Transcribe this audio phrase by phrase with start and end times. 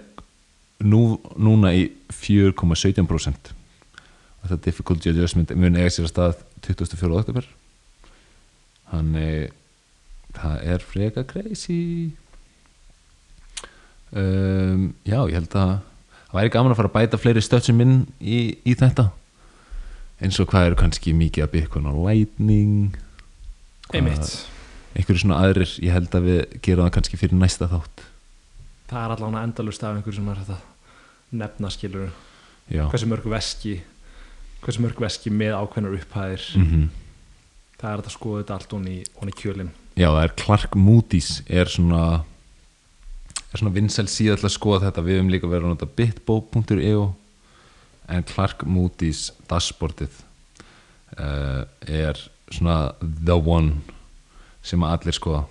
[0.83, 6.39] nú, núna í 4,17% og þetta difficulty adjustment mun eiga sér að stað
[6.69, 7.11] 24.
[7.19, 7.49] oktober
[8.93, 9.51] þannig
[10.37, 12.13] það er freka crazy.
[14.13, 15.73] Um, já, ég held að
[16.29, 19.09] það væri gaman að fara að bæta fleiri stöðsum inn í, í þetta.
[20.23, 22.97] Eins og hvað eru kannski mikið að byggt á lightning?
[23.93, 28.03] Einhverju svona aðrir, ég held að við gerum það kannski fyrir næsta þátt.
[28.91, 30.59] Það er allavega endalust af einhverju sem er þetta
[31.33, 32.11] nefna skilur
[32.69, 33.79] já, hversu mörg veski
[34.61, 36.45] hversu mörg veski með ákveðnar upphæðir.
[36.61, 36.91] Mm
[37.83, 42.03] það er þetta þetta allt onni, onni kjölin já það er Clark Moody's er svona
[43.53, 45.03] er svona vinsæl síðan til að skoða þetta.
[45.05, 47.03] Við höfum líka verið að nota bitbo.io
[48.09, 50.15] en Clark Moody's dashboardið
[51.19, 53.81] uh, er svona the one
[54.65, 55.43] sem að allir skoða.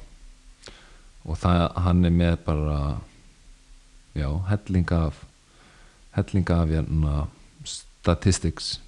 [1.22, 2.78] Og það, hann er með bara
[4.18, 5.22] já, hellinga af
[6.16, 7.26] hellinga af hérna
[7.64, 8.80] statistics.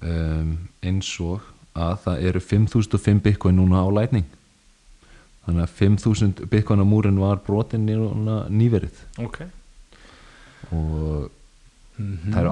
[0.00, 1.42] Um, eins og
[1.74, 4.26] að það eru 5005 bitcoin núna á lightning.
[5.46, 8.96] Þannig að 5000 bitcoin á múrin var brotin núna nýverið.
[9.18, 9.38] Ok.
[10.72, 11.30] Og
[12.00, 12.50] mm það eru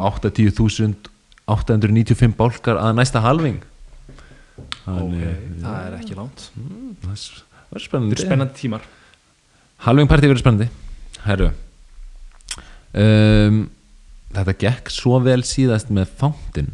[1.48, 3.60] 80.895 bálkar að næsta halving.
[4.88, 6.50] Ok, eh, það er ekki langt.
[6.58, 8.16] Mm, það er- það er spennandi.
[8.26, 8.82] Spennandi tímar.
[9.86, 10.68] Halving partí verður spennandi.
[11.24, 11.50] Herru
[12.94, 13.70] um,
[14.32, 16.70] þetta gekk svo vel síðast með Fountain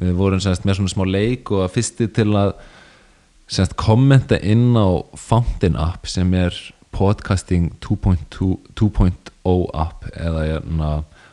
[0.00, 2.54] við vorum semst með svona smá leik og að fyrsti til að
[3.52, 6.54] semst kommenta inn á Fountain app sem er
[6.96, 10.90] podcasting 2.2 2.0 app eða hérna,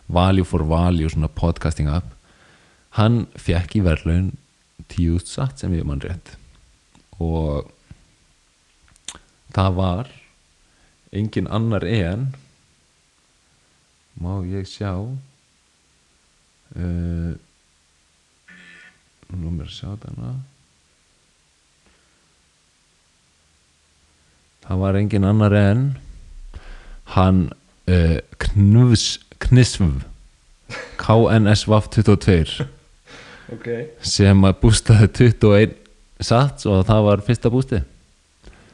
[0.08, 2.14] value for value svona podcasting app.
[3.00, 4.34] Hann fekk í verðlaun
[4.92, 6.36] tíu satt sem ég mann rétt.
[7.24, 7.72] Og
[9.56, 10.12] það var
[11.14, 12.36] engin annar en
[14.22, 14.94] má ég sjá
[16.76, 17.34] uh,
[19.34, 20.32] að sjá þarna
[24.64, 25.84] það var engin annar en
[27.18, 27.44] hann
[27.90, 30.04] uh, Knisv
[31.04, 32.70] KNSVAF 22
[33.54, 33.68] Ok.
[34.06, 35.74] Sem að bústaði 21
[36.24, 37.82] sats og það var fyrsta bústi.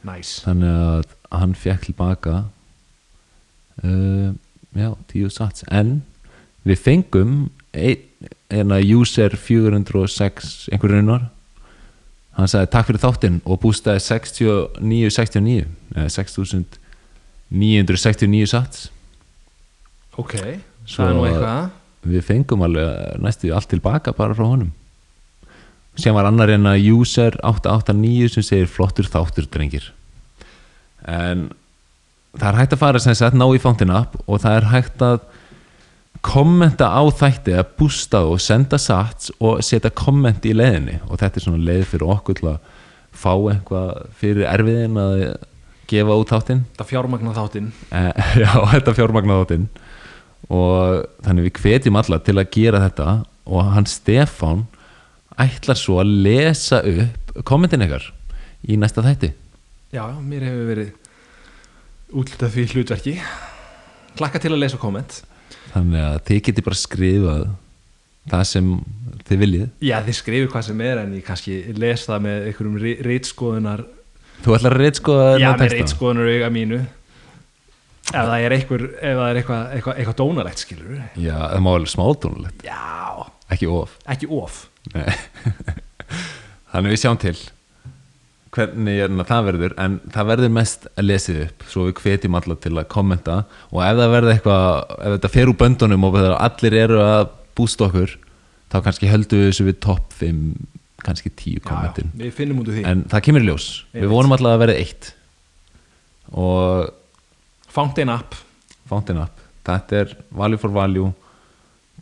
[0.06, 0.40] Nice.
[0.44, 1.10] Þannig að
[1.40, 2.36] hann fekk tilbaka
[3.84, 4.30] uh,
[4.78, 5.66] já, 10 sats.
[5.68, 6.00] En
[6.66, 7.34] við fengum
[7.74, 8.06] ein,
[8.50, 11.28] eina user 406 einhverjum raunar
[12.38, 16.08] hann sagði takk fyrir þáttinn og bústaði 6969 eða
[17.50, 18.88] 6969 sats.
[20.18, 20.34] Ok,
[20.86, 21.70] Svo- það er nú eitthvað.
[22.06, 24.72] við fengum alveg næstu allt tilbaka bara frá honum.
[25.96, 29.90] Sem var annar en að user 889 sem segir flottur þáttur drengir.
[31.04, 31.50] En
[32.38, 34.98] það er hægt að fara sem sagt ná í fountain app og það er hægt
[35.02, 35.20] að
[36.24, 40.98] kommenta á þætti að bústa og senda sats og setja komment í leiðinni.
[41.08, 42.58] Og þetta er svona leið fyrir okkur til að
[43.10, 45.22] fá eitthvað fyrir erfiðin að
[45.90, 46.64] gefa út þáttinn.
[46.74, 47.70] Þetta fjármagna þáttinn.
[47.96, 48.12] Eh,
[48.44, 49.66] já, þetta fjármagna þáttinn.
[50.50, 53.16] Og þannig við hvetjum alla til að gera þetta.
[53.50, 54.66] Og hann Stefán
[55.40, 58.10] ætlar svo að lesa upp kommentin ykkar
[58.68, 59.32] í næsta þætti.
[59.90, 60.90] Já, mér hefur verið
[62.20, 63.16] útlitað því hlutverki.
[64.18, 65.22] Klakka til að lesa komment
[65.74, 67.44] þannig að þið geti bara skrifað
[68.30, 68.70] það sem
[69.28, 69.66] þið viljið.
[69.86, 73.84] Já, þið skrifir hvað sem er en ég kannski les það með einhverjum reitskoðunar
[74.40, 76.80] þú ætlar að reytskoða Já, þennan með reitskoðunar auga mínu.
[78.10, 81.70] Ef það er einhver ef það er eitthvað, eitthvað, eitthvað dónalegt skilur Já, það má
[81.76, 83.92] alveg smádónulegt, Já, ekki of.
[84.10, 84.56] Ekki of.
[86.72, 87.36] Þannig við sjáum til
[88.54, 92.56] hvernig hérna, það verður en það verður mest að lesið upp svo við hvetjum alla
[92.64, 93.36] til að kommenta.
[93.70, 94.66] Og ef það verður eitthvað,
[94.96, 97.24] ef þetta fer úr böndunum og allir eru að
[97.58, 98.16] bústa okkur
[98.70, 100.44] þá kannski höldum við þessu við topp 5,
[101.06, 102.84] kannski 10 kommentin Við finnum út úr því.
[102.90, 105.10] En það kemur í ljós, Ég við vonum alltaf að verða eitt.
[106.30, 106.90] Og
[107.70, 108.38] Fountain App
[108.90, 109.42] Fountain Up.
[109.66, 111.12] Þetta er value for value.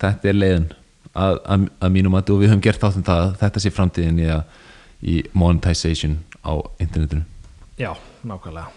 [0.00, 0.69] Þetta er leiðin.
[1.19, 4.29] Að, að, að mínum að og við höfum gert þáttum það þetta sé framtíðin í,
[5.03, 6.19] í monetization
[6.49, 7.25] á internetinu.
[7.79, 7.93] Já,
[8.25, 8.71] nákvæmlega.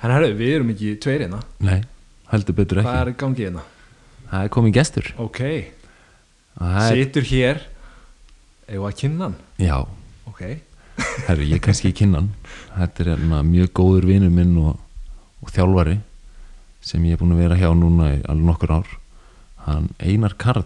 [0.00, 1.40] En herru, við erum ekki tveir hérna.
[1.62, 1.78] Nei,
[2.32, 3.62] heldur betur Hvað ekki er í gangi hérna?
[4.30, 5.08] það er komið gestur.
[5.20, 7.62] Ok, er, situr hér.
[8.70, 9.38] Eða að kynna hann?
[9.58, 9.78] Já,
[10.30, 10.42] Ok,
[11.26, 12.30] herru, ég kannski ekki kynna hann.
[12.76, 14.76] Þetta er hérna, mjög góður vinur minn og,
[15.42, 15.98] og þjálfari
[16.80, 18.92] sem ég er búin að vera hjá núna í alveg nokkur ár.
[19.66, 20.64] Hann Einar Karl.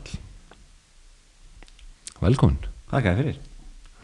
[2.22, 2.60] Velkomin
[2.92, 3.38] Þakka þér fyrir,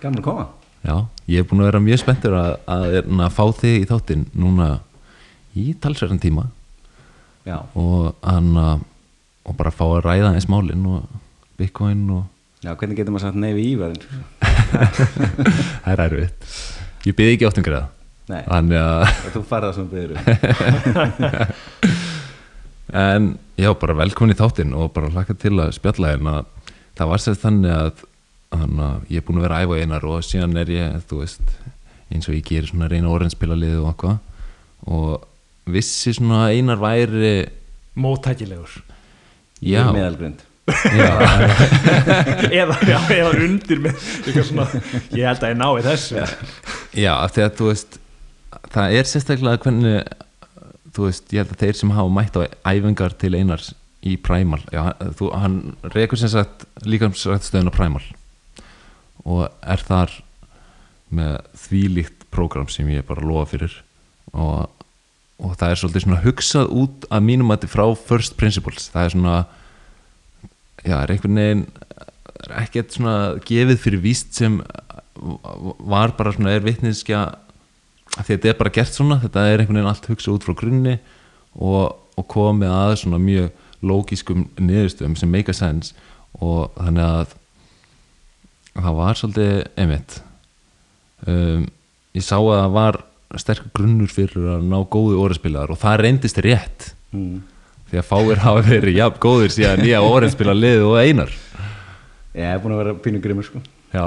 [0.03, 0.47] gaman að koma.
[0.83, 0.97] Já,
[1.31, 4.25] ég er búin að vera mjög spenntur að, að, að, að fá þig í þáttinn
[4.43, 4.69] núna
[5.59, 6.45] í talsverðan tíma.
[7.49, 8.85] Já, og, hann, að-
[9.49, 11.07] og bara fá að ræða eins málinn og
[11.59, 12.27] bitcoin og
[12.61, 14.03] já hvernig getur maður sagt nei við ívarinn?
[15.87, 16.53] það er erfitt.
[17.09, 17.87] Ég byrði ekki áttum greiða.
[18.31, 21.81] Nei, að, þú farið það sem byrður um
[23.01, 23.27] en
[23.59, 26.33] já, bara velkomin í þáttinn og bara hlaka til að spjalla hérna.
[26.99, 28.01] Það var sérst þannig að,
[28.51, 31.57] þannig að ég er búin að vera æfa einar og síðan er ég, þú veist
[32.11, 34.21] eins og ég gerir svona reyna orðinspilalið og eitthvað.
[34.91, 37.35] Og vissi svona að einar væri
[38.01, 38.79] móttækilegur.
[39.61, 41.11] Já, Meðalgrund já,
[42.61, 44.67] eða, já, eða undir með eitthvað svona,
[45.17, 46.25] ég held að ég nái þessu.
[46.97, 47.99] Já, af því að þú veist
[48.75, 49.99] það er sérstaklega hvernig
[50.95, 52.41] þú veist, ég held að þeir sem hafa mætt á
[52.73, 53.73] æfingar til einars
[54.07, 54.83] í Primal já,
[55.19, 55.59] þú, hann
[55.95, 58.05] rekur sem sagt líka sagt stöðun á Primal
[59.31, 60.17] og er þar
[61.15, 63.75] með þvílíkt prógram sem ég bara lofa fyrir.
[64.31, 64.69] Og,
[65.43, 68.91] og það er svolítið svona hugsað út að mínum að frá first principles.
[68.93, 69.39] Það er svona
[70.85, 71.65] já, er einhvern veginn
[72.41, 74.61] er ekkert svona gefið fyrir víst sem
[75.21, 76.65] var bara svona er
[78.19, 79.21] að þetta er bara gert svona.
[79.23, 80.97] Þetta er einhvern veginn allt hugsað út frá grunni
[81.55, 83.51] og, og komið að svona mjög
[83.81, 85.95] lógískum niðurstöðum sem make a sense.
[86.41, 87.37] Og þannig að
[88.85, 90.17] það var svolítið einmitt.
[91.27, 91.65] Um,
[92.17, 93.01] ég sá að það var
[93.41, 96.93] sterkur grunnur fyrir að ná góðu orðspilaðar og það reyndist rétt.
[97.15, 97.41] Mm.
[97.91, 101.33] því að fáir hafa verið jafn góðir síðan nýja orðspila liðið og einar.
[102.39, 103.63] Ég hef búin að vera pínu grimmur sko.
[103.91, 104.05] Já,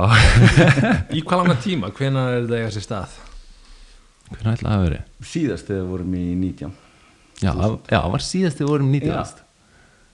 [1.11, 3.17] í hvað langan tíma, hvenær er þetta sér stað?
[4.29, 6.71] Hvernig ætlaði að verið Síðast þegar við vorum í 19
[7.43, 9.43] já, það- var síðast við vorum 19 Já.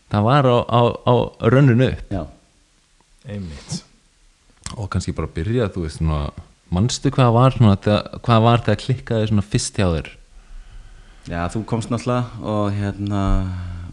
[0.10, 1.14] það var á, á, á
[1.54, 2.10] rönnunu upp.
[2.10, 2.24] Já,
[3.30, 3.78] einmitt
[4.78, 6.30] og kannski bara byrja, þú veist svona,
[6.74, 7.76] manstu hvað var svona,
[8.26, 10.12] hvað var þegar klikkaði svona fyrst hjá þér?
[11.30, 13.24] Já þú komst náttúrulega og hérna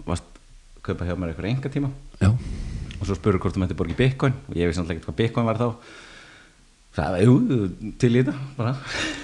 [0.06, 0.40] varst
[0.86, 1.90] kaupa hjá mér eitthvað enga tíma
[2.20, 4.36] já, og svo spurur hvort þú mætti borga í Bitcoin.
[4.48, 5.66] Og ég vissi náttúrulega ekki hvað Bitcoin var þá.
[6.96, 7.32] Það, jú,
[8.00, 8.70] til í þetta bara.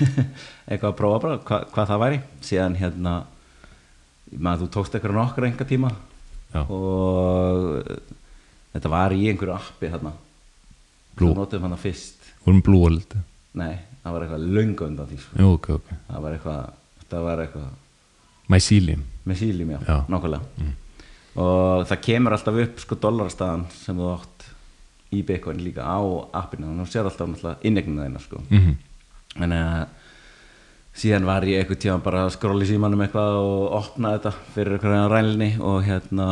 [0.68, 2.18] Eitthvað að prófa bara hva, hvað það væri.
[2.44, 3.14] Síðan hérna
[4.32, 5.90] maður þú tókst eitthvað nokkra enga tíma
[6.52, 6.62] Já.
[6.64, 7.82] og
[8.72, 10.12] þetta var í einhverju appi þarna
[11.16, 11.30] Blue.
[11.32, 12.30] þú notum hana fyrst.
[12.44, 13.16] Vorum Blue World
[13.54, 15.38] nei, það var eitthvað löngu undan því sko.
[15.38, 16.62] jú, ok, ok, það var eitthvað
[17.12, 17.70] það var eitthvað.
[18.48, 19.02] Mycelium.
[19.28, 19.98] Með síljum, já, Já.
[20.08, 20.70] nákvæmlega.
[21.36, 24.46] Og það kemur alltaf upp sko dollarstaðan sem þú átt
[25.12, 26.00] í Bitcoin líka á
[26.42, 26.66] appinu.
[26.66, 28.42] Þannig að þú sér alltaf náttúrulega innegnina þeina sko.
[28.50, 28.74] mm
[29.40, 29.86] en uh,
[30.92, 34.74] síðan var ég eitthvað tíma bara að skróla í símanum eitthvað og opna þetta fyrir
[34.76, 36.26] eitthvað rænlinni og hérna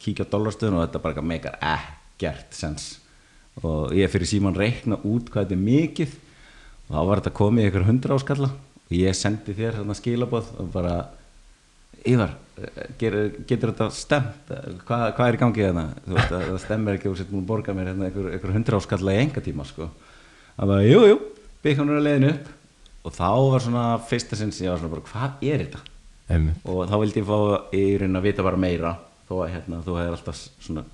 [0.00, 2.99] kíkja á dollarstöðun og þetta bara eitthvað meikar ekkert sens
[3.66, 6.18] og ég fyrir síman reikna út hvað þetta er mikið.
[6.88, 8.50] Og þá var þetta komið eitthvað hundra áskalla
[8.90, 10.94] og ég sendi þér þarna skilaboð og bara
[12.08, 12.30] Ívar,
[12.96, 14.52] getur, getur þetta stemt
[14.88, 15.82] hvað, hvað er í gangi hérna?
[16.08, 19.20] Það stemmer ekki og sér múin að borga mér hérna einhver, einhver hundra áskalla í
[19.20, 19.90] enga tíma sko.
[20.56, 21.18] það var, jú, jú,
[21.66, 22.48] byggjum er leiðin upp.
[23.04, 25.82] Og þá var svona fyrsta sinn sem ég var svona bara, hvað er þetta?
[26.30, 26.64] Einmitt.
[26.64, 27.38] og þá vildi ég fá
[27.74, 28.94] í raun að vita bara meira
[29.26, 30.84] þó að hérna, þú hefur alltaf svona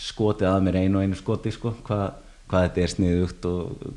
[0.00, 2.06] skotið að mér einu og einu skoti sko, hvað,
[2.50, 3.90] hvað þetta er sniðugt og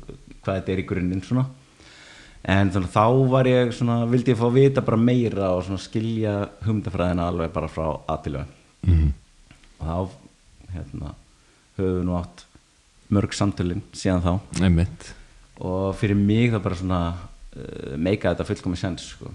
[0.44, 1.46] hvað þetta er í grunninn svona.
[2.48, 5.82] En þannig, þá var ég svona, vildi ég fá að vita bara meira og svona
[5.82, 8.44] skilja humdafræðina alveg bara frá aðtilu
[8.86, 9.08] mm
[9.78, 11.14] og þá hérna,
[11.78, 12.44] höfum við nú átt
[13.14, 14.32] mörg samtölin síðan þá.
[14.66, 15.12] Einmitt.
[15.64, 19.30] Og fyrir mig það bara svona uh, meika þetta fullkomi sens sko.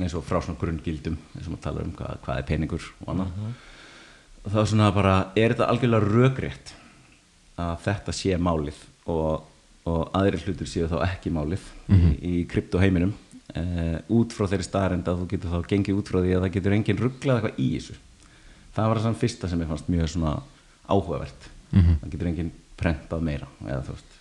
[0.00, 3.10] eins og frá svona grunngildum eins og maður talar um hvað, hvað er peningur og
[3.12, 3.34] annað
[4.44, 6.74] og þá svona bara er þetta algjörlega rökrétt
[7.60, 8.78] að þetta sé málið
[9.10, 9.48] og,
[9.90, 13.12] og aðri hlutur séu þá ekki málið í, í kryptoheiminum?
[13.50, 16.52] Uh, út frá þeirri staðarind að þú getur þá gengið út frá því að það
[16.54, 17.96] getur enginn rugglað eitthvað í þessu.
[18.76, 20.34] Það var það fyrsta sem ég fannst mjög svona
[20.86, 21.48] áhugavert.
[21.70, 21.96] Mhm.
[22.02, 24.16] það getur enginn prentað meira eða þú veist.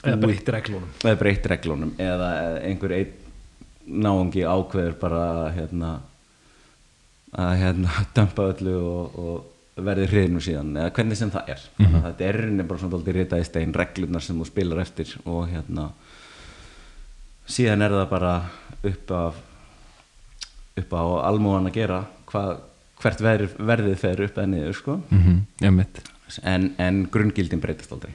[0.00, 0.90] Eða breytti reglunum.
[1.04, 2.30] Eða breytt reglunum eða
[2.66, 3.30] einhver einn
[3.90, 5.90] náungi ákveður bara hérna
[7.38, 11.66] að hérna dömpa öllu og, og verði hriðinu síðan eða hvernig sem það er.
[11.78, 14.82] Þannig að þetta er rauninni bara svona dálítið ritað í stein reglurnar sem þú spilar
[14.82, 15.86] eftir og hérna
[17.50, 18.34] síðan er það bara
[18.90, 19.38] upp af
[20.80, 22.62] upp á almúan að gera hvað,
[23.02, 24.96] hvert verð, verðið fer upp eða niður sko.
[25.10, 26.02] Mm einmitt.
[26.46, 28.12] En, en grunngildin breytast aldrei.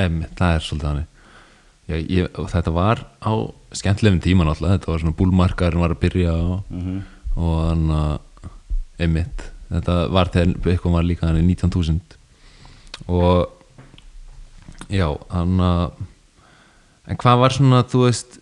[0.00, 1.08] Einmitt, það er svolítið hannig
[1.90, 3.32] Já, ég, þetta var á
[3.74, 7.00] skemmtilegum tíma náttúrulega, þetta var svona búlmarkaðurinn var að byrja og, mm
[7.40, 8.12] og hann að
[9.00, 13.48] einmitt, þetta var þegar eitthvað var líka hann í 19.000 og
[14.92, 15.84] já, hann að
[17.10, 18.38] en hvað var svona, þú veist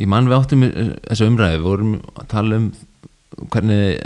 [0.00, 2.70] ég mann við áttum þessu umræði, við vorum að tala um
[3.50, 4.00] hvernig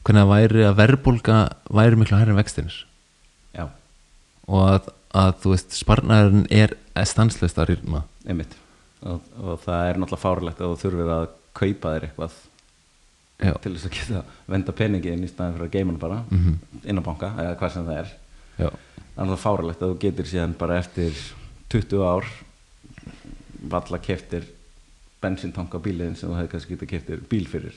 [0.00, 1.40] hvernig það væri að verðbólga
[1.76, 2.78] væri miklu hærri en vextinir
[3.56, 3.66] já,
[4.48, 4.90] og að,
[5.22, 6.74] að þú veist sparnarinn er
[7.06, 8.02] stanslist að rýrna.
[8.28, 8.56] Einmitt.
[9.00, 11.28] Og, og það er náttúrulega fárlegt að þú þurfir að
[11.60, 12.38] kaupa þér eitthvað
[13.40, 13.52] Já.
[13.64, 16.58] til þess að geta venda peningi inn í staðin fyrir að geima hann bara Mhm.
[16.84, 18.10] inn á banka eða hvað sem það er
[18.60, 18.70] já,
[19.16, 21.12] það er fárlegt að þú getur síðan bara eftir
[21.70, 22.24] 20 ár
[23.70, 24.44] valla keftir
[25.22, 27.74] bensintank á bíliðin sem þú hefði kannski getað keftir bíl fyrir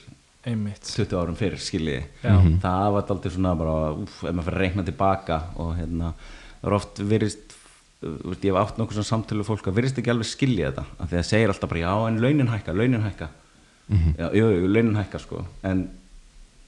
[0.48, 2.34] einmitt 20 árum fyrir skiljiði Já.
[2.40, 2.60] Mhm.
[2.63, 6.13] það var aldrei svona bara úf, ef maður fyrir að reikna tilbaka og hérna
[6.62, 7.56] það er oft virðist
[8.04, 11.08] veist, ég hef átt nokkuð svona samtölu fólk að virðist ekki alveg skilja þetta af
[11.08, 13.30] því að það segir alltaf bara já en launin hækka, launin hækka
[14.18, 15.90] já, jú, jú, launin hækka sko en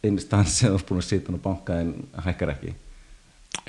[0.06, 1.94] einu stans sem þú ert búin að sitja á banka en
[2.26, 2.74] hækkar ekki.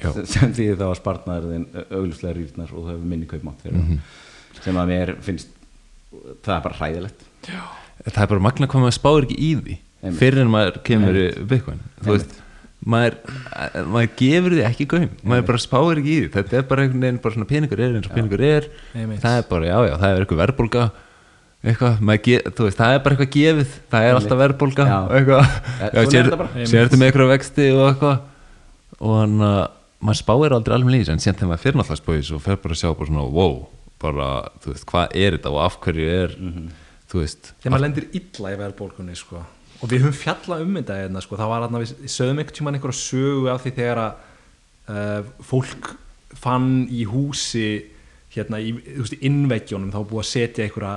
[0.03, 0.11] Já.
[0.27, 4.01] sem, því þá að spartnaður þinn auglustlega rýrnar og þú hefur minni kaupmátt fyrir Mhm.
[4.57, 5.49] það sem að mér finnst
[6.43, 7.21] það er bara hræðilegt.
[8.07, 10.19] Það er bara magna hvað maður spáir ekki í því Einmitt.
[10.21, 11.81] fyrir en maður kemur Bitcoin.
[12.03, 12.35] Þú veist,
[12.85, 13.17] maður,
[13.95, 16.29] maður gefur því ekki gaum, maður bara spáir ekki í því.
[16.37, 19.21] Þetta er bara einhvern veginn, bara svona peningur er eins og peningur er, Einmitt.
[19.23, 20.85] það er bara já, já, það er eitthvað verðbólga
[21.71, 24.23] eitthvað, maður ge, þú veist, það er bara eitthvað gefið það er Einmitt.
[24.23, 24.97] alltaf verðbólga Já.
[25.03, 26.67] og eitthvað, Ja, já, svona er sér, þetta bara.
[26.73, 28.19] sér þetta með eitthvað vexti og eitthvað
[29.07, 29.63] og hann að
[30.07, 32.77] maður spáir aldrei alveg lýs en síðan þegar maður fyrir náttúrulega spáir svo fer bara
[32.77, 33.57] að sjá bara svona, wow
[34.07, 34.27] bara,
[34.63, 36.35] þú veist, hvað er þetta og af hverju er
[37.11, 39.43] þú veist, þegar maður lendir illa í verðbólkunni sko.
[39.81, 41.37] og við höfum fjallað um þetta hérna, sko.
[41.41, 44.13] það var hérna, við sögum einhvern tímann einhverja sögu af því þegar að
[44.93, 45.91] uh, fólk
[46.37, 47.67] fann í húsi
[48.37, 48.75] hérna í,
[49.25, 50.95] innveggjónum þá búið að setja einhverja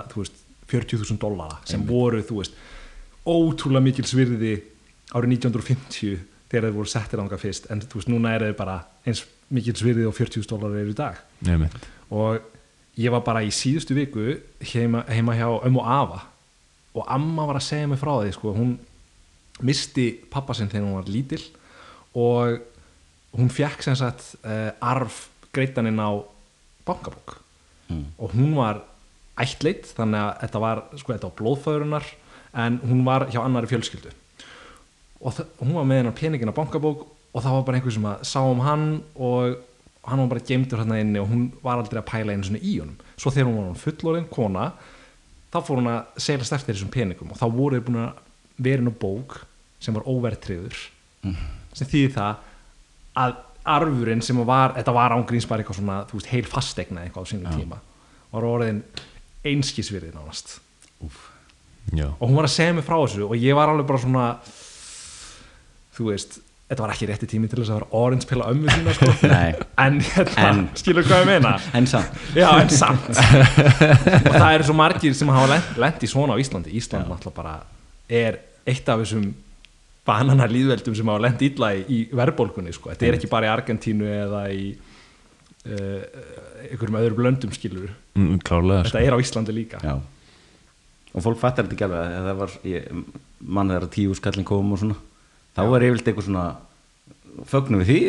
[0.70, 2.58] 40.000 dollara sem voru þú veist,
[3.26, 4.56] ótrúlega mikil svirði
[5.14, 7.70] árið 1950 þegar þeir voru settir ánga fyrst.
[7.74, 9.24] En þú veist, núna er þeir bara eins
[9.54, 11.24] mikil svirði og 40.000 dollara eru í dag.
[11.46, 12.42] Nefnitt og
[13.00, 14.34] ég var bara í síðustu viku
[14.74, 16.24] heima, heima hjá ömmu afa.
[16.98, 18.78] Og amma var að segja mig frá því sko, hún
[19.66, 21.44] misti pappa sinn þegar hún var lítil
[22.18, 26.18] og hún fekk sem sagt uh, arf greitaninn á
[26.88, 27.38] bankabók.
[27.90, 28.06] Mm.
[28.22, 28.84] og hún var
[29.44, 32.12] ættleitt þannig að þetta var, sko, þetta var blóðföðurinnar
[32.66, 34.12] en hún var hjá annari fjölskyldu.
[35.20, 38.24] Og hún var með hennar peningin á bankabók og það var bara einhver sem að
[38.28, 39.60] sá um hann og
[40.10, 42.78] hann var bara geimtur hérna inni og hún var aldrei að pæla einu svona í
[42.80, 42.96] honum.
[43.20, 44.70] Svo þegar hún var hún fullorinn kona
[45.50, 48.24] þá fór hún að seglast eftir þessum peningum og þá voru þeir búin að
[48.60, 49.38] vera inn á bók
[49.82, 50.80] sem var óvertriður
[51.74, 52.42] sem þýði það
[53.20, 53.38] að
[53.70, 57.30] arfurinn sem var, þetta var ángríns bara eitthvað svona, þú veist, heil fastegna eitthvað á
[57.30, 57.80] sínum tíma
[58.32, 58.84] var orðin
[59.46, 60.58] einskísvirði nánast.
[62.20, 64.26] Og hún var að segja mig frá þessu og ég var alveg bara svona
[65.98, 66.38] þú veist,
[66.70, 69.10] þetta var ekki rétti tími til þess að vera orange pilla ömmu sína sko.
[69.86, 71.54] En, hérna, En- skilur hvað ég meina?
[71.78, 72.20] En samt.
[72.38, 73.10] Já, en samt.
[74.30, 76.76] Og það eru svo margir sem hafa í svona á Íslandi.
[76.78, 77.56] Ísland náttúrulega bara
[78.10, 79.32] er eitt af þessum
[80.10, 82.92] banana líðveldum sem hafa lent illa í verðbólkunni sko.
[82.94, 86.02] þetta er ekki bara í Argentínu eða í uh,
[86.70, 88.94] einhverjum öðrum löndum skilur mm, klárlega sko.
[88.94, 89.82] þetta er á Íslandi líka.
[89.84, 89.96] Já.
[91.10, 92.90] Og fólk fattar þetta ekki alveg að það var, ég
[93.40, 95.00] mann þegar tíu skallin kom og svona
[95.58, 96.46] þá er yfirleitt eitthvað svona
[97.50, 98.02] fögnum við því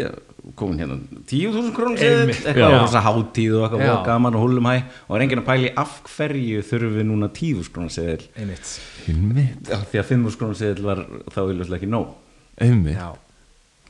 [0.56, 2.76] komin hérna tíu þúsund Einmitt, eitthvað já.
[2.78, 5.48] og þess að hátíð og eitthvað og gaman og húlum hæ og er enginn að
[5.50, 8.24] pæli af hverju þurfum við núna tíu þúsund krónur seðil?
[8.40, 8.72] Einmitt.
[9.10, 12.14] Einmitt, því að fimm þúsund krónur seðil var þá yfirleitt ekki nóg.
[12.60, 13.04] Einmitt.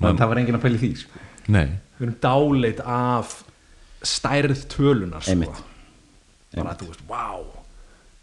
[0.00, 1.24] Það var enginn að pæli því sko.
[1.50, 1.66] Nei,
[1.98, 3.36] við erum dáleit af
[4.10, 5.36] stærð tölunar sko.
[5.36, 5.64] Einmitt.
[6.56, 7.60] Bara þú veist, wow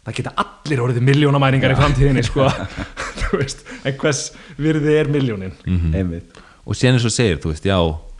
[0.08, 2.48] það geta allir orðið miljónamæringar í framtíðinni sko.
[3.20, 4.22] Þú veist, en hvers
[4.56, 6.38] virði er miljónin einmitt.
[6.64, 7.76] Og síðan eins og segir, þú veist, já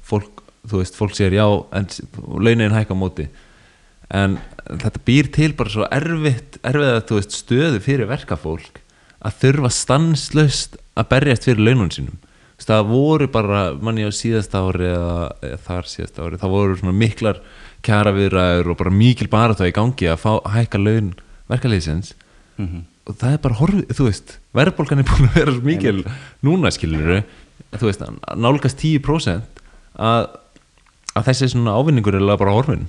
[0.08, 1.46] fólk, þú veist, fólk segir já
[1.76, 1.88] en
[2.44, 3.28] launin hækka móti.
[4.12, 4.38] En
[4.68, 8.82] þetta býr til bara svo erfitt, erfiða, þú veist, stöðu fyrir verkafólk
[9.18, 12.20] að þurfa stanslaust að berjast fyrir launun sínum.
[12.58, 16.96] Það voru bara, manni á síðasta ári eða, eða þar síðasta ári, það voru svona
[17.00, 17.38] miklar
[17.82, 21.14] kjara viðræður og bara mikil bara í gangi að fá hækka laun
[21.50, 22.14] verkalýsins
[22.58, 22.80] Mhm.
[23.06, 26.04] og það er bara horfið, þú veist verðbólgan er búin að vera mikil
[26.42, 27.22] núna skilur
[27.72, 28.02] þú veist,
[28.36, 29.42] nálgast 10%
[29.98, 30.26] að,
[31.14, 32.88] að þessi svona ávinningur er bara horfin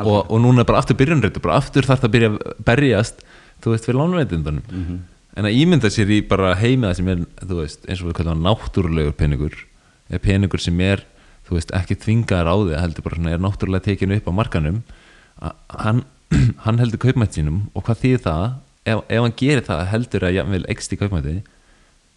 [0.00, 3.22] og, og núna er bara aftur byrjunreitt bara aftur þarf það að byrja að berjast
[3.62, 4.98] þú veist, fyrir lánveitindunum Mhm.
[5.36, 8.42] en að ímynda sér í bara heimiða sem er, þú veist, eins og við kallum
[8.44, 9.54] náttúrulegur peningur,
[10.10, 11.04] er peningur sem er
[11.46, 14.82] þú veist, ekki þvingaðar á því heldur bara svona, er náttúrulega tekinu upp á markanum.
[15.82, 16.04] Hann,
[16.64, 18.46] hann heldur kaupmætt sínum og hvað þýðir það?
[18.82, 21.36] Ef, ef hann gerir það heldur að jafnvel ekst í kaupmætti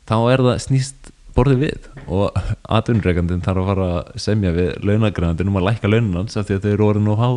[0.09, 1.89] þá er það snýst borðið við.
[2.05, 2.39] Og
[2.77, 6.65] atvinnreikandinn þarf að fara að semja við launagræðandinn um að lækka laununans af því að
[6.65, 7.29] þau eru orðin og há.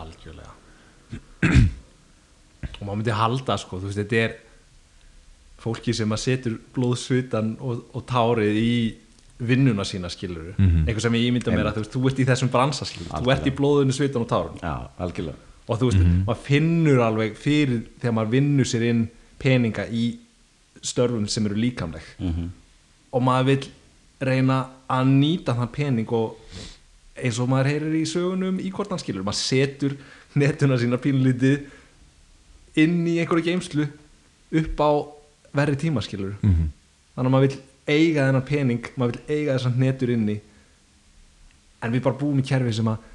[0.00, 0.54] Algjörlega.
[2.80, 4.36] Og maður myndi halda sko, þú veist, þetta er
[5.60, 8.74] fólki sem að setur blóðsvitan og, og tárið í
[9.40, 10.84] vinnuna sína skilur Mhm.
[10.86, 13.32] eitthvað sem ég ímynda mér að þú veist, þú ert í þessum bransa skilur, þú
[13.32, 15.36] ert í blóðinu, svitan og tárun já, algjörlega.
[15.68, 20.16] Og þú veist, maður finnur alveg fyrir þegar maður vinnur sér inn peninga í
[20.82, 22.02] störfum sem eru líkamleg.
[22.18, 22.50] Mhm.
[23.12, 23.68] og maður vill
[24.20, 26.36] reyna að nýta þann pening og
[27.16, 29.96] eins og maður heyrir í sögunum í hvort hann skilur, maður setur
[30.36, 31.64] netuna sína pínlítið
[32.76, 33.88] inn í einhverju geimslu
[34.52, 34.90] upp á
[35.54, 36.70] verri tíma skilur Mhm.
[37.16, 37.58] þannig að maður vill
[37.90, 40.40] eiga þennan pening maður vill eiga þessan netur inni.
[41.80, 43.06] En við bara búum í kerfi sem að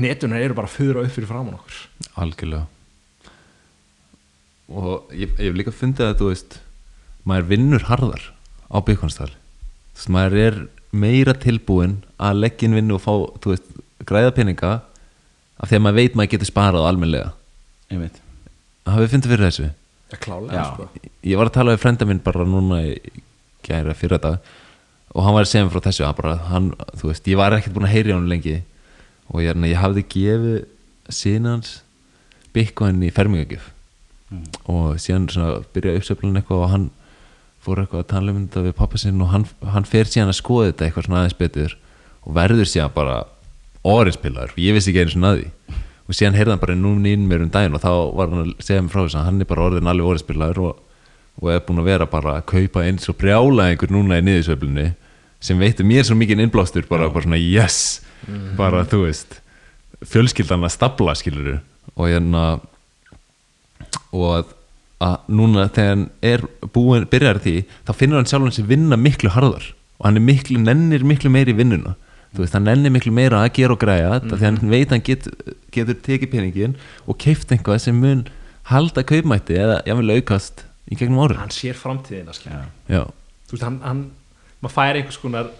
[0.00, 1.78] netunar eru bara að fyrra upp fyrir framann okkur.
[2.22, 2.66] Algjörlega.
[4.70, 6.60] Og ég, ég hef líka fundið að þú veist
[7.26, 8.28] maður vinnur harðar
[8.70, 9.34] á veist,
[10.08, 10.60] maður er
[10.92, 13.68] meira tilbúin að leggja inn vinnu og fá, þú veist,
[14.06, 14.70] græða peninga
[15.60, 17.32] af því að maður veit maður getur sparað almennilega.
[17.90, 18.20] Einmitt.
[18.88, 19.68] Hafið fundið fyrir þessu?
[20.10, 20.64] Já, klálega Já.
[20.74, 21.10] sko.
[21.22, 22.94] ég var að tala við frenda minn bara núna í
[23.66, 24.38] gæra fyrir þetta
[25.10, 26.70] og hann var að segja mér frá þessu bara, hann,
[27.00, 28.60] þú veist, ég var ekkert búin að heyri hann lengi
[29.30, 30.56] og ég, ég hafði gefið
[31.10, 31.80] sinans
[32.54, 33.70] bitcoin í fermingagjöf
[34.70, 35.26] og síðan
[35.74, 36.88] byrjaði uppsöflun eitthvað og hann
[37.60, 40.70] fór eitthvað að um þetta við pappa sinn og hann, hann fer síðan að skoða
[40.70, 41.76] þetta eitthvað svona aðeins betur
[42.20, 43.16] og verður síðan bara
[43.82, 47.26] orinspilar, ég vissi ekki einu svona að því og síðan heyrði hann bara núna inn
[47.30, 49.50] mér um daginn og þá var hann að segja mér frá þess að hann er
[49.50, 50.78] bara orðin alveg orinspilar og,
[51.40, 54.90] og er búin að vera bara að kaupa eins og brjála einhver núna í niðursveiflunni
[55.40, 58.00] sem veitir mér svo mikið innblástur bara, bara svona yes.
[58.58, 59.38] Bara þú veist
[60.04, 61.60] fjölskyldan að stapla skilur
[61.96, 62.44] og hérna
[64.12, 64.52] og að,
[65.04, 67.56] að núna þegar hann er búin, byrjar því
[67.88, 69.72] þá finnur hann sjálfan sig vinna miklu harðar.
[70.00, 71.96] Og hann er miklu, nennir miklu meiri í vinnuna.
[72.34, 75.04] Þú veist, hann nennir miklu meira að gera og græja mm því hann veit hann
[75.04, 75.26] get,
[75.74, 76.76] getur tekið peningin
[77.06, 78.26] og keift einhvað sem mun
[78.70, 81.40] halda kaupmætti eða jáfnvel aukast í gegnum árið.
[81.42, 82.34] Hann sér framtíðina
[83.50, 84.06] þú veist, hann, hann
[84.60, 85.50] maður fær einhvers konar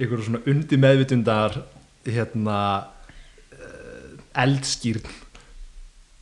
[0.00, 1.58] einhverjum svona undir meðvitundar
[2.06, 2.60] hérna
[3.56, 4.14] uh,
[4.44, 5.10] eldskýrn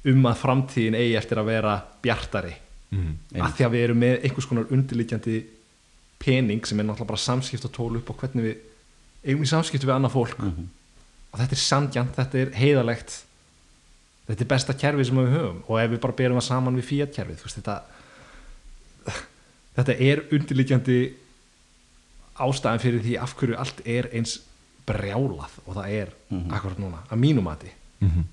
[0.09, 2.57] um að framtíðin eigi eftir að vera bjartari.
[2.88, 3.18] Mm.
[3.37, 5.38] að því að við erum með einhvers konar undirliggjandi
[6.18, 8.62] pening sem er náttúrulega bara samskipt og tól upp á hvernig við
[9.27, 10.40] eigum í samskiptu við annað fólk.
[11.29, 13.18] Og þetta er sandjant, þetta er heiðalegt
[14.29, 15.61] þetta er besta kerfi sem við höfum.
[15.68, 17.77] Og ef við bara berum það saman við Fiat kerfið þú veist, þetta
[19.78, 20.98] þetta er undirliggjandi
[22.38, 24.36] ástæðan fyrir því af hverju allt er eins
[24.88, 26.12] brjálað og það er
[26.54, 27.70] akkurat núna, að mínum mati.
[28.02, 28.26] Mm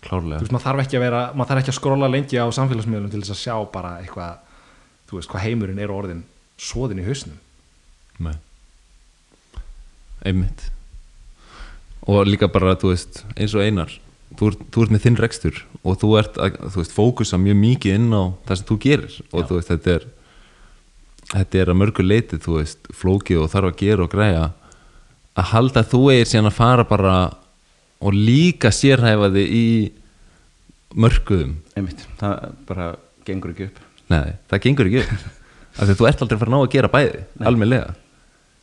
[0.00, 2.46] þú klárlega veist, maður þarf ekki að vera maður þarf ekki að skrolla lengi á
[2.56, 4.38] samfélagsmiðlum til þess að sjá bara eitthvað
[5.10, 6.22] þú veist, hvað heimurinn er orðin
[6.56, 7.36] svoðin í hausnum.
[8.24, 8.32] Nei.
[10.24, 10.70] einmitt.
[12.08, 13.92] Og líka bara, þú veist, eins og einar
[14.38, 17.58] þú, ert- þú ert með þinn rekstur og þú ert að, þú veist, fókusa mjög
[17.60, 19.18] mikið inn á það sem þú gerir.
[19.32, 20.08] Og þú veist, þetta er
[21.30, 24.48] þetta er að mörgu leiti, þú veist flókið og þarf að gera og græja.
[25.38, 27.14] Að halda að þú eigir síðan að fara bara
[28.00, 29.66] og líka sérhæfa þig í
[31.00, 31.54] mörkuðum.
[31.78, 32.90] Einmitt, það bara
[33.28, 33.78] gengur ekki upp.
[34.10, 35.28] Nei, það gengur ekki upp.
[35.78, 37.94] Af því að þú ert aldrei að fara að ná að gera bæði almennilega.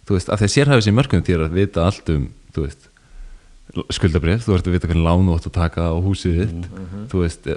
[0.08, 2.26] Þú veist, af því að sérhæfis í mörgum þér að vita allt um,
[2.56, 2.90] þú veist
[3.96, 6.68] skuldabrif, þú ert að vita hvernig lánu þú átt að taka á húsið þitt.
[7.12, 7.50] Þú veist,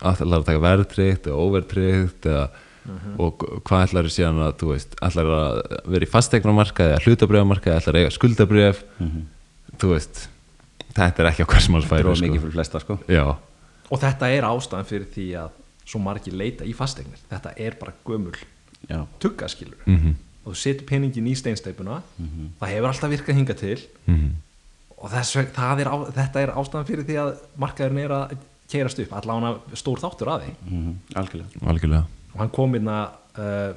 [0.00, 2.46] allar að taka verðtryggt eða óverðtryggt eða
[3.18, 5.60] og hvað ætlar síðan að þú veist, ætlar að
[5.94, 8.82] vera í fastegnamarka eða hlutabrifamarka eða ætlar að eiga skuldabrif
[9.80, 10.26] þú veist
[10.96, 12.24] þetta er ekki á hvers manns færi sko.
[12.24, 12.98] mikið fyrir flesta sko.
[13.10, 13.24] Já,
[13.90, 17.20] og þetta er ástæðan fyrir því að svo margir leita í fasteignir.
[17.30, 18.34] Þetta er bara gömul
[18.86, 22.02] Já, tuggaskilur mhm, og þú setur peningin í steinsteipuna
[22.60, 23.78] það hefur alltaf virkað hinga til.
[24.06, 24.34] Mhm.
[24.96, 28.36] Og þess, er á, þetta er ástæðan fyrir því að markaðurinn er að
[28.70, 30.54] keirast upp allavega stór þáttur að því.
[30.70, 31.66] Mm algjörlega.
[31.66, 32.04] Algjörlega
[32.36, 33.06] og hann kom að
[33.40, 33.72] uh,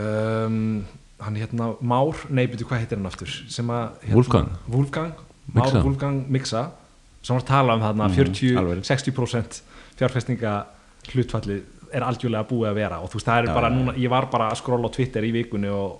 [0.00, 0.86] um,
[1.20, 4.54] hann hérna Már, nei byrju hvað heitir hann aftur sem að hérna, Wolfgang.
[4.72, 5.74] Wolfgang, Már.
[5.84, 6.70] Wolfgang Mixa
[7.20, 8.80] sem var að tala um þarna alveg.
[8.80, 9.60] 40-60%
[10.00, 10.54] fjárfestinga
[11.10, 11.58] hlutfalli
[11.92, 14.30] er algjörlega búið að vera og þú veist það er Já, bara núna, ég var
[14.32, 15.98] bara að skrolla á Twitter í vikunni og,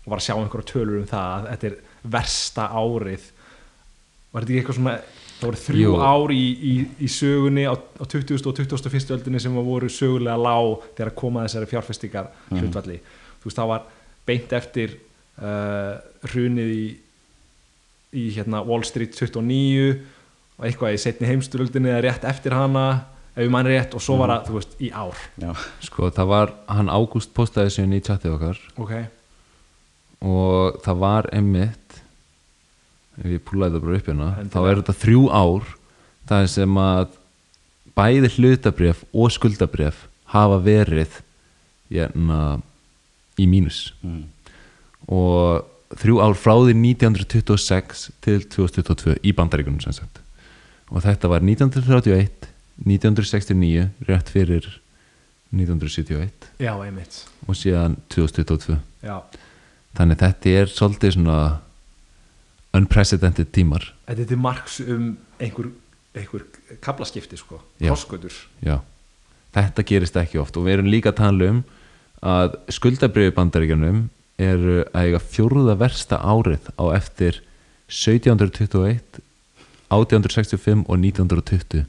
[0.00, 1.76] og var að sjá einhverja tölur um það að þetta er
[2.16, 3.28] versta árið
[4.32, 4.96] var þetta ekki eitthvað svona
[5.40, 5.94] það voru þrjú Jú.
[6.00, 8.38] ár í, í, í sögunni á, á 20.
[8.48, 9.14] og 21.
[9.18, 13.00] öldinni sem voru sögulega lág þegar að koma þessari fjárfestingar hlutvalli
[13.42, 13.88] þú veist það var
[14.24, 14.94] beint eftir
[15.42, 15.96] uh,
[16.30, 16.84] hrunið í,
[18.14, 19.98] í hérna Wall Street 29
[20.54, 22.86] og eitthvað í setni heimsturöldinni eða rétt eftir hana
[23.34, 25.50] ef mann rétt og svo var það, þú veist, í ár Já,
[25.82, 28.92] sko það var, hann Ágúst postaði inn í chatið okkar ok,
[30.30, 31.83] og það var einmitt
[33.20, 34.52] ef ég púlaði það bara upp hérna Endilega.
[34.54, 35.68] þá er þetta þrjú ár
[36.30, 37.18] það sem að
[37.94, 40.00] bæði hlutabref og skuldabref
[40.34, 41.20] hafa verið
[41.92, 42.58] hérna,
[43.38, 43.92] í mínus.
[44.02, 44.24] Mm.
[45.06, 50.22] og þrjú ár frá því 1926 til 2022 í bandaríkunum sem sagt.
[50.90, 52.48] Og þetta var 1931
[52.82, 54.66] 1969 rétt fyrir
[55.54, 56.72] 1971 já,
[57.46, 59.20] og síðan 2022 já,
[59.94, 61.38] þannig þetta er svolítið svona
[62.74, 63.86] unprecedented tímar.
[64.08, 65.06] Þetta er til marks um
[65.42, 65.70] einhver,
[66.16, 66.44] einhver
[66.84, 67.94] kaplaskipti sko, já,
[69.54, 70.58] þetta gerist ekki oft.
[70.58, 71.62] Og við erum líka að tala um
[72.24, 74.04] að skuldabriði bandaríkjunum
[74.42, 77.42] eru að eiga fjórða versta árið á eftir
[77.86, 79.20] 1721
[79.94, 81.84] 1865 og 1920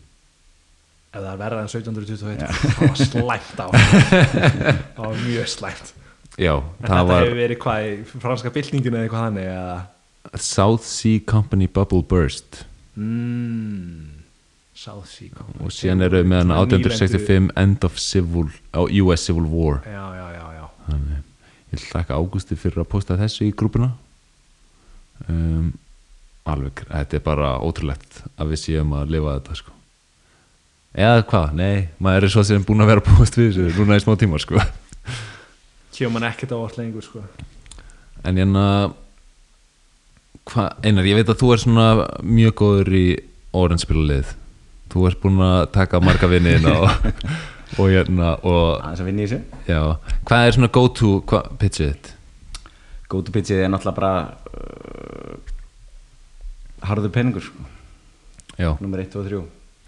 [1.16, 3.68] ef það er verða en 1721 það var slæmt á
[4.96, 5.94] það var mjög slæmt.
[6.36, 9.78] Já, en þetta var hefur verið hvað í franska byltinginu eða eitthvað þannig eða
[10.36, 12.66] South Sea Company Bubble Burst.
[12.98, 14.24] Mm,
[14.74, 15.66] South Sea Company.
[15.66, 18.50] og síðan eru með hann Svona nýlendu- 1865 End of Civil
[19.06, 19.82] US Civil War.
[19.86, 20.66] Já, já, já, já.
[20.90, 21.22] Þannig
[21.76, 23.92] ég vil þakka Ágústi fyrir að posta þessu í grúpuna
[25.30, 25.74] um,
[26.46, 29.72] alveg, þetta er bara ótrúlegt að við séum að lifa þetta sko.
[30.96, 33.98] Eða hvað, nei, maður er svo sem búin að vera að búast við þessu núna
[34.00, 34.62] í smá tíma sko.
[36.12, 37.24] Mann ekkert á allt lengur sko.
[38.24, 38.94] en hérna
[40.52, 41.88] hvað, Einar, ég veit að þú er svona
[42.24, 43.06] mjög góður í
[43.56, 44.34] orðinspilulið
[44.96, 47.10] þú ert búin að taka marga vinniðina og,
[47.82, 49.40] og hérna og aðeins að vinna í þessu.
[49.68, 49.80] Já,
[50.30, 52.12] hvað er svona go to hva, pitchið þitt?
[53.12, 54.14] Go to pitchið er náttúrulega bara
[54.56, 55.36] uh,
[56.88, 57.68] harður peningur sko.
[58.80, 59.42] nummer 1 og 3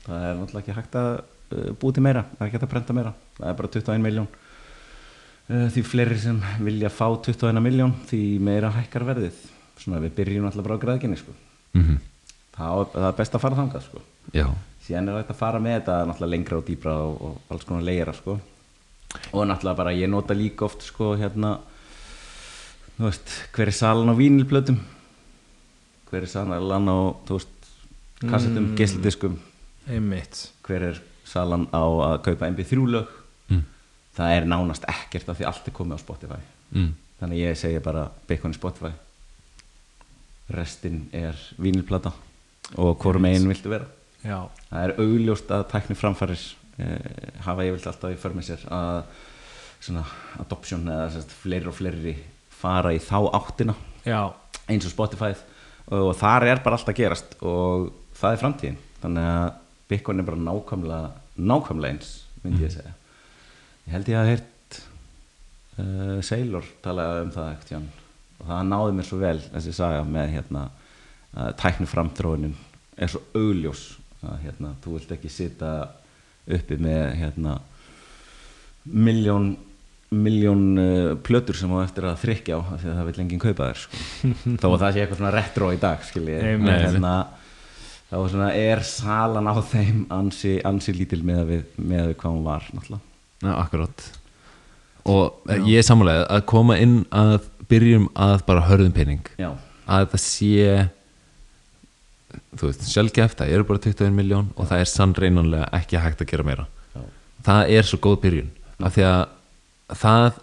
[0.08, 2.26] það er náttúrulega ekki hægt að uh, búi til meira.
[2.34, 3.16] Það er ekki hægt að prenta meira.
[3.38, 8.74] Það er bara 21 miljón uh, því fleiri sem vilja fá 21 miljón því meira
[8.76, 9.46] hækkar verðið
[9.78, 11.34] svona við byrjum náttúrulega bara á græðginni sko.
[11.74, 11.98] mhm
[12.58, 14.02] það, á- það er best að fara þangað sko.
[14.88, 18.14] Síðan er hægt að fara með þetta lengra og dýbra og, og alls konar leira
[18.14, 18.40] sko.
[19.32, 21.58] og náttúrulega bara ég nota líka oft sko hérna
[22.98, 24.78] veist, hver er salan á vínilplötum
[26.10, 26.58] hver er salan
[26.92, 26.98] á
[27.30, 27.70] veist,
[28.20, 28.76] kassettum, mm.
[29.88, 33.08] einmitt hver er salan á að kaupa mp3 lög
[33.50, 33.64] mm.
[34.18, 36.90] það er nánast ekkert af því allt er komið á Spotify Mm.
[37.22, 38.90] þannig ég segja bara Bacon í Spotify
[40.54, 42.14] restin er vínilplata
[42.78, 43.88] og hvorum einn viltu vera.
[44.26, 46.46] Já, það er augljóst að tækni framfæris
[46.82, 48.98] eh, hafa ég vilt alltaf í för með sér að
[49.78, 50.04] svona
[50.42, 52.16] adoption eða sérst, fleiri og fleiri
[52.58, 53.76] fara í þá áttina
[54.08, 54.34] já,
[54.66, 55.36] eins og Spotify
[55.94, 58.80] og þar er bara allt að gerast og það er framtíðin.
[59.04, 59.48] Þannig að
[59.88, 62.10] Bitcoin er bara nákvæmlega nákvæmlega eins
[62.44, 62.96] myndi ég segja.
[63.86, 64.80] Ég held ég að heyrt
[65.78, 67.88] uh, Sailor talaði um það ekkert Ján
[68.38, 70.68] og það náði mér svo vel þessi saga með hérna
[71.60, 72.58] tækni framtróðinin
[72.98, 73.86] er svo augljós
[74.26, 75.72] að hérna þú vilt ekki sita
[76.48, 77.58] uppi með hérna
[78.88, 79.56] miljón
[80.10, 83.42] miljón uh, plötur sem á eftir að þrykja á af því að það vil enginn
[83.44, 84.04] kaupa þér sko.
[84.62, 86.06] þó að það sé eitthvað svona retro í dag
[86.38, 87.16] en hérna
[88.08, 92.18] þá svona er salan á þeim ansi, ansi lítil með að við, með að við
[92.22, 93.04] hvað hún var náttúrulega.
[93.44, 94.06] Já, akkurát
[95.08, 97.40] og ég er sammálega að koma inn að
[97.72, 99.24] byrjum að bara hörðum pening.
[99.40, 99.50] Já,
[99.88, 100.76] að það sé
[102.58, 106.32] þú veist, sjálfgeft það eru bara 21 miljón og það er sannreinanlega ekki hægt að
[106.32, 106.68] gera meira.
[106.94, 107.02] Já,
[107.50, 108.54] það er svo góð byrjun.
[108.78, 110.40] Af því að það,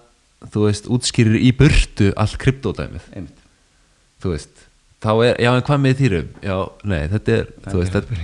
[0.55, 3.09] þú veist, útskýrir í burtu allt kryptódæmið.
[3.14, 3.42] Einmitt.
[4.24, 4.64] Þú veist,
[5.05, 6.57] þá er, já en hvað með þýrum já,
[6.88, 8.18] nei, þetta er, þú veist þetta,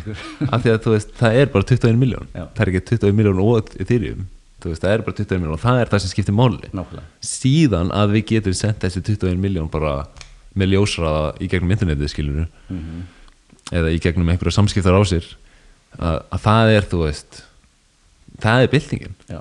[0.49, 2.45] af því að þú veist, það er bara 21 miljón Já.
[2.47, 4.23] það er ekki 21 miljón og þýrum
[4.69, 6.69] veist, það er bara 21 miljón og það er það sem skiptir máli.
[6.77, 7.07] Nákvæmlega.
[7.25, 10.07] Síðan að við getum sendt þessi 21 miljón bara
[10.55, 13.03] með ljósraða í gegnum internetið skilur Mhm.
[13.73, 15.25] eða í gegnum einhverja samskiptar á sér.
[15.99, 17.43] Að, að það er, þú veist
[18.41, 19.15] það er byltingin.
[19.29, 19.41] Já,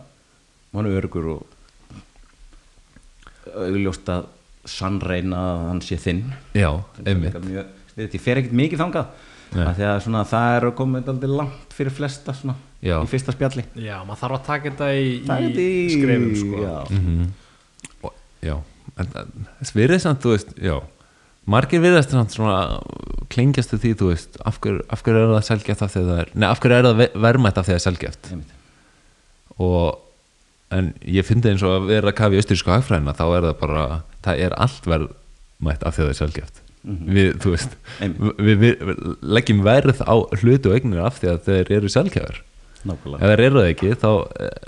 [0.74, 1.46] hann er örugur og
[3.56, 4.28] augljóst að
[4.70, 6.24] sannreina að hann sé þinn.
[6.54, 7.76] Já, Þetta einmitt.
[7.98, 9.06] ég fer ekkert mikið þangað
[9.50, 12.54] Að svona, það er komið aldrei langt fyrir flesta svona,
[12.86, 13.64] í fyrsta spjalli.
[13.82, 16.62] Já, maður þarf að taka þetta í, í þetta skrefum sko.
[16.64, 17.32] já, mm
[18.04, 18.14] og,
[18.46, 18.56] já,
[19.00, 20.78] en en virðið samt, þú veist, já.
[21.50, 21.82] Margir
[22.30, 22.60] svona
[23.34, 26.20] klingjastu því, þú veist, af hverju af hverju er það selgjast af því að það
[26.24, 28.54] er, nei, af hverju er það ve- verðmætt af því að það er selgjast einmitt.
[29.58, 30.00] og
[30.78, 33.56] en ég fyndi eins og að vera að kafa í austurísku hagfræðina þá er það
[33.64, 33.86] bara,
[34.26, 36.20] það er allt verðmætt af því að það er
[36.84, 39.00] selgjast við, þú veist við, við, við
[39.38, 43.46] leggjum verð á hlutu og eignir af því að þeir eru selgjafur ef nákvæmlega þeir
[43.46, 44.12] eru það ekki, þá,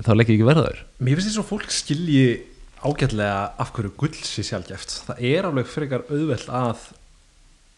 [0.04, 2.26] þá leggjum ekki verðaður Mér finnst þess að fólk skilji
[2.82, 6.90] ágætlega af hverju gull sé sjálfgæft Það er alveg frekar auðvelt að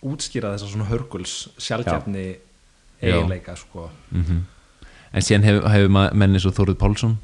[0.03, 3.13] útskýra þessa svona hörguls sjálfgæfni Já.
[3.13, 3.89] eiginleika sko.
[4.11, 4.41] mm
[5.13, 7.17] en síðan hefur hef menni svo Þóruð Pálsson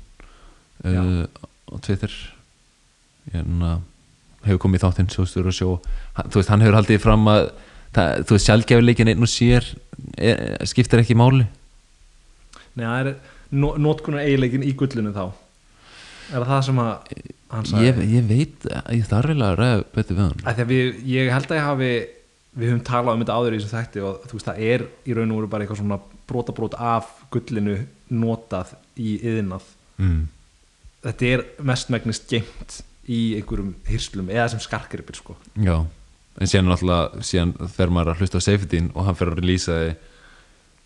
[0.85, 2.13] uh, á Twitter
[3.33, 3.79] hérna,
[4.45, 5.69] hefur komið í þáttinn sjóðstur og sjó
[6.17, 7.41] hann, þú veist, hann hefur haldið fram að
[7.95, 9.67] það, þú veist, sjálfgæfileikin einn og sér
[10.17, 11.47] er, skiptir ekki máli.
[12.77, 13.11] Nei, það er
[13.51, 15.25] no, notkunar eiginleikin í gullinu þá.
[16.29, 17.11] Er það sem að
[17.81, 20.63] ég, ég veit, ég þarf vel að ræða betur við hann.
[20.69, 21.91] Við, ég held að ég hafi
[22.59, 25.15] við höfum talað um þetta áður í þessum þætti og þú veist það er í
[25.15, 25.99] raun og veru bara eitthvað svona
[26.29, 27.75] brota brot af gullinu
[28.09, 29.67] notað í yðinað
[30.01, 30.21] mm.
[31.05, 35.35] þetta er mestmegnist geimt í einhverjum hyrslum eða sem skarkripir sko.
[35.57, 35.81] Já,
[36.39, 39.77] en síðan náttúrulega síðan fer maður að hlusta á safetyn og hann fer að lýsa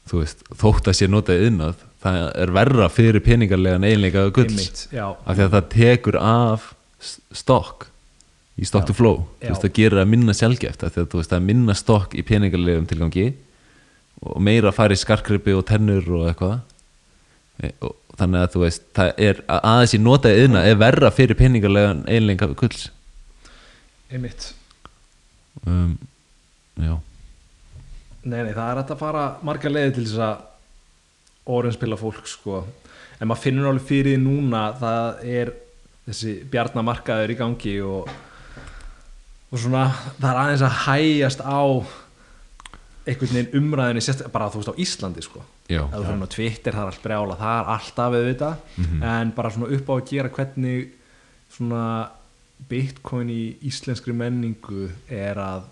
[0.09, 4.86] þú veist, þótt að sé notað innað það er verra fyrir peningarlegan eiginleika gulls Einmitt,
[4.91, 6.69] já, af því að það tekur af
[7.31, 7.88] stokk
[8.59, 9.23] í stock to flow.
[9.41, 9.49] Þú Já.
[9.53, 12.13] veist, það gerir að minna sjálfgeft af því að þú veist, það er minna stokk
[12.13, 13.25] í peningarlegum tilgangi
[14.23, 16.59] og meira að fara í skarkrippi og tennur og eitthvað.
[17.63, 21.10] E- og þannig að þú veist það er að aðeins í notaði yðna er verra
[21.13, 22.89] fyrir peningarlegan eiginleika gulls
[24.13, 24.52] einmitt.
[25.65, 25.97] Um,
[26.78, 26.97] já,
[28.23, 32.62] Nei, nei, það er hægt að fara margar leiði til þess að orðinspila fólk sko.
[33.19, 35.52] En maður finnur alveg fyrir því núna það er
[36.08, 38.08] þessi bjarnamarkaður í gangi og,
[39.52, 39.89] og svona
[40.21, 41.60] það er aðeins að hægjast á
[43.04, 46.91] einhvern veginn umræðinni bara þú veist á Íslandi sko þú fyrir á Twitter það er
[46.91, 48.52] allt brjála það er alltaf við þetta
[49.13, 50.93] en bara svona upp á að gera hvernig
[51.54, 51.84] svona
[52.69, 55.65] bitcoin í íslenskri menningu er að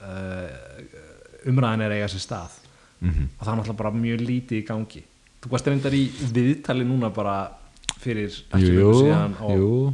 [0.00, 2.56] uh, umræðin er eiga sér stað.
[3.00, 5.02] Mm og það er náttúrulega bara mjög lítið í gangi.
[5.40, 6.02] Þú varst reyndar í
[6.34, 7.36] viðtali núna bara
[8.00, 9.48] fyrir ekki löngu síðan á,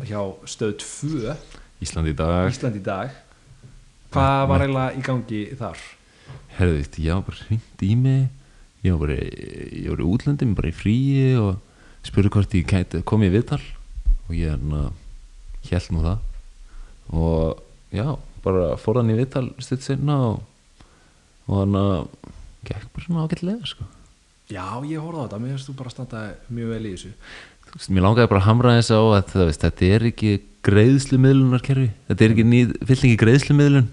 [0.09, 1.37] hjá stöð 2
[1.83, 2.48] Ísland í dag.
[2.50, 3.12] Ísland í dag.
[4.11, 5.79] Hvað var eiginlega í gangi þar?
[6.57, 8.29] herðu eitt, ég var bara hringt í mig
[8.84, 11.56] ég var bara, ég var í útlöndum bara í fríi og
[12.06, 13.62] spurði hvort ég gæti komið í viðtal
[14.26, 14.90] og ég hérna
[15.66, 16.22] held nú það.
[17.16, 17.62] Og
[17.94, 18.06] já,
[18.44, 20.40] bara fór hann í viðtal stutt sinna og,
[21.48, 21.98] og hann að
[22.66, 23.86] gekk bara svona ágætlega sko.
[24.46, 27.12] Já, ég horfði á þetta, mér finnst þú bara standa mjög vel í þessu.
[27.72, 30.34] Veist, mér langaði bara að hamra þess á að það, veist, þetta er ekki
[30.66, 31.88] greiðslumiðlunarkerfi.
[32.10, 33.88] Þetta er ekki ný bylting í greiðslumiðlun.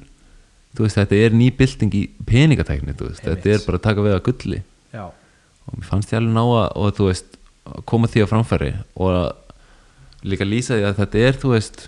[0.77, 4.61] Veist, þetta er ný bylting í peningatækni þetta er bara að taka við að gulli
[4.93, 7.37] Já, og mér fannst ég alveg ná að og þú veist,
[7.89, 11.85] koma því á framfæri og líka lýsa því að þetta er þú veist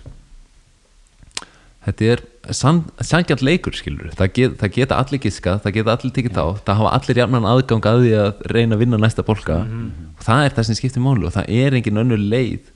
[1.86, 2.22] þetta er
[2.56, 6.78] sangjant leikur skilur það, get, það geta allir giskað, það geta allir tikið á það
[6.80, 9.58] hafa allir jafnan aðgang að því að reyna að vinna næsta bolka.
[10.16, 12.70] Og það er það sem skiptir málu og það er engin önnur leið.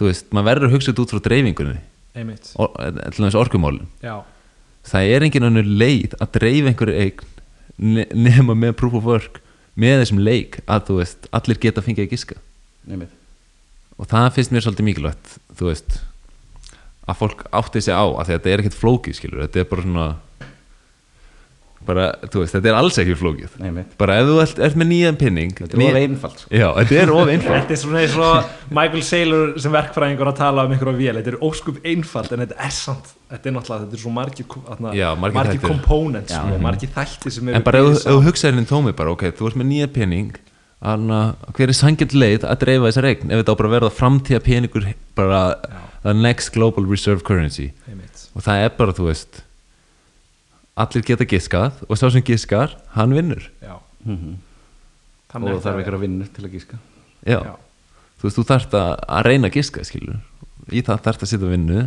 [0.00, 1.76] Þú veist, maður verður að hugsa þetta út frá dreifingunni.
[2.18, 2.50] Einmitt.
[2.60, 2.70] Or,
[3.14, 3.86] til þess orkumálin.
[4.02, 4.14] Já,
[4.90, 7.26] það er engin önnur leið að dreifa einhverju eign
[7.78, 9.41] ne- nema með proof of work
[9.78, 12.38] með þessum leik að þú veist, allir geta fengið að giska
[12.88, 13.12] Nefnir.
[13.96, 16.00] og það finnst mér svolítið mikilvægt þú veist
[17.08, 20.06] að fólk átti sig á að þetta er ekkert flókið skilur, þetta er bara svona
[21.86, 23.54] bara, þú veist, þetta er alls ekki flókið.
[23.62, 26.50] Nei, bara ef þú ert, ert með nýjan pinning Þetta er of einfalt, sko.
[26.54, 27.56] já, þetta er of einfalt.
[27.62, 31.18] Þetta er svona eins og Michael Saylor sem verkfræðingur að tala um einhverja vél.
[31.22, 34.10] Þetta er óskup einfalt en þetta er samt Þetta er náttúrulega, þetta er svo
[35.56, 35.68] þættir.
[35.72, 36.40] components Já.
[36.42, 39.46] sko, sem eru en bara ef þú- ef þú hugsaðir inn tómi bara, ok, þú
[39.48, 40.32] ert með nýjan pinning
[40.82, 44.40] Anna, hver er sangjant leið að dreifa þessa regn ef þetta á bara verða framtíða
[44.42, 45.56] peningur bara
[46.02, 47.72] the next global reserve currency.
[48.34, 49.42] Og það er bara, þú veist
[50.76, 53.44] allir geta giskað og sá sem giskar, hann vinnur.
[53.62, 53.76] Já.
[54.06, 54.38] Mhm.
[55.32, 56.78] Þannig Og ætti þarf ykkur að vinna til að gíska
[57.24, 57.54] já, Já.
[58.20, 60.18] þú veist, þú þarft að, reyna að giska, skilur
[60.72, 61.78] í það þarft að setja vinnu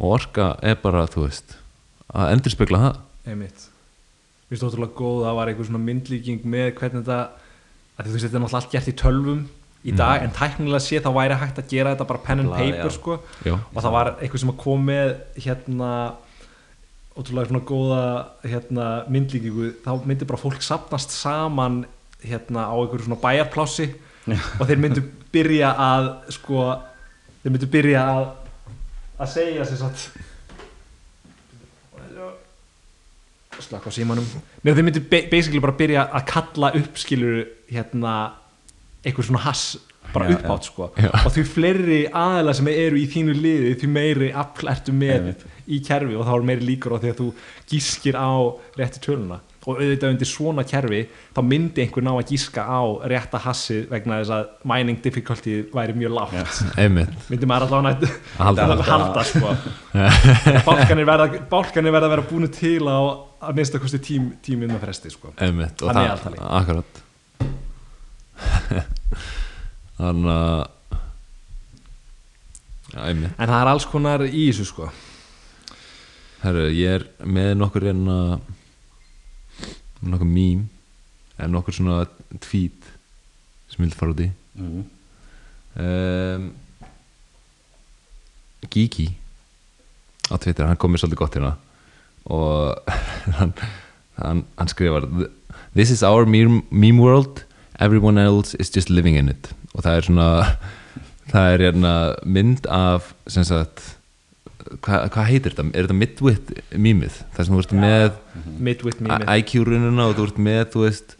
[0.00, 1.56] og orka er bara, þú veist
[2.12, 2.96] að endurspegla það.
[3.26, 3.66] Einmitt.
[4.48, 7.18] Mér finnst ótrúlega góð að það var einhver svona myndlíking með hvernig þetta
[7.98, 9.42] að þú veist þetta er náttúrulega allt gert í tölvum
[9.82, 12.92] í dag en tæknilega sé þá væri hægt að gera þetta bara pen and paper
[12.94, 13.18] sko.
[13.44, 13.54] Já.
[13.58, 15.92] og það var einhver sem að kom með hérna
[17.18, 18.02] ótrúlega svona góða
[18.48, 19.72] hérna, myndlíkingu.
[19.84, 21.82] Þá myndi bara fólk sapnast saman
[22.24, 23.88] hérna á einhverju svona bæjarplássi
[24.60, 25.02] og þeir myndu
[25.34, 26.66] byrja að sko
[27.42, 28.22] þeir myndu byrja að
[29.22, 30.04] að segja sér satt
[33.62, 34.24] slaka á símanum.
[34.64, 38.14] Nei, þeir myndu ba- basically bara byrja að kalla upp skilur hérna
[39.04, 39.76] eitthvað svona hass
[40.12, 41.10] bara Já, uppátt sko Já.
[41.24, 45.32] og því fleiri aðeila sem eru í þínu liði því meiri afl ertu með
[45.72, 47.30] í kerfi og þá er meiri líkur á því að þú
[47.72, 48.30] gískir á
[48.76, 51.00] rétti töluna og auðvitað undir svona kerfi
[51.36, 55.94] þá myndi einhver ná að gíska á rétta hassi vegna þess að mining difficulty væri
[55.94, 56.50] mjög lágt
[57.30, 58.10] myndi maður allavega
[58.42, 58.66] Halda.
[58.74, 59.54] að halda sko.
[60.66, 62.98] bálkanir verða bálkanir verða að vera búinu til á
[63.46, 65.30] að minnst að kosti tím, tíminn með fresti sko.
[65.38, 66.36] einmitt og Að það, meðaltali.
[66.58, 66.92] akkurat
[70.02, 70.68] þannig að
[72.92, 74.88] en það er alls konar í þessu sko.
[76.42, 78.16] Herru, ég er með nokkur enna
[80.02, 80.64] nokkur mím
[81.38, 82.02] en nokkur svona
[82.42, 82.88] tweet
[83.70, 84.82] sem vil fara út í Mhm.
[85.80, 86.50] um,
[88.70, 89.06] Gigi
[90.30, 91.54] á Twitter, hann kom mér svolítið gott hérna
[92.26, 92.76] og
[93.38, 93.54] hann,
[94.18, 95.06] hann, hann skrifar
[95.74, 97.44] This is our meme, meme world
[97.82, 99.50] everyone else is just living in it.
[99.74, 100.28] Og það er svona
[101.32, 103.96] það er hérna mynd af sem sagt
[104.84, 105.70] hvað hva heitir þetta?
[105.72, 107.18] Er þetta midwit mýmið?
[107.34, 108.06] Það sem þú ert með
[108.68, 111.16] midwit mými IQ-rununa og þú ert með þú veist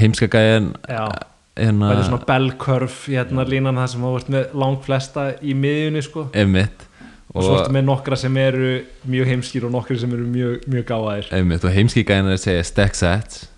[0.00, 0.28] heimska
[0.88, 1.04] Já.
[1.56, 5.28] hérna, það er svona bell curve hérna línan það sem þú ert með lang flesta
[5.40, 6.26] í miðjunni sko.
[6.34, 6.90] Einmitt.
[7.34, 8.76] Og svo ertu með nokkra sem eru
[9.10, 10.92] mjög heimskýr og nokkra sem eru mjög, mjög
[11.34, 13.48] Einmitt, og heimski gæðin er að segja stack sats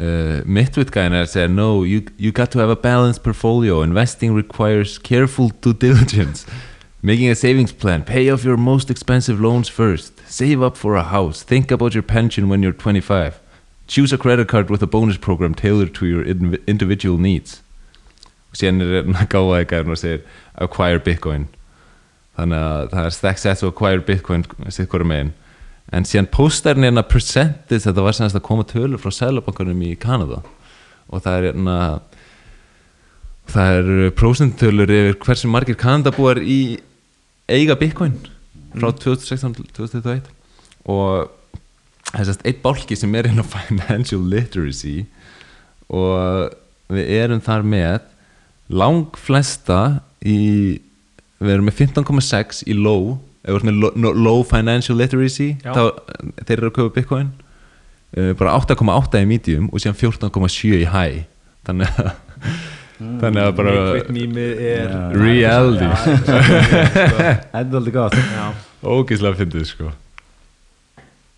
[0.00, 3.82] uh, Midwit gæðin er að segja no, you, you got to have a balanced portfolio.
[3.82, 6.46] Investing requires careful due diligence.
[7.02, 8.04] Making a savings plan.
[8.04, 10.20] Pay off your most expensive loans first.
[10.26, 11.42] Save up for a house.
[11.42, 13.40] Think about your pension when you're 25
[13.90, 17.60] choose a credit card with a bonus program tailored to your indiv- individual needs.
[18.50, 20.22] Og síðan er hann að gáða gæðin og segir
[20.62, 21.48] acquire bitcoin.
[22.38, 25.32] Þannig að það er stack sats og acquire bitcoin sitt hverju megin
[25.90, 30.42] en síðan postarinn hérna percentage þetta var semast að koma tölur frá sælabankanum í Kanada.
[31.10, 31.78] Og það er hérna
[33.50, 36.78] það er prósentölur yfir hversu margir Kanadabúar í
[37.50, 38.14] eiga bitcoin
[38.76, 40.28] frá 2016 til 2021
[40.90, 41.30] og
[42.10, 45.04] það er sérst eitt bálki sem er á financial literacy.
[45.90, 46.54] Og
[46.90, 48.06] við erum þar með
[48.70, 50.78] lang flesta í
[51.40, 53.16] við erum með 15,6 í low
[53.48, 55.82] erum með low, low financial literacy þá
[56.44, 57.30] þeir eru að köpa bitcoin
[58.16, 61.24] uh, bara 8,8 í medium og síðan 14,7 í high
[61.68, 62.12] þannig að
[63.00, 63.74] þannig að bara
[64.04, 65.88] er reality
[66.28, 68.46] Þetta er aldrei gott Já.
[68.84, 69.92] ógislega fyndið sko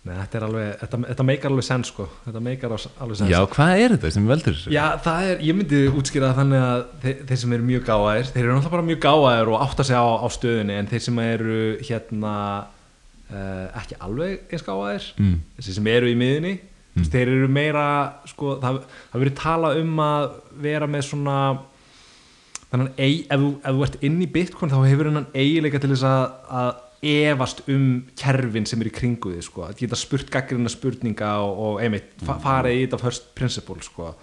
[0.03, 3.29] Nei, þetta er alveg, þetta, þetta meikar alveg sens sko þetta meikar al- alveg sens
[3.31, 4.73] já, hvað er þetta sem veldur þessu?
[4.75, 8.41] Já, það er, ég myndi útskýra þannig að þeir, þeir sem eru mjög gáðir, þeir
[8.43, 11.57] eru náttúrulega bara mjög gáðir og átta sig á, á stöðunni en þeir sem eru
[11.87, 12.33] hérna
[13.31, 15.37] uh, ekki alveg eins gáðir Mm.
[15.61, 17.07] þessi sem eru í miðunni mm.
[17.13, 17.85] þeir eru meira,
[18.27, 18.81] sko, það,
[19.13, 20.27] það verið talað um að
[20.67, 21.37] vera með svona
[22.73, 26.05] þannig að ef, ef þú ert inn í Bitcoin þá hefur hennan eiginleika til þess
[26.09, 26.23] að,
[26.59, 26.71] að
[27.03, 29.65] efast um kerfin sem er í kringu þið sko.
[29.67, 34.13] að geta spurt gaggrina spurninga og, og einmitt fa fara í þetta first principle sko.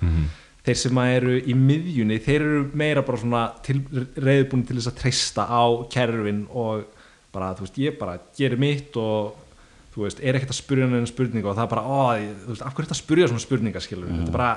[0.65, 3.45] þeir sem eru í miðjunni þeir eru meira bara svona
[4.17, 6.89] reyðbúin til þess að treysta á kerfin og
[7.35, 9.37] bara þú veist ég bara gerir mitt og
[9.95, 12.63] þú veist er ekkert að spurja henni spurninga og það er bara ó, þú veist,
[12.63, 14.53] af hverju er þetta að spurja svona spurninga skilur þetta er bara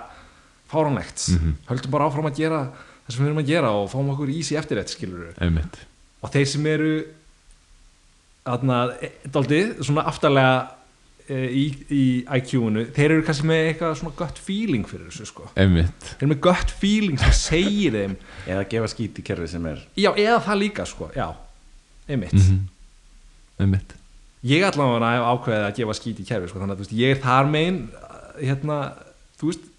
[0.74, 1.26] fáránlegt.
[1.69, 2.61] Höldum bara áfram að gera
[3.03, 5.80] það sem við erum að gera og fáum okkur easy eftirrétt skilur einmitt.
[6.24, 6.93] Og þeir sem eru
[8.46, 10.56] þarna, e- dálítið, svona aftarlega
[11.30, 11.64] eh, í,
[11.96, 12.04] í
[12.39, 15.48] IQ-unu þeir eru kannski með eitthvað svona gött feeling fyrir þessu sko.
[15.56, 16.08] Einmitt.
[16.10, 18.16] Þeir eru með gött feeling sem segir þeim.
[18.52, 21.30] Eða gefa skít í kerfi sem er já, eða það líka sko, já.
[22.10, 22.60] Einmitt, Mhm.
[23.64, 23.94] einmitt.
[24.44, 27.22] Ég allavega hef ákveðið að gefa skít í kerfi sko, þannig að veist, ég er
[27.24, 27.78] þar megin
[28.44, 28.78] hérna,
[29.39, 29.70] þú veist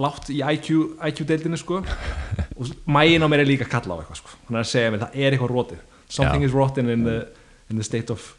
[0.00, 0.68] látt í IQ,
[1.10, 1.82] IQ-deildinni sko.
[2.58, 5.02] Og mægin á mér er líka kalla á eitthvað sko, hann er að segja mér,
[5.04, 5.80] það er eitthvað rótið
[6.14, 6.46] something Já.
[6.48, 7.16] is rotten in the,
[7.70, 8.32] in the state of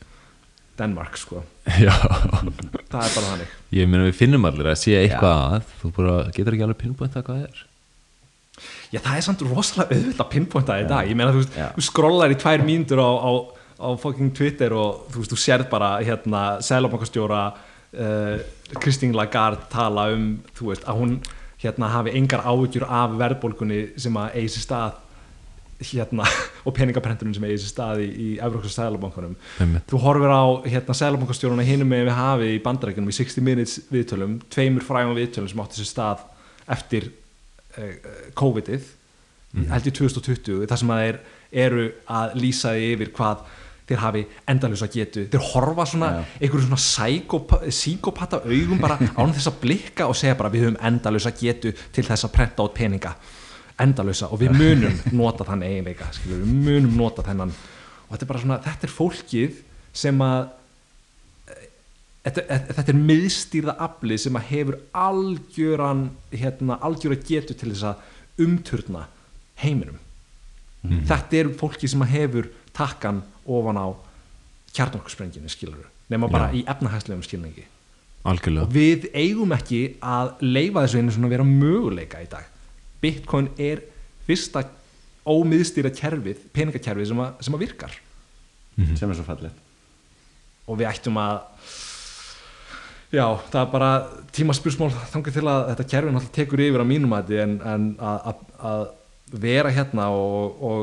[0.79, 3.53] Denmark sko, það er bara þannig.
[3.75, 7.15] Ég meina við finnum allir að sé eitthvað að þú bara getur ekki alveg pinnbúint
[7.15, 7.63] að hvað það er.
[8.93, 11.07] Já, það er samt rosalega auðvitað að pinpointa í dag.
[11.09, 11.45] Ég meina, þú
[11.75, 13.31] þú skrollar í tvær mínútur á, á,
[13.83, 18.37] á fucking Twitter og þú þú sérð bara hérna, Sælabankastjóra uh,
[18.79, 20.29] Kristín Lagarde tala um,
[20.61, 21.17] veist, að hún
[21.61, 25.01] hérna hafi engar áhyggjur af verðbólgunni sem að eigi sér stað
[25.83, 26.27] hérna,
[26.67, 29.35] og peningaprendunum sem eigi sér stað í, í Evróksa Sælabankunum
[29.89, 34.39] Þú horfir á hérna, Sælabankastjóruna hinum með við hafi í bandarækjunum í 60 minutes viðtölum,
[34.53, 36.23] tveimur frægum viðtölum sem átti sér stað
[36.75, 37.09] eftir
[37.77, 37.91] uh,
[38.39, 38.93] COVID-ið
[39.71, 41.19] held í 2020, þar sem að þeir
[41.65, 43.45] eru að lýsa yfir hvað
[43.85, 45.25] þeir hafi endalösa getu.
[45.31, 50.37] Þeir horfa svona, einhverjum svona psykopa, psykopata augum bara án þess að blikka og segja
[50.39, 53.13] bara við höfum endalösa getu til þess að prenta át peninga
[53.81, 57.51] endalösa og við munum nota þann eiginleika, skilur, við munum nota þennan.
[58.05, 59.59] Og þetta er bara svona, þetta er fólkið
[59.95, 60.47] sem að
[62.25, 62.45] þetta,
[62.79, 69.05] þetta er miðstýrða aflið sem að hefur algjöran hérna, algjöra getu til þess að umturna
[69.61, 69.99] heiminum.
[70.85, 73.87] Þetta er fólki sem að hefur takkan ofan á
[74.75, 76.59] kjarnorkusprengjunni skilur nema bara Já.
[76.59, 77.63] í efnahagslegum skilningi.
[78.25, 78.65] Algjörlega.
[78.65, 82.51] Og við eigum ekki að leifa þessu einu svona að vera möguleika í dag
[83.03, 83.83] Bitcoin er
[84.25, 84.63] fyrsta
[85.25, 87.99] ómiðstýra kerfið, peningakerfið sem, að, sem að virkar.
[88.75, 89.61] Sem er svo fallið
[90.65, 91.35] og við ættum að
[93.13, 93.89] já, það er bara
[94.35, 98.31] tímaspursmál þangað til að þetta kerfi náttúrulega tekur yfir á mínum mati en, en að,
[98.31, 98.39] að,
[98.71, 98.85] að
[99.45, 100.79] vera hérna og, og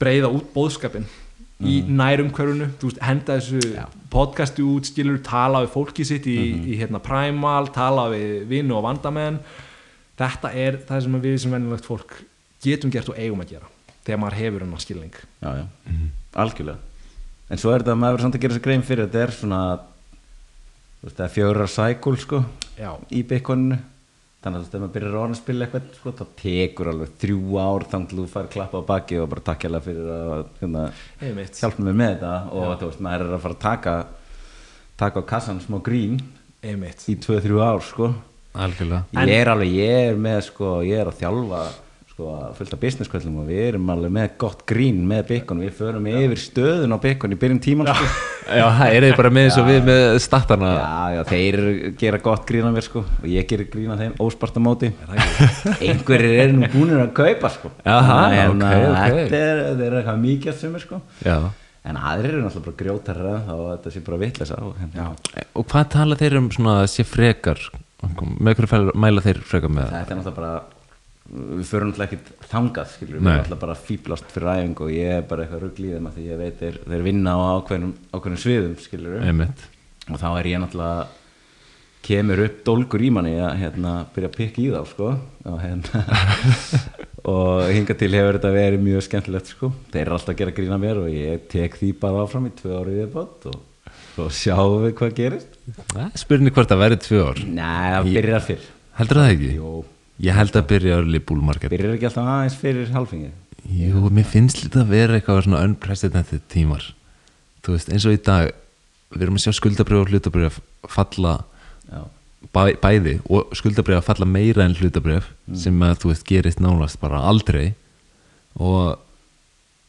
[0.00, 1.06] breyða út bóðskapin
[1.62, 3.84] í nærumhverfunu, þú veist, henda þessu Já.
[4.10, 6.38] podcasti út, skilur, tala við fólki sitt í,
[6.72, 9.38] í hérna Primal, tala við vinnu og vandamenn
[10.20, 12.16] þetta er það sem við sem venjulegt fólk
[12.62, 13.70] getum gert og eigum að gera
[14.02, 15.14] þegar maður hefur hennar skilning.
[15.42, 15.64] Já, já,
[16.42, 16.78] algjörlega.
[17.52, 19.34] En svo er þetta að maður verður samt að gera sér grein fyrir þetta er
[19.36, 19.62] svona
[21.02, 22.44] það er fjögra cycle sko
[22.78, 23.78] já, í bitcoininu.
[24.42, 27.58] Þannig að þú veist, ef maður byrjar að spila eitthvað sko, þá tekur alveg þrjú
[27.62, 30.82] ár þannig til þú fær klappa á baki og bara takk hérlega fyrir að hérna,
[31.22, 31.60] einmitt.
[31.60, 32.32] hjálpa mér með þetta.
[32.50, 33.94] Og þú veist, maður er að fara að taka
[35.02, 36.18] taka á kassan smá grín
[36.62, 37.06] einmitt.
[37.06, 38.10] í 2-3 ár sko
[38.54, 39.04] algjörlega.
[39.16, 41.62] En- ég er alveg, ég er með sko, ég er að þjálfa
[42.12, 42.26] sko,
[42.58, 46.04] fullt af business kvöldum og við erum alveg með gott grín með bacon, við förum
[46.10, 48.04] yfir stöðun á bacon í byrjun tíman sko.
[48.52, 51.62] já, það er þið bara með eins og við með startana já, já, þeir
[52.02, 54.92] gera gott grín á mér sko og ég gerir grín á þeim ósparta móti.
[55.80, 57.72] Einhverjir eru nú búinir að kaupa sko.
[57.86, 59.18] Jaha, Þannig að ok, ok.
[59.32, 61.00] þetta er, er eitthvað mikið að sumir sko.
[61.24, 61.38] Já.
[61.82, 65.08] En aðrir eru náttúrulega bara grjótar þá að þetta sé bara vitleysa og hérna,
[65.58, 67.64] og hvað tala þeir um svona að sé frekar?
[68.02, 70.52] Með hverju mæla þeir frekar með þetta er náttúrulega bara
[71.32, 75.26] við förum náttúrulega ekkert þangað við erum náttúrulega bara fíblast fyrir æfingu og ég er
[75.30, 79.44] bara eitthvað þeim að því ég veit þeir, þeir vinna á ákveðnum, ákveðnum sviðum
[80.10, 81.06] og þá er ég náttúrulega
[82.02, 85.12] kemur upp dólgur í manni að hérna, byrja að pikka í þá sko.
[85.46, 86.02] Og, hérna,
[87.28, 89.72] og hinga til hefur þetta verið mjög skemmtilegt sko.
[89.92, 92.80] Þeir eru alltaf að gera grína mér og ég tek því bara áfram í tvö
[92.80, 93.60] árið viðbót og
[94.14, 95.60] svo sjáum við hvað gerist.
[96.18, 97.44] Spurning hvort það verið tvö ár.
[97.46, 98.66] Nei, það byrjar fyrr.
[98.98, 99.52] Heldur það ekki?
[99.60, 99.76] Jú,
[100.26, 101.72] ég held að byrja early bull market.
[101.72, 106.44] Byrjar ekki alltaf aðeins fyrir halfingið jú, mér finnst lítið að vera eitthvað svona unprecedented
[106.52, 106.88] tímar.
[107.62, 108.50] Þú veist, eins og í dag
[109.12, 110.58] við erum að sjá skuldabrjöf og hlutabrjöf
[110.90, 111.34] falla
[111.86, 112.02] Já,
[112.54, 117.20] bæ, bæði og skuldabrjöf falla meira en hlutabrjöf sem að þú veist gerist nánast bara
[117.28, 117.74] aldrei.
[118.60, 118.98] Og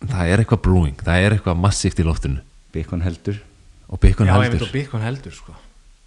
[0.07, 2.39] það er eitthvað brewing, það er eitthvað massíft í loftinu.
[2.73, 3.39] Bacon heldur.
[3.89, 3.99] Og
[4.47, 4.67] einmitt heldur.
[4.67, 5.53] og Bitcoin heldur sko.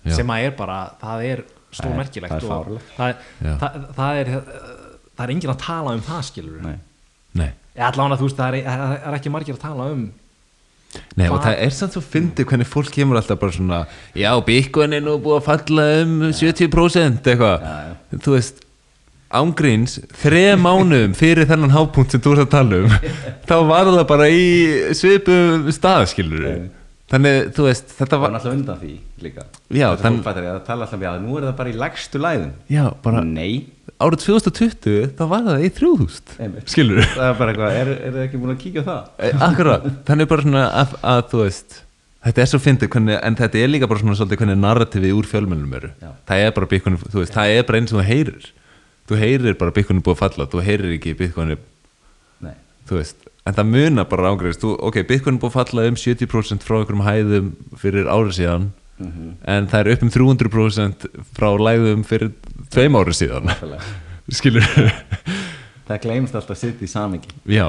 [0.07, 2.91] Sem að er bara, það er Það er- stórmerkilegt það er og fáránlegt.
[2.97, 3.15] það,
[3.61, 4.29] það, það er
[5.17, 6.77] það er enginn að tala um það skilur Nei,
[7.37, 8.69] Nei, allavega þú veist, það er,
[9.11, 10.05] er ekki margir að tala um
[11.17, 13.81] Nei og það er samt svo fyndið hvernig fólk kemur alltaf bara svona
[14.17, 17.69] Já, Bitcoin er nú búið að falla um 70% eitthvað.
[18.25, 18.63] Þú veist,
[19.37, 22.93] ángríns þreja mánuðum fyrir þennan hápunkt sem þú ert að tala um
[23.49, 24.45] þá var það bara í
[24.97, 26.69] svipum stað skilur Nei.
[27.07, 28.93] Þannig, þú veist, þetta það var náttúrulega undan því
[29.23, 29.43] líka.
[29.71, 31.77] Já, Þetta þann- fólk fattar ég að tala alltaf að nú er það bara í
[31.79, 33.53] lægstu læðum Já, bara Nei,
[34.03, 36.73] árið 2020 þá var það í 3000 Einmitt.
[36.75, 39.37] Skilur það er bara eitthvað, er, er það ekki búin að kíkja á það?
[39.47, 41.79] Akkurat, þannig bara svona að, að þú veist
[42.27, 45.79] þetta er svo fyndið en þetta er líka bara svona svolítið hvernig narrativið úr fjölmennum
[45.79, 45.93] eru.
[46.03, 46.11] Já.
[46.27, 48.51] það er bara byggunni, þú veist, það er bara eins og þú heyrir.
[49.07, 51.57] Þú heyrir bara byggunni búið að falla þú heyrir ekki byggunni,
[52.43, 52.57] Nei,
[52.91, 56.67] þú veist en það munar bara ángreifist, þú, ok, byggunni búið að falla um 70%
[56.67, 58.69] frá einhverjum hæðum fyrir árið síðan
[59.47, 61.03] en það er upp um 300%
[61.37, 62.31] frá læðum fyrir
[62.73, 63.51] tveim árið síðan.
[63.51, 63.91] Nákvæmlega.
[64.39, 64.65] skilur.
[65.87, 67.69] Það gleymst alltaf sitt í samingi já,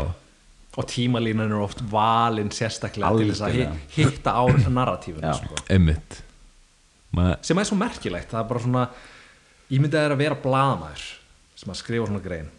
[0.78, 3.68] og tímalínan er oft valin sérstaklega til þess að hi-
[3.98, 5.38] hitta á narratífuna Já.
[5.38, 5.60] sko.
[7.42, 8.84] sem er svo merkilegt það er bara svona
[9.72, 11.06] ég myndi að það er að vera blaðamæður
[11.58, 12.50] sem að skrifa svona grein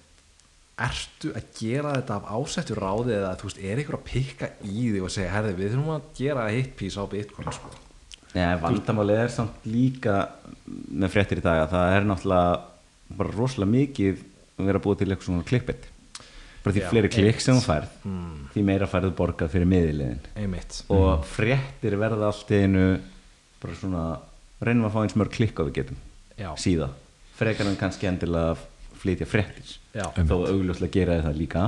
[0.87, 4.89] ertu að gera þetta af ásettu ráði eða þú veist, er ykkur að pikka í
[4.93, 7.75] því og segja, herði, við þurfum að gera hitt pís á bitcoin sko.
[8.35, 10.17] Nei, vandamálið er samt líka
[10.69, 12.59] með fréttir í dag að það er náttúrulega
[13.19, 14.27] bara rosalega mikið
[14.59, 15.89] að vera búið til eitthvað svona klippet
[16.63, 17.93] bara því Já, fleiri klikk sem þú færð
[18.53, 19.69] því meira færðu borgað fyrir
[20.37, 20.83] einmitt.
[20.93, 22.87] Og fréttir verða allt í einu
[23.63, 24.05] bara svona
[24.61, 26.01] reynum að fá eins mörg klikk á við getum
[26.39, 26.51] Já.
[26.61, 26.91] síða,
[27.39, 28.59] frekar en kannski endilega
[28.99, 30.05] flytja fréttir Já.
[30.17, 31.65] þó augljóslega gera það líka.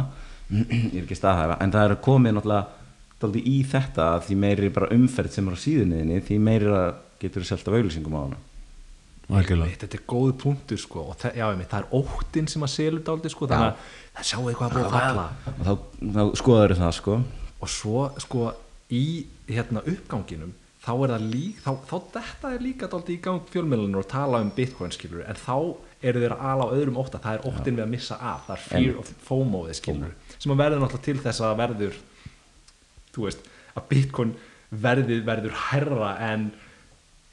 [0.50, 4.92] Ég er ekki staðhæfa, en það er komið náttúrulega í þetta að því meiri bara
[4.96, 6.78] umferð sem er á síðunniðinni því meiri
[7.20, 8.40] getur þú selt af auglýsingum á hana.
[9.30, 11.04] Þetta er góð punktur sko.
[11.12, 14.26] Og það, já, einmitt, það er óttin sem að selur dálítið sko, þannig að það
[14.30, 15.26] sjáu eitthvað að búið að falla.
[15.52, 15.74] Og þá,
[16.16, 17.18] þá skoður það sko.
[17.60, 18.48] Og svo sko
[18.90, 19.04] í
[19.46, 24.00] hérna uppganginum þá er það líka, þá, þá þetta er líka dálítið í gang fjölmjölunum
[24.00, 25.56] og tala um bitcoin skilur, en þá
[26.00, 28.54] eru þeir að ala á öðrum ótta, það er óttin við að missa af það
[28.56, 31.98] er fear of FOMO við skilur sem að verður náttúrulega til þess að verður
[33.10, 34.32] þú veist, að bitcoin
[34.70, 36.48] verðið verður herra en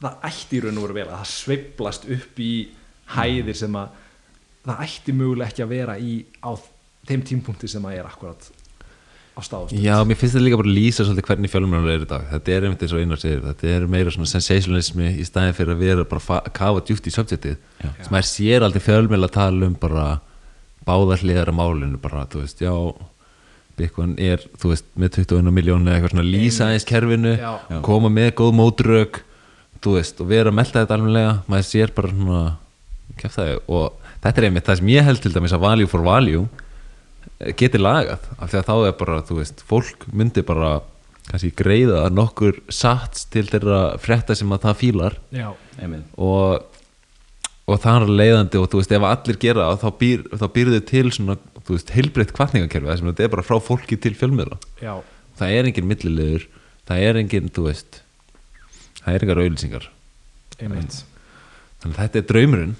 [0.02, 2.52] það ætti í raun og veru vel að það sveiflast upp í
[3.16, 3.96] hæðir sem að
[4.68, 6.14] það ætti mögulega ekki að vera í
[6.44, 6.52] á
[7.08, 8.50] þeim tímpunkti sem að er akkurat
[9.38, 12.10] á stáðust Já, mér finnst þetta líka bara að lýsa svolítið hvernig fjölmjörnur er í
[12.10, 12.24] dag.
[12.32, 15.76] Þetta er einmitt eins og einar segir þetta er meira svona sensationalismi í staðin fyrir
[15.76, 19.70] að vera bara að kafa djúpt í subjektið sem maður sér aldrei fjölmjöl að tala
[19.70, 20.08] um bara
[20.88, 22.74] báðar hliðar á málinu bara, þú veist, já
[23.78, 27.52] Bitcoin er, þú veist, með 21 miljónu eitthvað svona lýsa eins kerfinu Já.
[27.86, 29.20] Koma með góð mótrök
[29.84, 32.40] þú veist, og vera að melta þetta alveglega maður sér bara svona
[33.18, 36.48] kjaftaði, og þetta er einmitt það sem ég held til dæmis að value for value
[37.60, 40.72] geti lagað, af því að þá er bara þú veist, fólk myndi bara
[41.28, 45.20] kannski greiða nokkur sats til þeirra frétta sem að það fílar.
[45.36, 45.52] Já,
[46.16, 46.74] og
[47.68, 50.70] og það er leiðandi og þú veist ef allir gera það þá býr, þá býr
[50.72, 51.36] þau til svona
[51.68, 54.60] þú veist heilbreytt kvartningakerfi þar sem þetta er bara frá fólki til fjölmiðla.
[54.80, 54.94] Já,
[55.36, 56.46] það er engin millilegur
[56.88, 58.02] það er engin, þú veist
[59.02, 59.90] það er engar auðlýsingar
[60.58, 62.76] þannig að þetta er draumurinn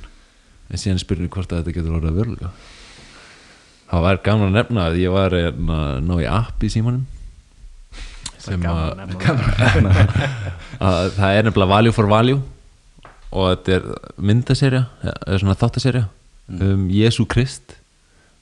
[0.68, 2.54] en síðan spyrir hvort að þetta getur orðið að verulega
[3.92, 7.06] það var gaman að nefna að ég var hérna, að ná í app í símanum.
[8.48, 9.88] Sem að, að
[10.80, 11.32] að það.
[11.38, 12.40] Er nefnilega value for value
[13.36, 13.88] og þetta er
[14.24, 16.06] myndaserja eða svona þáttaserja
[16.64, 17.76] um Jésu Krist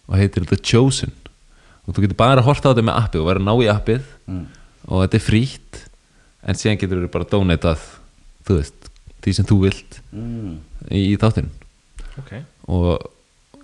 [0.05, 1.13] og heitir The Chosen.
[1.85, 3.71] Og þú getur bara að horta á þetta með appið og vera að ná í
[3.73, 4.45] appið Mm.
[4.89, 5.75] og þetta er frítt
[6.49, 7.83] en síðan getur þú bara donatað
[8.47, 8.87] þú veist,
[9.21, 10.55] því sem þú vilt Mm.
[10.89, 11.49] í, í þáttinn.
[12.17, 12.31] Ok,
[12.73, 13.05] og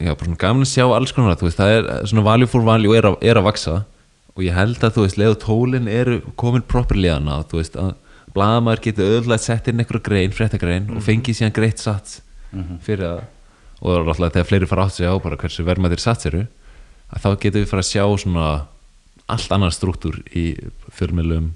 [0.01, 2.65] já, bara svona gaman að sjá alls konar þú veist, það er svona value for
[2.65, 3.75] value er að, er að vaksa
[4.31, 7.77] og ég held að þú veist, leið og tólin eru komin properly hana, þú veist,
[7.79, 7.93] að
[8.35, 12.21] blaðamaður getur öðvöldlega sett inn einhverja grein, fréttagrein og fengið síðan greitt sats
[12.85, 13.23] fyrir það
[13.81, 16.43] og það er alltaf þegar fleiri fara átt sig á bara hversu verðmættir sats eru
[17.11, 18.47] að þá getum við fara að sjá svona
[19.31, 20.45] allt annar struktúr í
[20.95, 21.51] fjölmjölum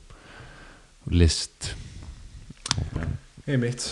[1.13, 1.73] list
[3.45, 3.91] einmitt.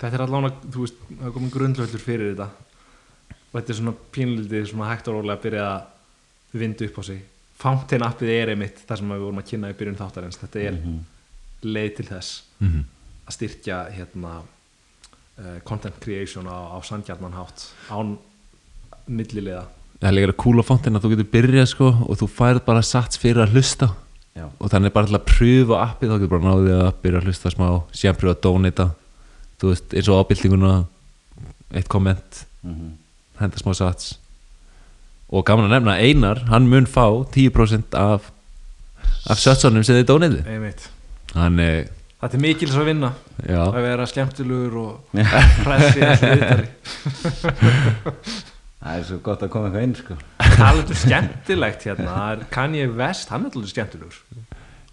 [0.00, 2.69] Þetta er allan að, þú veist, það er komin grundlöflur fyrir þetta
[3.50, 7.02] og þetta er svona pínlítið svona hægt og rólega að byrja að vinda upp á
[7.10, 7.20] sig.
[7.60, 10.40] Fountain appið er einmitt það sem við vorum að kynna í byrjun þáttarins.
[10.40, 10.80] Þetta er
[11.60, 12.80] leið til þess mm
[13.30, 18.16] að styrkja hérna uh, content creation á, á sangjarnan hátt án
[19.06, 19.66] millilega
[20.00, 22.82] það er líka cool á fontin að þú getur byrjað sko og þú færð bara
[22.86, 23.92] sats fyrir að hlusta.
[24.30, 24.46] Já.
[24.46, 27.50] og þannig bara til að pröfa appið þá getur bara náðið að byrja að hlusta
[27.50, 28.92] smá síðan pröfa að
[29.60, 30.70] veist eins og ábyltinguna
[31.76, 32.44] eitt komment.
[32.62, 32.92] Mhm.
[33.40, 34.14] Henda smá sats.
[35.30, 38.30] Og gaman að nefna Einar hann mun fá 10% af
[39.30, 40.86] af satsunum sem þið donatið einmitt.
[41.34, 43.10] Þannig þetta er mikils að vinna.
[43.46, 43.60] Já.
[43.68, 44.92] Að vera skemmtilegur og
[45.96, 46.68] viðtali.
[48.80, 50.14] Það er svo gott að koma eitthvað inn sko.
[50.56, 52.06] Talað um skemmtilegt hérna.
[52.14, 54.16] Það er Kanye West, hann er alveg skemmtilegur.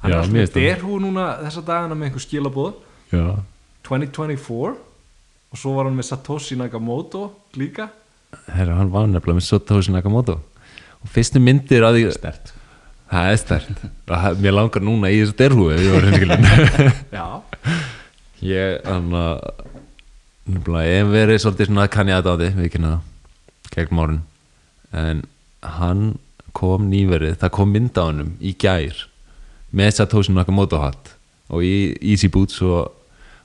[0.01, 0.57] Hann Já, er það.
[0.57, 2.73] derhú núna þessa dagana með einhver skilabóð
[3.15, 3.23] já.
[3.87, 4.73] 2024
[5.47, 7.23] og svo var hann með Satoshi Nakamoto
[7.55, 7.87] líka
[8.51, 10.39] Herra, hann var nefnilega með Satoshi Nakamoto.
[11.03, 12.55] Og fyrstu myndir að því Stert
[13.07, 13.83] það er stært
[14.41, 16.47] mér langar núna í þessu derhúi ef ég var hinskilin
[17.17, 17.25] já,
[18.43, 19.45] ég hann að
[20.47, 22.93] nefnilega, ég hef verið svolítið svona kann ég að dáði, við kynna
[23.75, 24.21] gegn márun
[24.91, 25.23] en
[25.77, 26.03] hann
[26.57, 29.05] kom nýverið, það kom mynd á hannum í gær
[29.71, 31.13] með Satoshi Nakamoto-hatt
[31.53, 32.91] og í Easy Boots og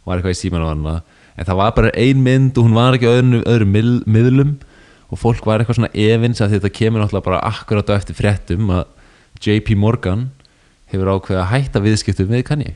[0.06, 2.98] var eitthvað í síman á hann en það var bara ein mynd og hún var
[2.98, 4.52] ekki á öðrum, öðrum mið, miðlum
[5.12, 8.70] og fólk var eitthvað svona evins að þetta kemur náttúrulega bara akkurat á eftir fréttum
[8.72, 8.86] að
[9.44, 10.30] JP Morgan
[10.92, 12.72] hefur ákveðið að hætta viðskiptum við Kanye.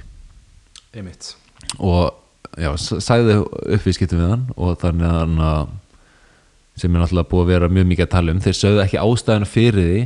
[0.96, 1.34] Einmitt.
[1.80, 2.12] Og
[2.60, 5.74] já, s- sagði upp viðskiptum við hann og þannig að hann að
[6.76, 9.48] sem er náttúrulega búið að vera mjög mikið að tala um þeir sögðu ekki ástæðuna
[9.48, 10.00] fyrir því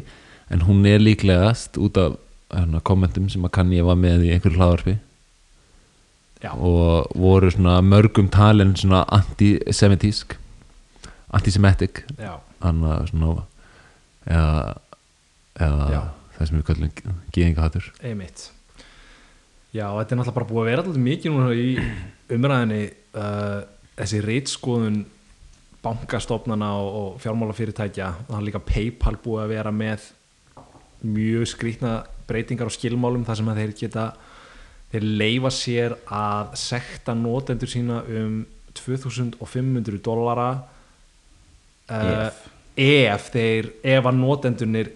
[0.54, 2.12] en hún er líklegast út af
[2.54, 4.94] hérna, kommentum sem að Kanye var með í einhverju hlaðarpi
[6.42, 10.36] já, og voru svona mörgum talin svona antisemitísk
[11.36, 12.04] antisemitic.
[12.18, 13.34] Já, hann að svona
[14.26, 14.64] eða,
[15.58, 16.00] eða
[16.36, 18.46] það sem við kallum gýðingahattur einmitt.
[19.70, 21.66] Já, þetta er náttúrulega bara búið að vera alltaf mikið núna í
[22.34, 22.80] umræðinni
[23.14, 23.60] uh,
[24.00, 25.02] þessi reitskoðun
[25.84, 28.08] bankastofnana og, og fjármálafyrirtækja.
[28.24, 30.08] Og það er líka Paypal búið að vera með
[31.06, 31.92] mjög skrýtna
[32.28, 34.08] breytingar og skilmálum þar sem að þeir geta
[34.90, 38.42] þeir leifa sér að sekta notendur sína um
[38.76, 40.50] 2500 dollara
[41.91, 42.30] uh,
[42.80, 43.28] Ef.
[43.34, 44.93] þeir ef að notendurnir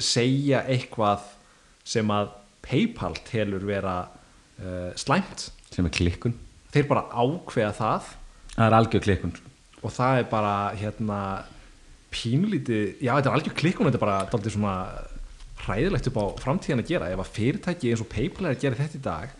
[0.00, 1.26] segja eitthvað
[1.86, 3.94] sem að Paypal telur vera
[4.60, 5.48] uh, slæmt.
[5.72, 6.34] Sem er klikkun.
[6.74, 8.10] Þeir bara ákveða það.
[8.54, 9.32] Það er algjör klikkun.
[9.80, 11.20] Og það er bara hérna
[12.12, 14.74] pínlítið, já þetta er algjör klikkun þetta er bara daldið svona
[15.60, 17.08] hræðilegt upp á framtíðan að gera.
[17.14, 19.34] Ef að fyrirtæki eins og Paypal er að gera þetta í dag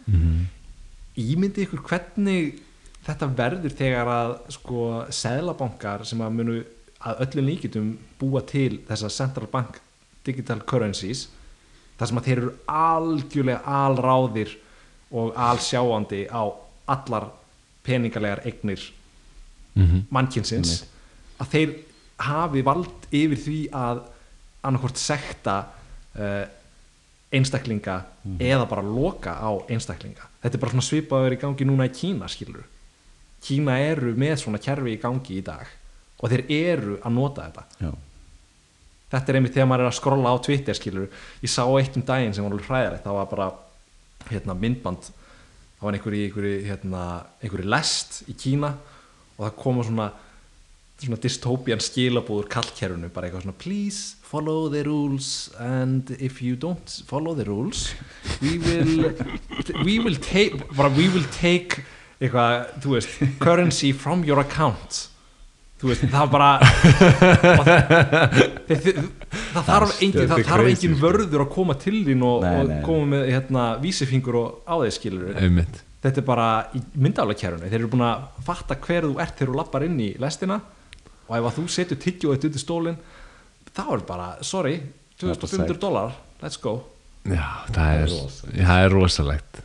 [1.19, 2.61] ímyndi ykkur hvernig
[3.07, 4.85] þetta verður þegar að sko
[5.15, 6.59] seðlabankar sem að munu
[7.01, 7.91] að öllum líkitum
[8.21, 9.81] búa til þessa central bank
[10.27, 11.29] digital currencies
[11.99, 14.57] þar sem að þeir eru algjörlega alráðir
[15.11, 16.43] og alsjáandi á
[16.91, 17.31] allar
[17.87, 18.83] peningalegar eignir
[19.75, 20.85] mm mannkynsins
[21.41, 21.75] að þeir
[22.21, 24.01] hafi vald yfir því að
[24.67, 25.55] annarkvort sekta
[26.19, 26.45] uh,
[27.33, 27.95] einstaklinga
[28.43, 30.27] eða bara loka á einstaklinga.
[30.43, 32.67] Þetta er bara svona svipaður í gangi núna í Kína skilur
[33.41, 35.69] Kína eru með svona kerfi í gangi í dag
[36.21, 37.65] og þeir eru að nota þetta.
[37.81, 37.91] Já,
[39.15, 41.09] þetta er einmitt þegar maður er að skrolla á Twitter skilur
[41.41, 43.05] ég sá eitt um daginn sem var alveg hræðilegt.
[43.07, 43.51] Það var bara
[44.31, 45.11] hérna, myndband.
[45.79, 47.05] Það var einhver í einhverju, hérna,
[47.41, 48.75] einhverju lest í Kína
[49.39, 50.11] og það koma svona
[51.01, 56.97] svona dystopian skilabúður kallkerfinu bara eitthvað svona please follow the rules and if you don't
[57.09, 57.95] follow the rules
[58.43, 59.09] we will
[59.87, 60.61] we will take
[60.97, 61.81] we will take
[62.21, 65.07] eitthvað, þú veist, currency from your account
[65.81, 66.49] þú veist, það var bara
[67.61, 68.89] og það,
[69.53, 71.03] það, þarf engin, það þarf engin sko.
[71.05, 72.83] vörður að koma til þín og, Nei, og nei, nei.
[72.87, 75.81] koma með hérna, vísifingur og á þeir skilur einmitt.
[76.01, 79.59] Þetta er bara í myndaálakerfinu þeir eru búin að fatta hver þú ert þegar þú
[79.61, 80.61] lappar inn í lestina.
[81.31, 83.01] Og ef að þú setur tyggjóðið undir stólinn
[83.71, 84.79] þá er bara, sorry
[85.21, 86.79] 2500 dólar, let's go.
[87.29, 88.15] Já, það er,
[88.57, 89.61] það er rosalegt.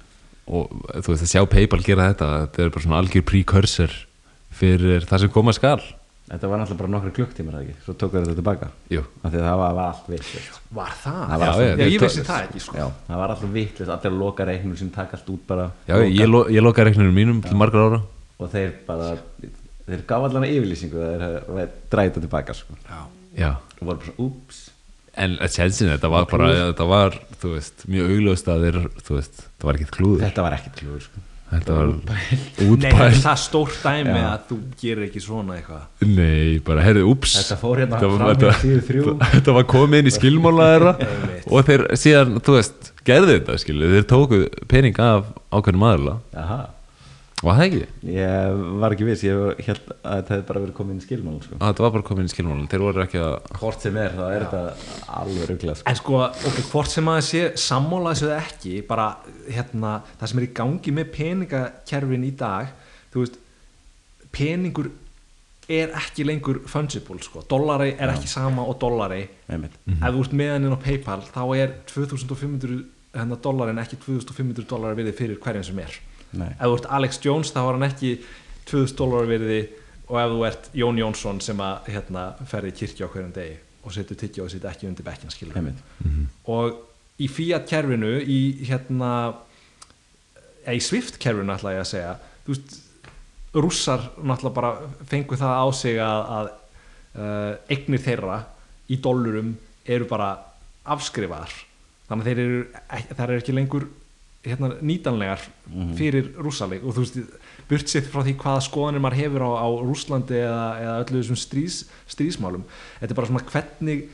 [0.45, 0.69] Og
[1.01, 3.95] þú veist að sjá Paypal gera þetta þetta er bara svona algjör precursor
[4.55, 5.79] fyrir það sem koma skal
[6.29, 7.75] þetta var náttúrulega bara nokkra klukktímar eða ekki?
[7.85, 8.69] Svo tók þetta tilbaka.
[8.93, 11.19] Jú, af því að það var, var allt vittlust var það?
[11.29, 12.77] Það var já, já, ég vissi það ekki sko.
[12.79, 15.67] já, það var alltaf vittlust, allir loka reiknum sem taka allt út bara.
[15.89, 18.01] Já ég, lo, ég lokaði reikninu mínum til margar ára.
[18.35, 19.11] Og þeir bara
[19.85, 22.79] þeir gaf allan yfirlýsingu að þeir dræði þetta tilbaka sko.
[23.35, 24.63] Já, og voru bara svona, úps.
[25.15, 29.15] En að tjensin þetta var bara, þetta var, þú veist, mjög augljóst að þeir, þú
[29.19, 30.25] veist, það var ekkert klúður.
[30.25, 31.23] Þetta var ekki klúður sko.
[31.45, 34.25] Þetta var Nei, þetta er útpæl það stórt dæmi Já.
[34.31, 35.83] að þú gerir ekki svona eitthvað.
[36.09, 37.35] Nei, bara, heyrðu, úps.
[37.37, 39.13] Þetta fór hérna fram í þetta- síðu þrjú.
[39.35, 40.93] Þetta var komið inn í skilmála þeirra
[41.53, 44.41] og þeir síðan, þú veist, gerðu þetta skilu, þeir tóku
[44.73, 46.59] pening af ákveðnum aðla Aha.
[47.45, 47.81] Var það ekki?
[48.15, 51.35] ég var ekki viss, ég held að þetta hefði bara verið komið inn í skilmál
[51.43, 51.59] sko.
[51.59, 54.15] Að þetta var bara komið inn í skilmála þeir voru ekki að hvort sem er,
[54.17, 54.61] þá er þetta
[55.19, 55.87] alveg rugglega sko.
[55.91, 59.07] En sko, ok, hvort sem að sé sammála þessu eða ekki, bara
[59.45, 62.71] hérna, það sem er í gangi með peningakerfin í dag,
[63.13, 63.37] þú veist
[64.35, 64.91] peningur
[65.75, 69.77] er ekki lengur fungible, sko, dollari er ekki sama og dollari Einmitt.
[69.95, 72.83] ef þú ert með hann inn á Paypal þá er 2500
[73.15, 75.95] hérna dollarin ekki 2500 dollari virði fyrir hverjum sem er.
[76.33, 78.11] Ef þú ert Alex Jones þá er hann ekki
[78.69, 79.59] 2000 dollari virði
[80.05, 83.55] og ef þú ert Jón Jónsson sem að hérna, ferði kirkja á hverjum degi
[83.85, 85.81] og setur tyggja og setur ekki undir bekkin skilur Einmitt.
[86.49, 86.81] og
[87.21, 89.11] í Fiat kerfinu í hérna
[90.65, 92.15] eða í Swift kerfinu ætla ég að segja
[92.45, 92.75] þú veist,
[93.55, 94.71] rússar náttúrulega bara
[95.09, 96.49] fengu það á sig að, að
[97.15, 98.39] uh, eignir þeirra
[98.91, 99.53] í dollurum
[99.85, 100.33] eru bara
[100.85, 101.53] afskrifaðar.
[102.09, 102.59] Þannig að þeir eru,
[103.15, 103.87] þær eru ekki lengur
[104.45, 105.41] hérna, nýtanlegar
[105.97, 107.17] fyrir rússaleg og þú veist
[107.69, 111.39] burt sér frá því hvaða skoðanir maður hefur á, á Rússlandi eða, eða öllu þessum
[111.41, 111.79] strís,
[112.11, 112.65] strísmálum
[112.99, 114.05] þetta er bara svona hvernig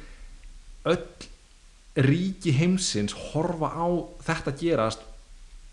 [0.92, 3.88] öll ríki heimsins horfa á
[4.24, 5.04] þetta gerast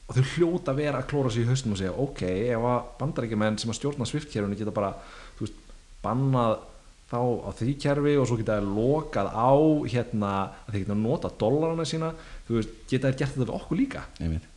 [0.08, 2.22] og þau hljóta að vera að klóra sig í haustum og segja ok,
[2.56, 4.94] ef að bandaríkjumenn sem að stjórna sviftkerfinu geta bara
[5.38, 5.58] þú veist,
[6.02, 6.56] bannað
[7.08, 9.50] þá á því kerfi og svo geta þeir lokað á
[9.94, 10.32] hérna
[10.66, 12.10] að þeir geta nota dollarana sína
[12.48, 14.48] þú veist, geta þeir gert þetta við okkur líka Einmitt.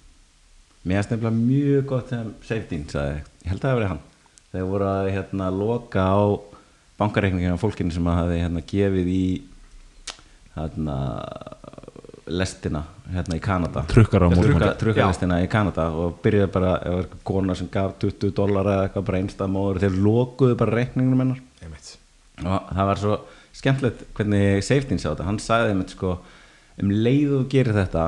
[0.83, 4.01] Mér er nefnilega mjög gott sem safety sagði, ég held að það verið hann
[4.51, 6.21] þegar voru að hérna, loka á
[7.01, 9.23] bankareikningina á fólkinu sem að hafi hérna, gefið í
[10.57, 10.95] hérna,
[12.31, 12.81] lestina
[13.11, 14.51] hérna, í Kanada Trukkar á mótmæli.
[14.57, 18.69] Trukka- trukkalestina í Kanada og byrjaði bara, það var eitthvað kona sem gaf 20 dólar
[18.73, 21.50] eða eitthvað bara einstæðmóður þeir lokuðu bara reikningunum hennar Einmitt.
[22.47, 23.17] Og það var svo
[23.55, 26.13] skemmtilegt hvernig safety sá þetta, hann sagði þeim sko,
[26.81, 28.05] um leið og þú gerir þetta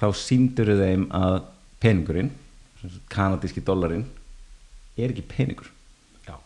[0.00, 1.36] þá síndur þeim að
[1.84, 2.32] peningurinn
[2.80, 4.04] sem sagt kanadíski dollarin
[4.98, 5.70] er ekki peningur.
[6.26, 6.36] Já.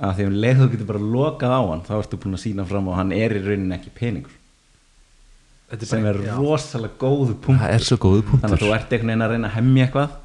[0.00, 2.44] að því um leið og þú getur bara lokað á hann þá ertu búin að
[2.44, 4.36] sína fram og hann er í rauninni ekki peningur.
[5.70, 6.32] Þetta sem er já.
[6.34, 7.60] rosalega góðu punktur.
[7.62, 10.16] Það er svo góðu þannig að þú ert einhvern veginn að reyna að hemmja eitthvað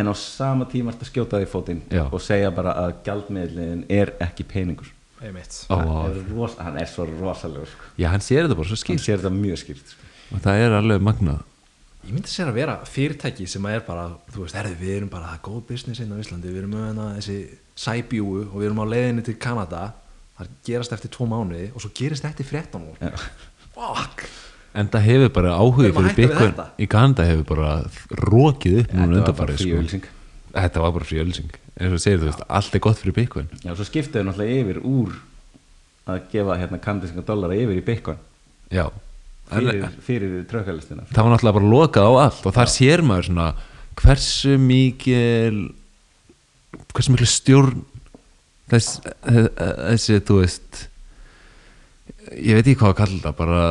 [0.00, 4.14] en á sama tíma ert að skjóta því fótinn og segja bara að gjaldmiðlinn er
[4.22, 4.90] ekki peningur
[5.20, 5.58] Einmitt.
[5.68, 7.92] Hann, er hann svo rosalegur sko.
[8.00, 10.10] já, hann sér þetta bara svo hann skýrt sér þetta mjög skýrt sko.
[10.34, 11.46] og það er alveg magnað
[12.00, 15.10] Ég myndi sér að vera fyrirtæki sem að er bara, þú veist, herði, við erum
[15.12, 17.36] bara það er góð business inn á Íslandi, við erum með hana, þessi
[17.76, 19.82] sæbjúu og við erum á leiðinni til Kanada
[20.38, 23.26] það gerast eftir tvo mánuði og svo gerist þetta í 13 ár Já.
[23.76, 24.24] Fuck
[24.70, 25.80] en það hefur bara að
[26.14, 26.66] fyrir þetta.
[26.78, 27.72] í Kanada hefur bara
[28.30, 30.12] rókið upp núna frí sko.
[30.54, 31.50] þetta var bara frí ölsing
[31.80, 33.52] eins og þú segir, þú veist, allt er gott fyrir Bitcoin.
[33.64, 35.14] Já, svo skiptuðu náttúrulega yfir úr
[36.10, 38.20] að gefa hérna kandisinga dollara yfir í Bitcoin.
[38.70, 38.84] Já,
[39.50, 43.48] fyrir, fyrir trökkalistina það var náttúrulega bara lokað á allt og þar sér maður svona
[44.00, 45.56] hversu mikil
[46.94, 47.80] hversu mikil stjórn
[48.70, 50.84] þess, þessi, þú veist
[52.38, 53.64] ég veit ekki hvað að kalla það bara,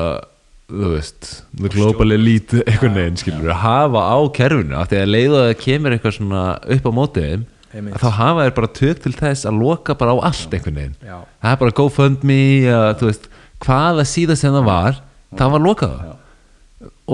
[0.68, 5.14] þú veist the global elite, einhvern veginn skilur að hafa á kerfinu, af því að
[5.14, 6.44] leiða að kemur eitthvað svona
[6.76, 8.00] upp á mótiðum Einmitt.
[8.02, 10.96] þá hafa þeir bara tök til þess að loka bara á allt einhvern veginn.
[11.06, 11.18] Já.
[11.44, 12.40] það er bara GoFundMe,
[13.00, 13.28] þú veist
[13.66, 15.02] hvaða síða sem það var,
[15.38, 16.00] það var lokað.
[16.08, 16.16] Já.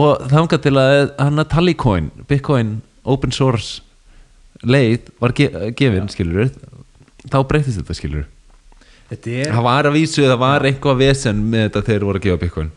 [0.04, 3.82] og þangað til að hann að Tallycoin, Bitcoin open source
[4.66, 6.50] leið var ge gefin, skilur
[7.26, 8.26] þá breytist þetta, skilur
[9.06, 12.22] Þetta er það var að vísu, það var eitthvað vesen með þetta þegar þeir voru
[12.22, 12.72] að gefa Bitcoin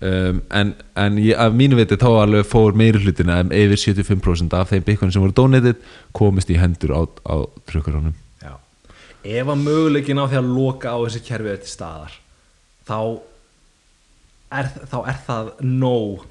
[0.00, 4.56] um, en, en ég, af mínu viti þá alveg fór meiri hlutina um yfir 75%
[4.58, 5.80] af þeim Bitcoin sem voru donated
[6.16, 7.36] komist í hendur á, á
[7.70, 8.54] trukkaránum Já.
[9.24, 12.14] Ef að möguleikin á því að loka á þessi kerfi er til staðar
[12.88, 12.98] þá
[14.50, 16.24] er, þá er það nóg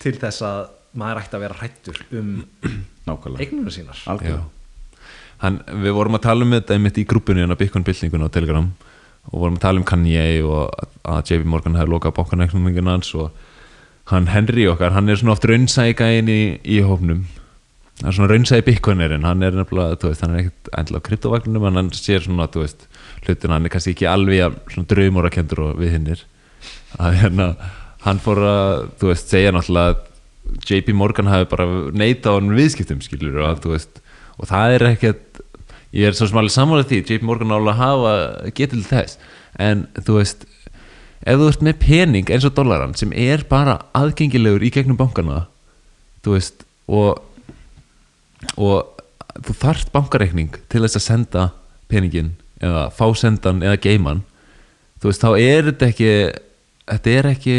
[0.00, 0.62] til þess að
[1.00, 2.30] maður ætti að vera hrættur um
[3.08, 3.44] Nákvæmlega.
[3.44, 4.00] eignuna sínar.
[5.40, 8.32] Hann, við vorum að tala um þetta einmitt í grúpunni en að Bitcoin byltingun á
[8.32, 8.66] Telegram
[9.30, 13.30] og vorum að tala um Kanye og að- JP Morgan hefði lokað bankanækningin hans og
[14.10, 17.24] hann Henry okkar, hann er svona oft raunsægæin í, í hófnum
[18.00, 21.66] hann er svona raunsægi Bitcoinerinn hann er nefnilega, veist, hann er ekkert endilega á kryptovagnum
[21.68, 22.86] en hann sér svona, þú veist
[23.26, 24.40] hlutin, hann er kannski ekki alveg
[25.60, 26.22] og við hinnir.
[26.98, 27.50] Hérna,
[28.06, 30.06] hann fór að þú veist, segja náttúrulega að
[30.66, 34.00] JP Morgan hafi bara neitað á hann viðskiptum skilur og þú veist,
[34.40, 35.42] og það er ekkert
[35.94, 38.14] ég er svo alveg sammála því JP Morgan álega hafa
[38.56, 39.18] getur til þess
[39.60, 40.46] en þú veist
[41.20, 45.44] ef þú ert með pening eins og dollaran sem er bara aðgengilegur í gegnum bankana
[46.24, 47.20] þú veist og,
[48.56, 49.02] og
[49.44, 51.46] þú þarft bankareikning til þess að senda
[51.92, 54.24] peningin eða fá sendan eða geiman
[55.00, 56.12] þú veist þá er þetta ekki
[56.90, 57.58] þetta er ekki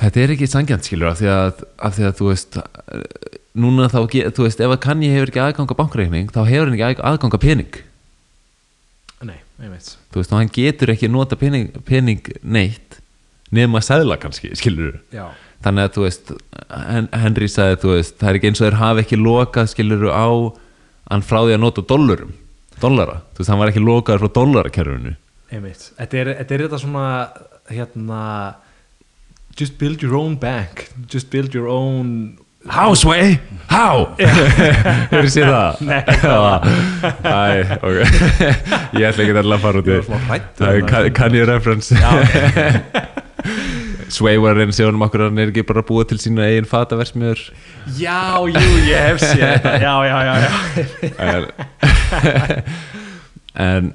[0.00, 2.60] þetta er ekki sangjant skilur af því að, af því að þú veist
[3.56, 7.06] núna þá, þú veist ef að kanni hefur ekki aðganga bankreikning þá hefur hann ekki
[7.10, 7.78] aðganga pening
[9.60, 12.98] þú veist hann getur ekki nota pening, pening neitt
[13.54, 15.30] nema að sæðla kannski skilur Já,
[15.64, 16.32] þannig að þú veist
[16.68, 20.08] Hen- Henry sagði þú veist það er ekki eins og þeir hafi ekki lokað skilur
[20.12, 20.28] á
[21.10, 22.34] hann frá því að nota dollarum
[22.82, 25.14] dollara, þú veist hann var ekki lokaður frá dollarakerfinu
[25.54, 25.84] einmitt.
[25.96, 27.04] Þetta er þetta, er þetta svona
[27.70, 28.20] hérna
[29.56, 32.36] just build your own bank just build your own
[32.68, 33.38] How Sway?
[33.66, 34.06] How?
[34.18, 35.80] Hefur séð það?
[35.88, 36.02] Nei.
[37.26, 37.98] Æ, ok.
[38.94, 39.96] Ég ætla ekki að fara út í
[40.60, 40.86] Það um
[41.18, 41.90] kann- ég reference.
[44.14, 46.68] Sway var einn séðan um okkur hann er ekki bara að búa til sína eigin
[46.70, 47.42] fataversmiður.
[47.98, 49.72] Já, jú, ég hef séð þetta.
[49.82, 50.50] Já, já, já, já.
[53.66, 53.90] En,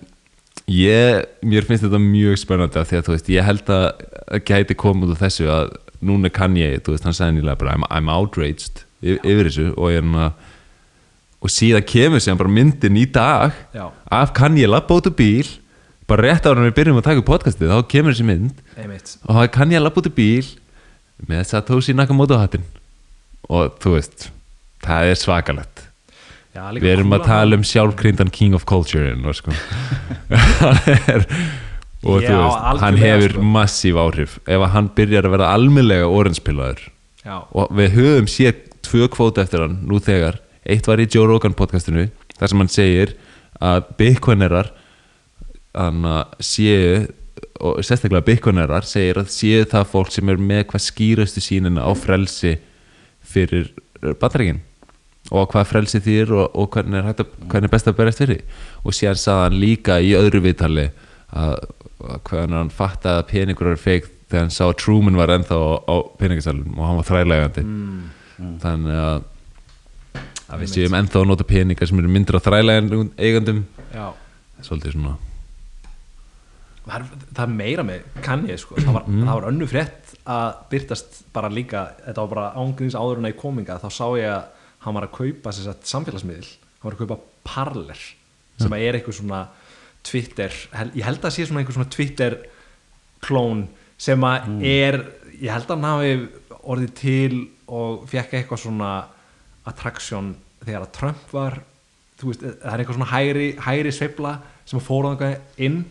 [0.67, 3.87] ég, mér finnst þetta mjög spennandi af því að þú veist, ég held að
[4.31, 7.59] að gæti komið út af þessu að núna kann ég, þú veist, hann sagði nýlega
[7.61, 10.33] bara I'm, I'm outraged yfir, yfir þessu og ég er hann
[11.41, 13.87] og síðan kemur sér bara myndin í dag Já.
[14.13, 15.47] af kann ég lappa út úr bíl
[16.09, 19.15] bara rétt ára við byrjum að taka podcastið þá kemur þessi mynd einmitt.
[19.25, 20.51] og þá kann ég lappa út úr bíl
[21.29, 22.65] með Satoshi Nakamoto hattin
[23.49, 24.29] og þú veist
[24.81, 25.83] það er svakalegt.
[26.51, 29.53] Já, líka við erum að tala um sjálfkryndan king of culture og sko.
[30.61, 31.25] Hann er
[32.01, 33.45] og Já, þú veist, hann hefur sko.
[33.55, 34.37] massíf áhrif.
[34.49, 36.85] Ef hann byrjar að verða almennlega oranspillaður
[37.21, 41.27] Já, og við höfum séð tvö kvóta eftir hann nú þegar, eitt var í Joe
[41.29, 42.07] Rogan podcastinu
[42.39, 43.15] þar sem hann segir
[43.61, 44.71] að bitcoinerar
[45.77, 46.07] hann
[46.41, 47.05] séu
[47.61, 51.91] og sérstaklega bitcoinerar segir að séu það fólk sem er með hvað skýrastu sínina á
[51.93, 52.55] frelsi
[53.21, 53.69] fyrir
[54.01, 54.63] bandaríkin.
[55.31, 58.41] Og hvað frelsi þýr og, og hvernig, er að, hvernig er best að berast fyrir.
[58.81, 60.87] Og síðan sagði hann líka í öðru viðtali
[61.37, 61.53] að
[62.27, 65.69] hvernig hann fattaði að peningur er feik þegar hann sá að Truman var ennþá á,
[65.91, 67.65] á peningasalunum og hann var þrælægandi.
[68.61, 69.25] Þannig að,
[70.47, 73.11] að við séum ennþá að nota peningar sem eru myndir á þrælægandum.
[73.19, 73.65] Eigandum
[74.61, 75.17] svolítið svona
[76.81, 78.77] það það er meira með kann ég sko.
[78.79, 83.21] Það var, það var önnu frétt að byrtast bara líka, þetta var bara ángríns áður
[83.21, 86.97] en að í kominga, þá sá ég að hann var að kaupa samfélagsmiðl hann var
[86.97, 88.01] að kaupa Parler
[88.61, 89.41] sem er eitthvað svona
[90.07, 90.55] Twitter
[90.95, 92.37] ég held að sé svona einhver svona Twitter
[93.21, 93.65] klón
[94.01, 95.01] sem að er
[95.37, 96.13] ég held að hann hafi
[96.61, 97.41] orðið til
[97.71, 98.93] og fekk eitthvað svona
[99.69, 101.61] attraction þegar að Trump var
[102.21, 104.35] veist, það er eitthvað svona hægri, hægri sveifla
[104.69, 105.23] sem það
[105.57, 105.81] inn.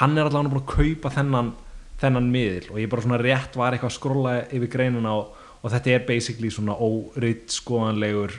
[0.00, 1.52] Hann er allavega búin að kaupa þennan,
[2.00, 5.74] þennan miðil og ég bara svona rétt var eitthvað að skrolla yfir greinuna og, og
[5.74, 8.38] þetta er basically svona órytt skoðanlegur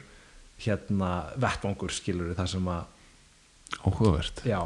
[0.63, 2.89] hérna vettvangur skilur það sem að,
[3.81, 4.43] áhugavert.
[4.47, 4.61] Já,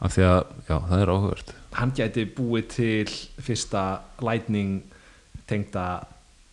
[0.00, 1.54] af því að, já, það er áhugavert.
[1.74, 3.84] Hann gæti búið til fyrsta
[4.22, 4.84] lightning
[5.50, 6.04] tengda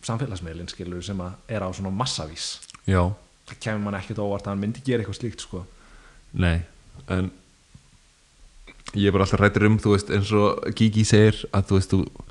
[0.04, 2.56] samfélagsmiðlinn skilur sem er á svona massavís.
[2.84, 3.06] Já,
[3.48, 5.64] það kemur mann ekkert óvart að hann myndi gera eitthvað slíkt sko.
[6.32, 6.60] Nei
[7.10, 7.30] en
[8.92, 11.94] ég er bara alltaf rættur um þú veist, eins og Gigi segir að þú veist,
[11.94, 12.28] þú,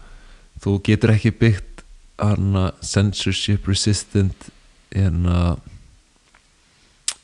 [0.64, 1.84] þú getur ekki byggt
[2.22, 4.50] hana censorship resistant
[4.94, 5.58] hana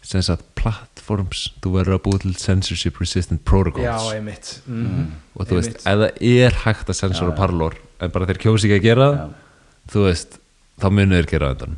[0.07, 3.83] sem sagt platforms þú verður að búa til censorship resistant protocols.
[3.83, 4.51] Já, einmitt.
[4.67, 5.09] Mm.
[5.35, 8.85] og þú veist, það er hægt að censora parlor en bara þeir kjósi ekki að
[8.87, 9.89] gera það, Já.
[9.93, 10.37] þú veist
[10.79, 11.69] þá munið þeir gera þetta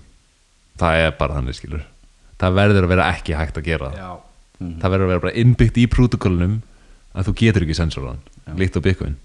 [0.79, 1.81] það er bara þannig skilur.
[2.39, 3.97] Það verður að vera ekki hægt að gera það.
[3.99, 4.11] Já,
[4.79, 6.53] það verður að vera bara innbyggt í protokollunum
[7.17, 8.21] að þú getur ekki sensoran
[8.59, 9.17] líkt á Bitcoin.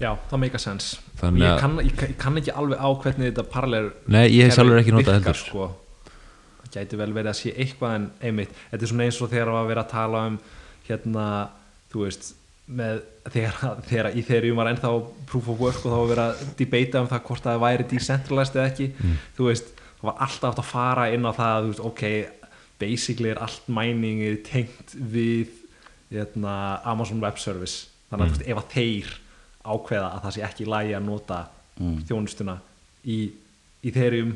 [0.00, 0.86] Já, það meika sens
[1.20, 4.56] ég kann, ég, kann- ég kann ekki alveg á hvernig þetta parallel Nei, ég hef
[4.56, 5.38] sjálfur ekki notað heldur.
[5.38, 5.66] sko.
[6.72, 9.66] Gæti vel verið að sé eitthvað en einmitt, þetta er svona eins og þegar var
[9.70, 10.38] verið að tala um
[10.88, 11.26] hérna,
[11.92, 12.34] þú veist
[12.72, 13.00] með
[13.34, 14.90] þegar, þegar í þeirri var ennþá
[15.28, 18.56] proof of work og þá var verið að debata um það hvort það væri decentralized
[18.56, 19.16] eða ekki Mm.
[19.36, 22.02] þú veist, það var alltaf átt að fara inn á það, þú veist, ok
[22.82, 25.48] basically er allt mæningið tengt við
[26.12, 28.38] hérna, Amazon Web Service þannig að Mm.
[28.38, 29.12] veist, ef að þeir
[29.64, 31.46] ákveða að það sé ekki lægi að nota
[31.80, 31.98] Mm.
[32.08, 32.56] þjónustuna
[33.06, 33.30] í,
[33.84, 34.34] í þeirrium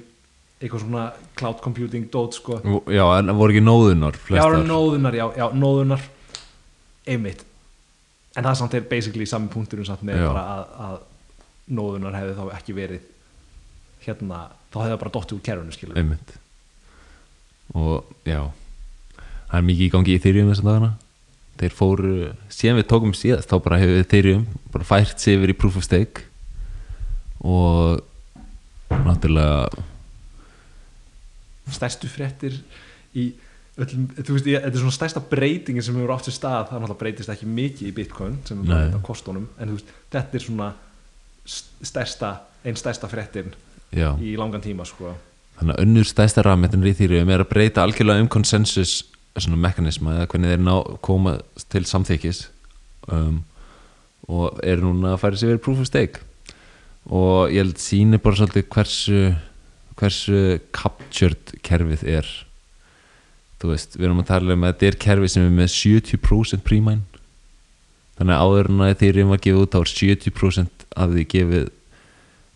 [0.57, 1.03] eitthvað svona
[1.37, 2.61] cloud computing dót sko.
[2.89, 4.63] Já, en voru ekki nóðunar já, flestar?
[4.65, 6.07] nóðunar, já, já, nóðunar
[7.07, 7.45] einmitt.
[8.37, 10.29] En það samt er basically sami punkturinn samt með Já.
[10.29, 10.97] bara að, að
[11.77, 13.07] nóðunar hefði þá ekki verið
[14.07, 14.43] hérna,
[14.73, 16.37] þá hefði það bara dottið úr kerfinu skilur einmitt.
[17.77, 18.43] Og já.
[19.47, 20.93] Það er mikið í gangi í Ethereum þessum dagana.
[21.57, 22.15] Þeir fóru,
[22.53, 24.45] síðan við tókum síðast þá bara hefur Ethereum
[24.75, 26.27] bara fært sig yfir í Proof of Stake.
[27.41, 28.03] Og
[28.93, 29.71] náttúrulega
[31.77, 32.57] stærstu fréttir
[33.17, 33.27] í
[33.77, 37.01] öllum, þú veist, þetta er svona stærsta breytingin sem hefur átt sér stað, það náttúrulega
[37.03, 40.39] breytist ekki mikið í Bitcoin sem er bara þetta á kostunum en þú veist, þetta
[40.41, 40.69] er svona
[41.45, 42.31] st- stærsta,
[42.65, 43.53] einn stærsta fréttin
[43.93, 45.13] já, í langan tíma sko.
[45.57, 48.99] Þannig að önnur stæsta rafmetin í Ethereum er að breyta algjörlega um konsensus
[49.37, 50.75] svona mekanisma eða hvernig þeir ná
[51.05, 51.37] koma
[51.73, 52.41] til samþykis
[53.13, 53.43] um,
[54.33, 56.23] og er núna að færa sig yfir Proof of Stake.
[57.13, 59.21] Og ég held síni bara svolítið hversu
[59.97, 62.29] hversu captured kerfið er.
[63.61, 66.65] Þú veist, við erum að tala um að þetta er kerfi sem er með 70%
[66.67, 67.03] prímæn.
[68.17, 71.67] Þannig að áður en að Ethereum var gefið út þá er 70% af því gefið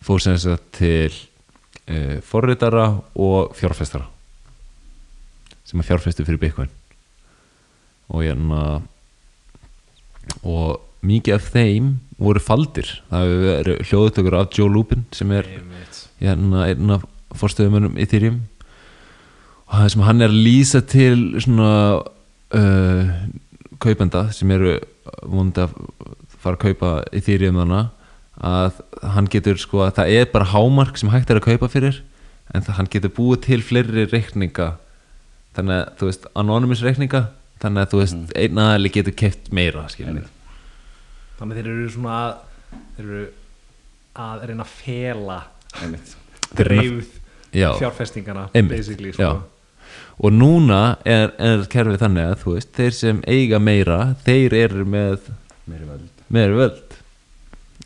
[0.01, 4.07] fór sem þess að til uh, forritara og fjárfestara
[5.71, 6.71] sem er fjárfestu fyrir Bitcoin.
[8.11, 8.81] Og hérna
[10.43, 12.89] og mikið af þeim voru faldir.
[13.09, 15.47] Það hefur verið hljóðutökur af Joe Lubin sem er
[16.19, 17.05] hérna einn af
[17.37, 18.41] forstöðumönum Ethereum.
[19.69, 21.71] Og það sem hann er að lýsa til svona
[22.01, 23.11] uh,
[23.81, 24.77] kaupenda sem eru
[25.23, 25.75] vondi að
[26.41, 27.83] fara að kaupa Ethereum þarna
[28.41, 28.79] að
[29.13, 31.99] hann getur sko að það er bara hámark sem hægt er að kaupa fyrir
[32.51, 34.73] en það, hann getur búið til fleiri reikninga.
[35.55, 37.25] Þannig að þú veist anonymous reikninga
[37.61, 38.29] þannig að þú veist mm.
[38.41, 40.29] einn aðali getur keft meira skilur
[41.39, 42.31] þannig þeir eru svona að
[42.95, 43.23] þeir eru
[44.21, 45.39] að reyna að fela
[46.57, 47.17] dreifð
[47.51, 47.73] Já.
[47.79, 49.13] fjárfestingana basically já.
[49.13, 49.41] sko.
[50.19, 55.31] og núna er, er kerfið þannig að veist þeir sem eiga meira þeir eru með
[55.67, 56.95] meiri völd meira völd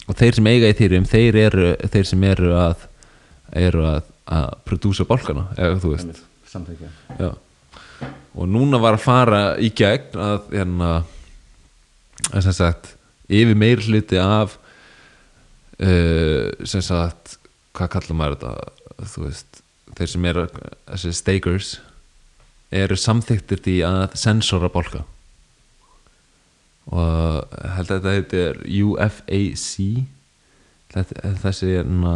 [0.05, 2.85] og þeir sem eiga í þýrjum þeir eru þeir sem eru að
[3.55, 7.33] eru að, að prodúsa bálkana eða þú veist samþykja
[8.35, 10.91] og núna var að fara í gegn að hérna
[12.31, 12.93] að sem sagt
[13.31, 14.57] yfir meir hluti af
[15.81, 17.37] uh, sem sagt
[17.75, 19.61] hvað kallar maður þetta þú veist
[19.95, 21.73] þeir sem eru þessi stakers
[22.75, 25.03] eru samþyktir því að sensora bálka.
[26.85, 29.69] Og held að þetta heitir UFAC
[30.93, 32.13] þetta, þessi hérna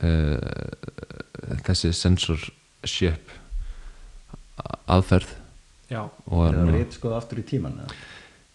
[0.00, 0.38] uh,
[1.66, 3.36] þessi censorship
[4.92, 5.36] aðferð.
[5.92, 8.00] Já, og er það hérna- reynd skoða aftur í tíman eða?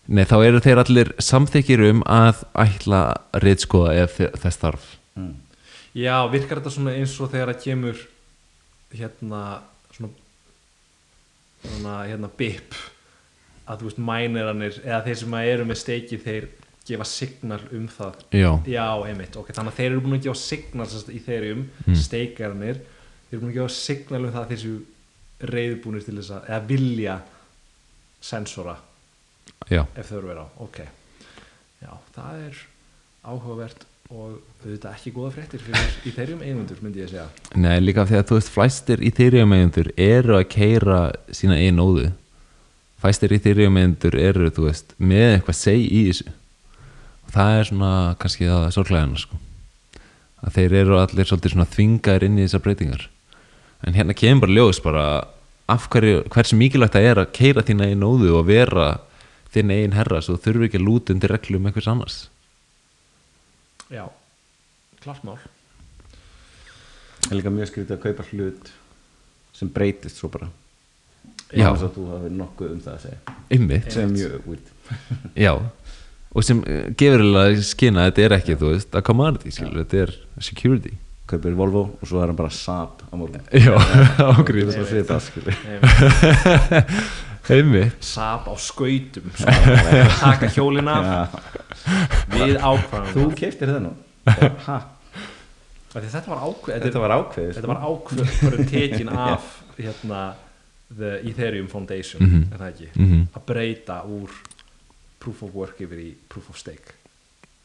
[0.07, 3.01] Nei, þá eru þeir allir samþykir um að ætla
[3.43, 4.85] reytskoða ef þe- þess þarf
[5.17, 5.33] Mm.
[5.97, 8.03] já, virkar þetta svona eins og þegar það kemur
[8.93, 9.41] hérna
[9.95, 10.11] svona,
[11.65, 12.75] svona hérna bip
[13.67, 16.45] að þú veist mæniranir eða þeir sem eru með steiki þeir
[16.87, 18.21] gefa signal um það.
[18.31, 21.95] Já, Já, einmitt, ok, þannig að þeir eru búin að gefa signal í þeirrium, Mm.
[21.99, 24.77] steikarnir þeir eru búin að gefa signal um það að þeir séu
[25.51, 27.17] reyðbúnir til þess að eða vilja
[28.21, 28.77] sensora
[29.69, 30.79] já, ef þau eru verið á, ok.
[31.83, 32.61] Já, það er
[33.27, 37.25] áhugavert og auðvitað ekki góða fréttir fyrir í þeirrium eigundur, myndi ég segja.
[37.59, 40.99] Nei, líka því að þú veist flæstir í þyrjumeigundur eru að keira
[41.35, 42.11] sína einn óðu.
[43.03, 46.31] Fæstir í þyrjumeigundur eru, þú veist, með eitthvað seg í þessu.
[47.27, 47.91] Og það er svona
[48.21, 49.41] kannski það sorglegana sko.
[50.37, 53.03] Að þeir eru allir svolítið svona þvingaðir inn í þessar breytingar.
[53.83, 55.05] En hérna kemur bara ljós bara
[55.67, 58.87] af hverju, hversu mikilvægt það er að keira þína einn óðu og vera
[59.51, 62.17] þinn einn herra svo þurfi ekki að lúta undir reglum einhvers annars
[63.93, 64.03] Já,
[65.03, 65.37] klart mál
[67.23, 68.71] Það er líka mjög skrítið að kaupa hlut
[69.57, 70.49] sem breytist svo bara
[71.55, 71.69] Já.
[71.69, 73.91] Án þess að þú hafi nokkuð um það að segja Einmitt.
[73.95, 74.67] sem mjög weird
[75.45, 75.51] Já,
[76.35, 79.79] og sem eh, gefur alveg skina að þetta er ekki, þú veist, a commodity, skilur,
[79.85, 80.13] þetta er
[80.43, 80.93] security.
[81.27, 83.73] kaupir Volvo og svo er hann bara Saab á morgun Já,
[84.19, 84.73] það ágrið.
[84.75, 85.55] er svipað skilur.
[88.03, 91.37] Sap á skautum svona, taka hjólin af.
[92.35, 93.93] Við ákvæðum þú keiptir það nú?
[94.67, 94.77] Ha,
[95.93, 100.21] þetta var ákveð þetta var ákveðið þetta var ákveðin tekin af hérna
[100.97, 102.43] the Ethereum Foundation Mhm.
[102.53, 102.89] er það ekki?
[102.95, 103.23] Mhm.
[103.35, 104.29] að breyta úr
[105.19, 106.93] proof of work yfir í proof of stake.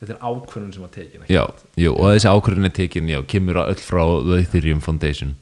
[0.02, 1.44] Þetta er ákveðin sem að tekin Já,
[1.78, 5.36] jú, og þessi ákvörðin er tekin, já, kemur öll frá The Ethereum Foundation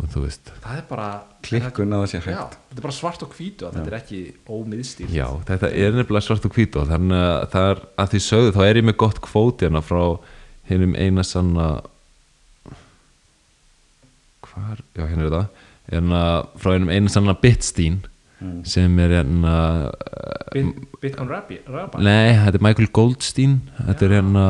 [0.00, 1.08] og þú veist, það er bara
[1.44, 3.96] klikkun að það sé já, hægt þetta er bara svart og hvítu að þetta er
[3.98, 4.20] ekki
[4.56, 8.20] ómiðstýrt já, þetta er nefnilega svart og hvít og þannig að það er, að því
[8.26, 10.02] sögðu, þá er ég með gott kvóti hérna frá
[10.70, 11.66] hinnum eina sanna
[14.46, 15.46] hvar, já, hérna er það.
[15.92, 16.22] Hérna
[16.62, 18.02] frá hinnum eina sanna Bitstein
[18.42, 18.64] Mm.
[18.66, 19.92] sem er hérna
[20.52, 21.60] Bit, Bitcoin Rabbi.
[22.02, 24.46] Nei, þetta er Michael Goldstein Þetta er hérna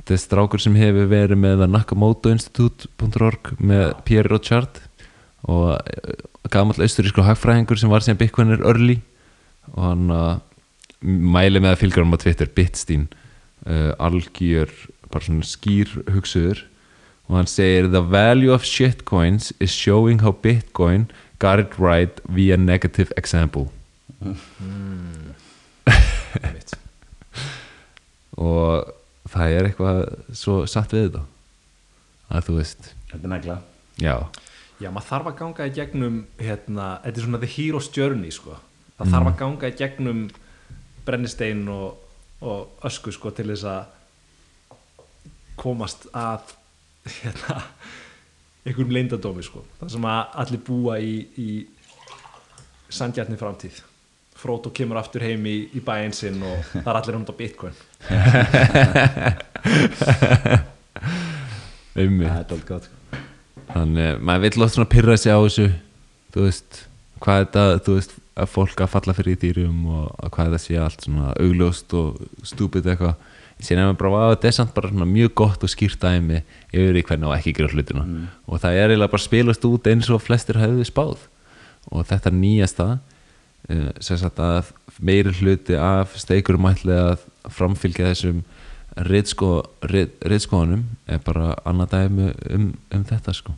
[0.00, 4.78] Þetta er strákur sem hefur verið með að nakamotoinstitute.org með Pierre Rochard
[5.44, 5.76] og
[6.48, 8.96] gamall austurísku hagfræðingur sem var sem er early
[9.74, 10.38] og hann uh,
[11.04, 13.04] mæli með að fylgja hann á Twitter Bitstein
[13.68, 14.72] uh, algjör,
[15.12, 16.64] bara svona skýr hugsuður
[17.28, 22.56] og hann segir The value of shitcoins is showing how Bitcoin got it right via
[22.56, 23.68] negative example
[26.40, 26.72] Einmitt.
[28.40, 28.96] og
[29.30, 30.04] það er eitthvað
[30.42, 31.24] svo satt við þetta.
[32.30, 32.94] Að þú veist.
[33.10, 33.58] Þetta er negla.
[34.00, 34.14] Já,
[34.80, 38.54] Já, maður þarf að ganga í gegnum hérna, þetta er svona the hero's journey sko.
[38.96, 40.22] það þarf að ganga í gegnum
[41.04, 41.98] brennistein og,
[42.40, 43.82] og ösku sko, til þess að
[45.60, 46.54] komast að
[47.18, 47.58] hérna,
[48.64, 49.66] einhverjum leyndadómi sko.
[49.82, 51.50] það sem að allir búa í, í
[52.88, 53.82] sandjarni framtíð
[54.40, 57.76] Frodo kemur aftur heim í, í bæinn sinn og það er allir þetta bitcoin.
[62.00, 62.30] Einmitt.
[62.30, 62.94] Það er dálítið gott sko.
[63.74, 65.66] þannig maður vill oft svona pyrra sig á þessu
[66.34, 66.70] þú veist,
[67.20, 70.64] hvað þetta þú veist, að fólk að falla fyrir í dýrum og að hvað þetta
[70.64, 72.08] sé allt svona augljóst og
[72.46, 73.16] stúpid eitthvað.
[73.60, 76.40] Síðan er maður bara að þetta er samt bara mjög gott og skýrt dæmi
[76.72, 78.04] yfir í hvernig á ekki gera hlutina.
[78.06, 78.24] Mm.
[78.48, 81.20] og það er eiginlega bara spilast út eins og flestir hefðu spáð.
[81.90, 83.19] Og þetta uh, sem sagt
[83.68, 88.42] að meiri hluti af steikurum ætli að framfylgja þessum
[89.00, 93.54] reytskoðunum er bara annað dæmi um, um þetta sko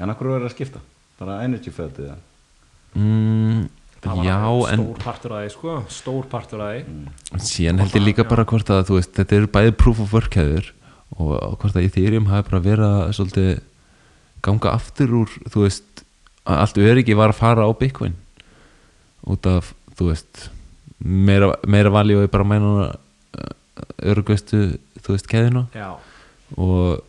[0.00, 0.80] En akkur verður að skipta?
[1.20, 2.22] Bara energy fötið það?
[2.98, 3.68] mm,
[4.04, 4.38] Það Já,
[4.72, 8.44] en stór partur að því sko, stór partur að því síðan held ég líka bara
[8.48, 10.72] hvort að þú veist, þetta eru bæði proof of work hefur
[11.14, 13.52] og hvort að Ethereum hafi bara verið að svolítið
[14.44, 16.04] ganga aftur úr þú veist,
[16.44, 18.16] að allt öryggi var að fara á Bitcoin
[19.30, 20.48] út af, þú veist
[20.98, 22.90] meira, meira og ég bara mæna
[24.04, 25.96] öryggustu, þú veist, keðina Já,
[26.56, 27.02] og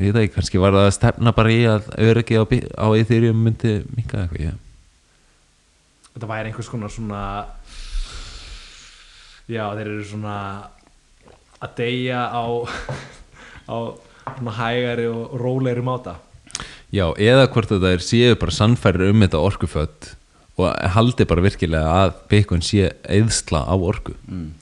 [0.00, 2.44] ég veit ekki, kannski var það að stefna bara í að öryggi á,
[2.76, 4.54] á Ethereum myndi minka eitthvað, já
[6.10, 7.22] þetta væri einhvers konar svona
[9.50, 10.34] Já, þeir eru svona
[11.58, 12.44] að deyja á
[13.66, 13.76] á
[14.36, 16.20] svona hægari og rólegri máta.
[16.94, 20.10] Já, eða hvort þetta er séu bara sannfærir um þetta orkuföld
[20.60, 24.16] og haldi bara virkilega að Bitcoin sé eðsla á orku.
[24.28, 24.52] Mm.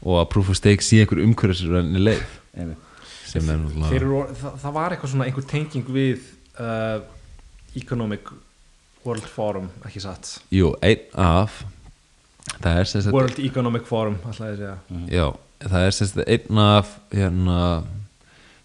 [0.00, 2.22] og að proof of stake sé einhver umhverfisrönni leið.
[2.56, 2.86] Einmitt.
[3.28, 6.24] sem er Þeir náttúrulega eru, það, það var eitthvað svona einhver tenging við
[6.58, 7.02] uh,
[7.78, 8.32] Economic
[9.04, 10.32] World Forum, ekki satt?
[10.52, 11.60] Jú, einn af.
[12.58, 14.74] Það er sem sagt World Economic Forum, alltaf ég segja.
[15.12, 15.26] Já,
[15.62, 17.60] það er sagt einn af hérna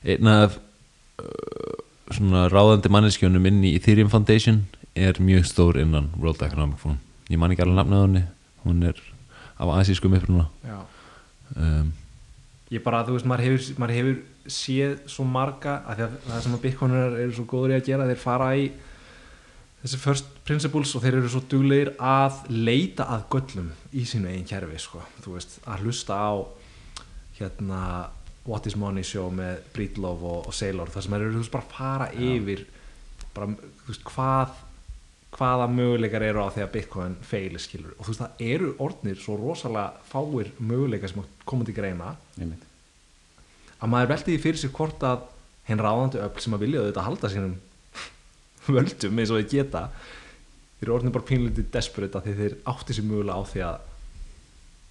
[0.05, 0.57] einn af
[1.21, 1.75] uh,
[2.13, 4.63] svona ráðandi manneskjónum inn í Ethereum Foundation
[4.95, 8.23] er mjög stór innan World Economic Forum ég man ekki alveg nafnað henni
[8.63, 9.01] hún er
[9.57, 10.79] af asískum uppruna Já.
[11.55, 11.93] um,
[12.71, 14.17] ég bara, þú veist, maður hefur, maður hefur
[14.51, 18.21] séð svo marga, að það sem að Bitcoinar eru svo góður í að gera, þeir
[18.21, 18.67] fara í
[19.81, 24.47] þessi first principles og þeir eru svo duglegir að leita að göllum í sínu eigin
[24.49, 25.01] kerfi sko.
[25.25, 26.33] þú veist, að hlusta á
[27.39, 27.81] hérna
[28.45, 31.53] What is Money show með Breedlove og, og Sailor þar sem þeir eru þú veist,
[31.53, 32.65] bara að fara yfir
[33.35, 33.49] bara,
[33.87, 34.64] veist, hvað
[35.35, 39.19] hvaða möguleikar eru á því að Bitcoin feili skilur og þú veist það eru orðnir
[39.19, 42.63] svo rosalega fáir möguleikar sem koma til greina Einmitt.
[43.81, 45.25] að maður velti því fyrir sig hvort að
[45.67, 47.57] henn ráðandi öll sem að vilja auðvitað halda sínum
[48.77, 49.83] völdum eins og þeir geta
[50.77, 53.77] þeir eru orðnir bara pínlítið desperate að þeir átti sér mögulega á því að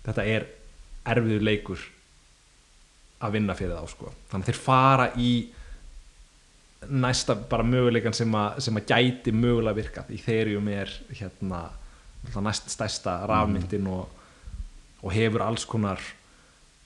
[0.04, 0.48] þetta er
[1.14, 1.90] erfiður leikur
[3.24, 4.12] að vinna fyrir þá sko.
[4.30, 5.30] þannig að þeir fara í
[6.90, 11.64] næsta bara möguleikan sem að, sem að gæti mögulega virkað í þeirjum er hérna
[12.44, 14.08] næst stærsta rafmyndin og,
[15.04, 16.00] og hefur alls konar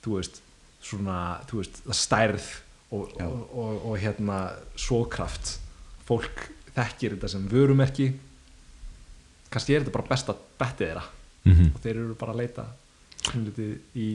[0.03, 0.41] þú veist
[0.83, 2.47] svona, þú veist, stærð
[2.95, 4.39] og, og, og, og hérna
[4.79, 5.57] svokraft
[6.07, 8.09] fólk þekkir þetta sem vörumerki.
[9.49, 11.07] Kannski er þetta bara besta bettið þeirra.
[11.45, 12.65] Mm og þeir eru bara að leita
[13.95, 14.07] í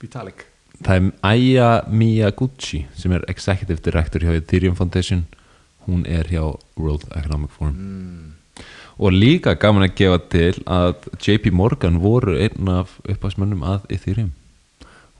[0.00, 0.44] Vitalik
[0.84, 5.26] það er Aya Miyaguchi sem er Executive Director hjá Ethereum Foundation.
[5.86, 6.42] Hún er hjá
[6.76, 7.76] World Economic Forum.
[7.76, 8.32] Mm.
[8.96, 14.32] og líka gaman að gefa til að JP Morgan voru einn af uppásmönnum að Ethereum.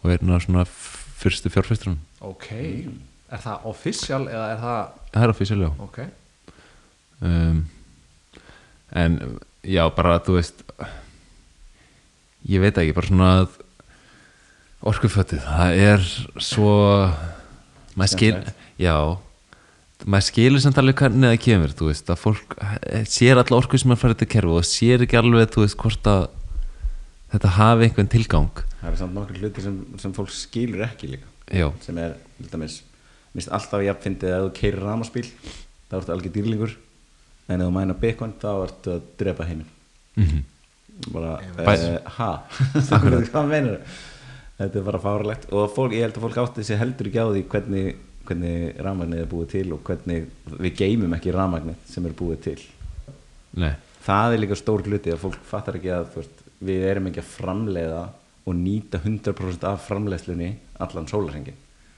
[0.00, 2.50] Og einn af svona fyrstu fjárfæsturinn ok,
[3.30, 4.80] er það official eða er það
[5.12, 5.70] það er official já.
[5.86, 5.98] Ok,
[7.20, 7.60] um,
[9.02, 9.18] en
[9.66, 10.64] já bara þú veist
[12.46, 13.60] ég veit ekki bara svona að
[14.90, 16.04] orkufötið það er
[16.42, 16.72] svo
[17.96, 18.32] maður skil
[18.80, 18.94] já
[20.06, 23.80] maður skilur samt alveg hvernig það kemur þú veist að fólk eh, sér alla orku
[23.80, 26.26] sem er farið til kerfi og sér ekki alveg þú veist hvort að
[27.32, 28.60] þetta hafi einhvern tilgang.
[28.80, 31.30] Það eru samt nokkur hluti sem, sem fólk skilur ekki líka.
[31.50, 32.80] Já, sem er, til dæmis
[33.34, 35.26] minnst alltaf ég fyndið að ef þú keirir ramaspíl
[35.90, 36.76] þá ertu algjör dýrlingur
[37.50, 39.72] en ef þú mæna Bitcoin þá ertu að drepa heiminn.
[40.20, 40.44] Mm
[41.12, 42.30] bara, Bæ- uh, ha?
[43.32, 43.80] Hvað meinar
[44.58, 47.28] þetta er bara fáralegt og fólk, ég held að fólk átti sér heldur ekki á
[47.28, 47.88] því hvernig,
[48.28, 52.58] hvernig ramagnið er búið til og hvernig við geymum ekki ramagnið sem er búið til.
[53.56, 53.72] Nei,
[54.06, 57.22] það er líka stór hluti að fólk fattar ekki að þú veist, við erum ekki
[57.22, 58.02] að framleiða
[58.46, 60.52] og nýta 100% af framleiðslunni
[60.84, 61.56] allan sólarhengin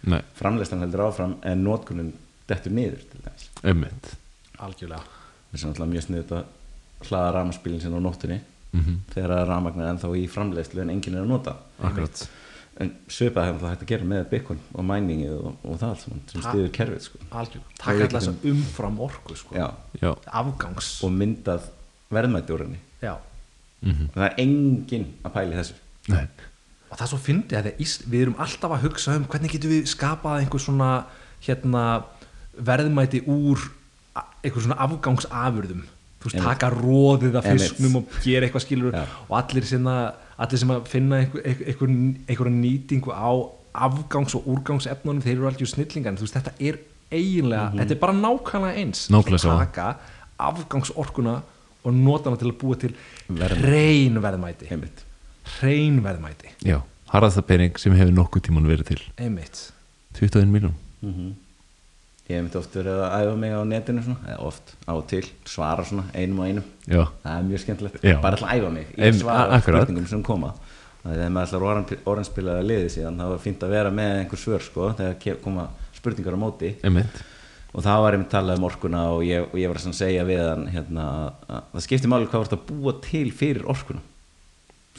[0.09, 2.15] nei, framleiðslan heldur áfram en notkunin
[2.49, 4.15] dettur niður til þess ummitt
[4.59, 5.17] algjörlega.
[5.53, 8.41] Við sem alltaf mjög sniðut að hlaða ramaspílinn sinna á nóttunni
[8.73, 11.55] mm þegar að ramagnir er ennþá í framleiðslu en enginn er að nota.
[11.81, 12.25] Akkurat
[12.79, 16.03] en svipað hefur það hægt að gera með Bitcoin og mæningið og, og það allt
[16.05, 17.19] saman sem stiður kerfið sko.
[17.31, 19.55] algjörlega, Og taka við alltaf þess getum- umfram orku sko.
[19.59, 19.67] Já,
[20.03, 20.11] já,
[20.43, 20.91] afgangs.
[21.05, 21.67] Og myndað
[22.15, 22.79] verðmætti úr henni.
[23.03, 23.15] Já.
[23.83, 25.75] mm og það er enginn að pæli þessu.
[26.09, 26.27] Nei.
[26.89, 29.71] Og það er svo fyndið að Ís, við erum alltaf að hugsa um hvernig getum
[29.75, 30.93] við skapað einhver svona
[31.45, 31.83] hérna,
[32.59, 33.59] verðmæti úr
[34.43, 35.83] einhver svona afgangsafurðum.
[36.19, 39.05] Þú veist, taka róðið af fisknum og gera eitthvað skilur Já.
[39.29, 41.89] og allir að, allir sem að finna einhver, einhver,
[42.29, 43.31] einhver nýtingu á
[43.75, 46.79] afgangs- og úrgangsefnunum þeir eru algjör snillingan, þú veist, þetta er
[47.13, 49.09] eiginlega, þetta er bara nákvæmlega eins.
[49.11, 49.67] Nákvæmlega sama.
[49.67, 49.97] taka
[50.39, 51.41] afgangsorkuna
[51.85, 52.95] og nota hana til að búa til
[53.29, 53.61] Verðmæti.
[53.63, 54.71] hrein verðmæti.
[54.73, 55.05] Einmitt.
[55.59, 56.51] Hrein verðmæti.
[56.67, 56.81] Já,
[57.13, 59.03] harðasta pening sem hefur nokkuð tíman verið til.
[59.19, 59.71] Einmitt.
[60.19, 61.35] 21 miljón Mhm.
[62.29, 65.07] Ég hef myndi oft verið að æfa mig á netinu svona, eða oft, á og
[65.09, 66.67] til, svara svona einum og einum.
[66.85, 68.19] Já, Það er mjög skemmtilegt, Já.
[68.21, 70.51] bara alltaf að æfa mig að svara spurningum sem koma.
[71.09, 74.91] Þegar maður ætlar orðanspilaði liði síðan, það var fínt að vera með einhver svör sko,
[74.99, 75.65] þegar koma
[75.97, 76.75] spurningar á móti.
[76.85, 77.23] Einmitt.
[77.73, 80.43] Og það var einmitt talað um orkuna og ég, og ég var að segja við
[80.45, 84.01] hann hérna, að- að það skiptir máli hvað ert að búa til fyrir orkuna.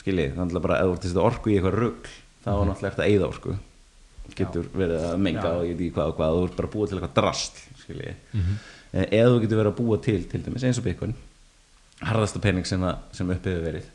[0.01, 2.09] Skiljið, þannig að bara ef þú ert að setja orku í eitthvað rugl
[2.45, 3.55] þá er náttúrulega eftir að eyða orku
[4.37, 6.73] getur verið að menga og ég veit ekki hvað og hvað þú ert bara að
[6.75, 8.15] búa til eitthvað drast skiljið
[8.93, 11.15] eða þú getur verið að búa til til dæmis eins og bitcoin
[12.09, 13.87] harðasta pening sem, að, sem upp hefur verið.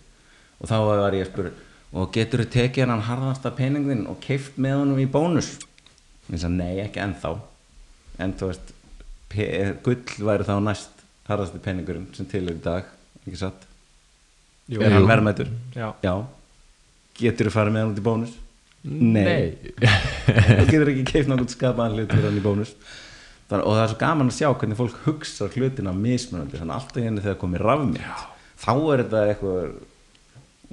[0.61, 1.53] Og þá var ég að spura
[1.95, 5.53] og getur þú tekið hann harðasta peningin og keift með honum í bónus?
[6.29, 7.31] Ég sagði nei ekki ennþá.
[8.25, 8.73] En þú veist
[9.33, 12.85] pe- gull væri þá næst harðasti peningurinn sem til er í dag
[13.25, 13.65] ekki satt?
[14.69, 14.81] Jú.
[14.81, 15.49] er hann verðmætur?
[15.77, 16.15] Já, já.
[17.19, 18.37] Getur þú farið með hann út í bónus
[18.85, 19.55] nei.
[20.59, 22.75] Þú getur ekki keift náttúrulega skapaðan hlut fyrir hann í bónus.
[23.55, 27.05] Og það er svo gaman að sjá hvernig fólk hugsa hlutina mismunandi, þannig að alltaf
[27.05, 28.23] henni þegar komið rafmynd,
[28.65, 29.75] þá er þetta eitthvað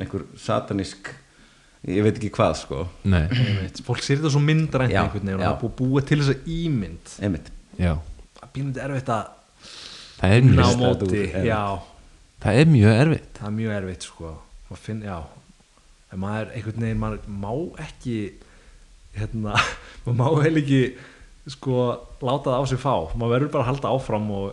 [0.01, 1.11] einhver satanísk
[1.91, 2.85] ég veit ekki hvað sko.
[3.11, 3.81] Nei, einmitt.
[3.85, 7.13] Fólk sér þetta svo myndrænt einhvern veginn og er búið að til þessa ímynd.
[7.27, 7.93] Einmitt, já.
[8.39, 9.37] Það er býnandi erfitt að
[10.21, 13.37] Það er mjög, þetta er erfitt.
[13.37, 14.33] Það er mjög erfitt sko.
[14.71, 15.17] Finn, já
[16.11, 17.51] en maður einhvern veginn, maður má
[17.85, 18.15] ekki
[19.17, 19.55] hérna,
[20.05, 20.81] maður má heil ekki
[21.51, 21.85] sko
[22.21, 22.95] láta það á sig fá.
[23.15, 24.49] Maður verður bara að halda áfram og,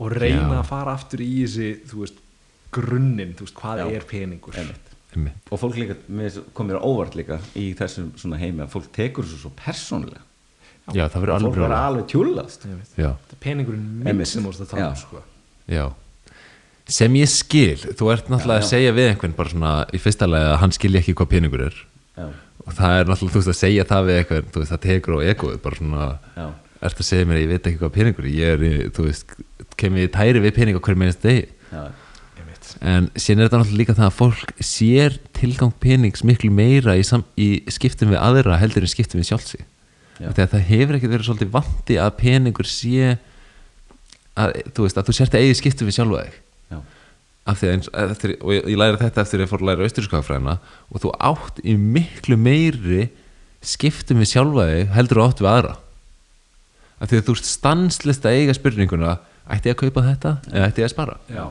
[0.00, 0.60] og reyna Já.
[0.60, 2.20] að fara aftur í þessi þú veist,
[2.74, 3.86] grunninn, þú veist, hvað Já.
[3.98, 4.60] er peningur.
[4.60, 4.92] Einmitt.
[5.14, 5.50] Einmitt.
[5.54, 5.94] og fólk líka,
[6.58, 10.24] komir á óvart líka í þessum svona heimi að fólk tekur þessu svo persónulega.
[10.90, 12.66] Já, það verður alveg verður brjóla alveg tjúlast
[13.40, 15.22] peningurinn minn sem þú veist að tala um sko.
[15.70, 15.84] Já
[16.84, 18.70] Sem ég skil, þú ert náttúrulega Já, að já.
[18.74, 21.78] segja við einhvern bara svona í fyrsta lagi að hann skilji ekki hvað peningur er.
[22.18, 22.26] Já,
[22.64, 25.16] og það er náttúrulega, þú veist, að segja það við einhvern þú veist, það tekur
[25.16, 26.46] á egoið, bara svona já,
[26.84, 28.34] ert að segja mér að ég veit ekki hvað peningur er.
[28.36, 29.36] Ég er, þú veist,
[29.80, 31.46] kemur ég tæri við pening á hverju minnst degi.
[32.84, 37.04] En síðan er þetta náttúrulega líka það að fólk sér tilgang penings miklu meira í,
[37.06, 39.60] sam, í skiptum við aðra heldur en skiptum við sjálfsi
[40.18, 40.30] Já.
[40.34, 43.12] þegar það hefur ekkert verið svolítið vandi að peningur sé
[44.34, 46.40] að, þú veist, að þú sért að eigi skiptum við sjálfa þig
[47.44, 49.68] af því að eins, eftir, og ég, ég læri þetta eftir að ég fór að
[49.68, 50.54] læra austurískafræðina
[50.88, 53.08] og þú átt í miklu meiri
[53.64, 55.74] skiptum við sjálfa þig heldur þú átt við aðra.
[57.00, 60.70] Af því að þú ert stanslist að eiga spurninguna ætti ég að kaupa þetta eða
[60.70, 61.18] ætti ég að spara?
[61.28, 61.44] Já,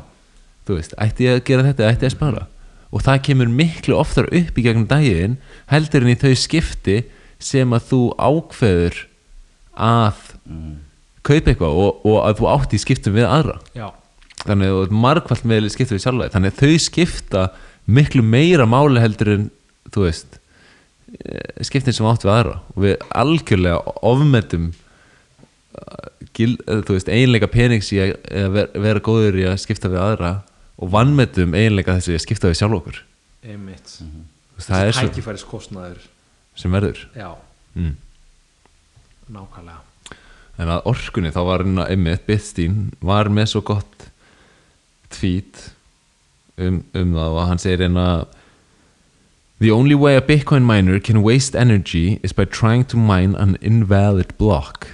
[0.65, 2.45] þú veist, ætti ég að gera þetta eða ætti ég að spara?
[2.93, 5.37] Og það kemur miklu oftar upp í gegnum daginn
[5.69, 6.99] heldur en í þau skipti
[7.43, 8.99] sem að þú ákveður
[9.73, 10.73] að mm,
[11.25, 13.57] kaupa eitthvað og, og að þú átt í skiptum við aðra.
[13.73, 13.87] Já,
[14.43, 17.43] þannig að margfald með skipta við sjálfa þannig að þau skipta
[17.85, 19.49] miklu meira máli heldur en
[19.93, 20.39] þú veist
[21.19, 22.55] eh, skiptin sem átt við aðra.
[22.75, 28.77] Og við algjörlega ofmetum uh, gil, eh, þú veist, eiginleika penings í að að ver-
[28.87, 30.33] vera góður í að skipta við aðra
[30.79, 33.01] og vannmetum eiginleika þessi að skipta við sjálf okkur.
[33.43, 33.97] Einmitt.
[33.99, 36.07] Þú veist, það er svo tækifæris kostnaður
[36.59, 37.01] sem verður.
[37.17, 37.29] Já,
[37.75, 37.95] mm.
[39.33, 39.81] nákvæmlega.
[40.61, 44.03] En að orkunni þá var hérna einmitt Bitstein var með svo gott
[45.13, 45.69] tweet
[46.57, 48.07] um, um það og hann segir hérna
[49.63, 53.55] The only way a Bitcoin miner can waste energy is by trying to mine an
[53.61, 54.87] invalid block.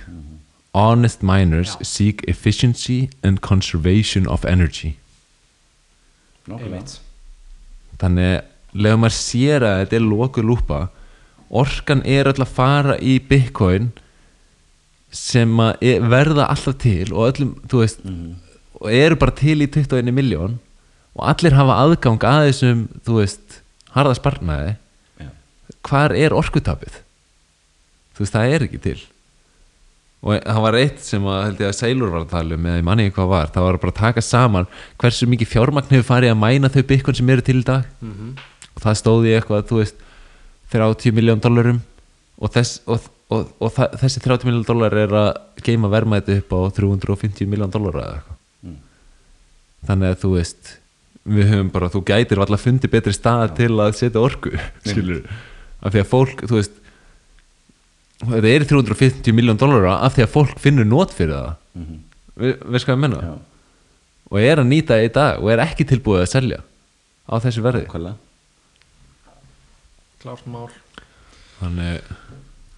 [0.75, 1.85] Honest miners Já.
[1.85, 4.97] seek efficiency and conservation of energy.
[6.49, 6.99] einmitt
[7.99, 10.79] Þannig leðum maður sér að þetta er lokuð lúpa
[11.49, 13.89] orkan er öll að fara í Bitcoin
[15.09, 18.05] sem að e- verða alltaf til og öllum, þú veist
[18.79, 20.57] og eru bara til í 21 miljón
[21.19, 23.61] og allir hafa aðgang að þessum þú veist,
[23.95, 24.75] harða sparnaði
[25.19, 25.29] já,
[25.89, 26.99] hvar er orkutapið
[28.15, 28.99] þú veist, það er ekki til
[30.19, 32.79] og það var eitt sem að held ég að Seilur var að tala um eða
[32.81, 34.65] ég manni ekki hvað var, það var bara að taka saman
[34.99, 38.33] hversu mikið fjármagn hefur farið að mæna þau byggun sem eru til í dag Mhm.
[38.75, 39.95] og það stóði eitthvað, þú veist
[40.71, 41.79] 30 miljón dollarum
[42.39, 42.99] og, þess, og,
[43.31, 45.29] og, og þessi 30 miljón dollar er að
[45.63, 48.38] geima verðmæti upp á 350 miljón dollara eða eitthvað Mm.
[49.87, 50.75] Þannig að þú veist
[51.29, 54.53] við höfum bara, þú gætir alltaf fundið betri stað til að setja orku
[54.87, 55.25] skilur,
[55.83, 56.79] af því að fólk, þú veist
[58.23, 61.53] þetta er 350 miljón dollara af því að fólk finnur nót fyrir það.
[61.79, 62.01] Mhm,
[62.41, 63.35] við, veist hvað ég menna já,
[64.29, 66.59] og er að nýta það í dag og er ekki tilbúið að selja
[67.29, 67.85] á þessu verði.
[70.19, 70.67] Klárt mál.
[71.61, 72.03] Þannig,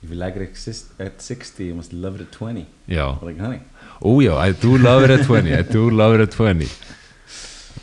[0.03, 3.05] If you like it at 60 you must love it at 20 já.
[3.05, 3.65] Var það ekki þannig?
[4.01, 6.69] Ó já, I do love it at 20 I do love it at 20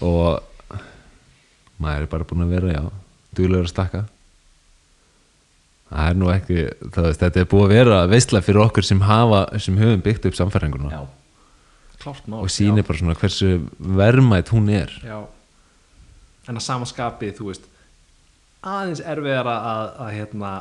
[0.02, 0.42] og
[1.82, 2.82] maður er bara búin að vera já,
[3.38, 4.02] duglegur að stakka.
[5.88, 6.64] Það er nú ekki
[6.94, 10.36] það þetta er búið að vera veistla fyrir okkur sem hafa, sem höfum byggt upp
[10.38, 11.06] samfæringuna
[12.38, 14.92] og sýnir bara svona hversu verðmætt hún er.
[15.02, 15.26] Já.
[16.48, 17.66] en að samaskapi þú veist
[18.64, 20.52] aðeins erfiðara að, að, hérna,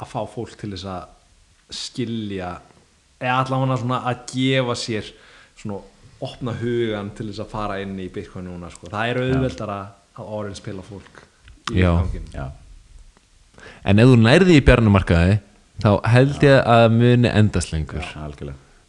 [0.00, 2.52] að fá fólk til þess að skilja
[3.20, 5.10] eða allavega svona að gefa sér
[5.58, 5.80] svona
[6.28, 8.90] opna hugan til þess að fara inn í Bitcoin núna sko.
[8.90, 9.78] það er auðveldara
[10.18, 11.20] að orðin spila fólk
[11.72, 11.92] í Já.
[11.98, 12.46] gangin já,
[13.84, 15.36] en ef þú nærði í bjarnumarkaði
[15.82, 18.02] þá held ég að muni endast lengur.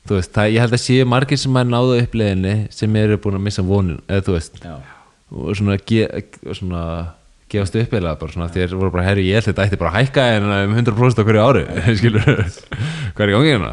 [0.10, 3.38] Þú veist, það, ég held að séu margir sem að náðu uppleginni sem eru búin
[3.38, 4.77] að missa vonin eða þú veist, já,
[5.30, 5.76] og svona,
[6.57, 6.84] svona
[7.49, 9.97] gefast upp eða bara svona, þér voru bara herri, ég held þetta ætti bara að
[10.05, 11.63] hækka en um 100% á hverju ári.
[11.99, 12.27] Skilur,
[13.17, 13.71] hvað er í gangi hérna?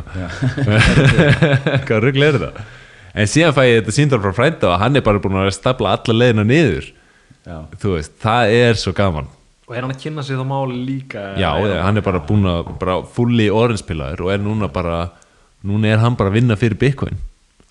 [1.86, 2.66] Hvað rugl er þetta?
[3.16, 5.94] En síðan fæ ég þetta síndal frá frænda og hann er bara búin að stapla
[5.97, 6.90] alla leiðina niður.
[7.47, 9.31] Já, þú veist, það er svo gaman.
[9.66, 12.44] Og er hann að kynna sig þá máli líka já, eða- hann er bara búin
[12.51, 14.98] að bara fulli oranspilaður og er núna bara
[15.66, 17.16] núna er hann bara að vinna fyrir Bitcoin.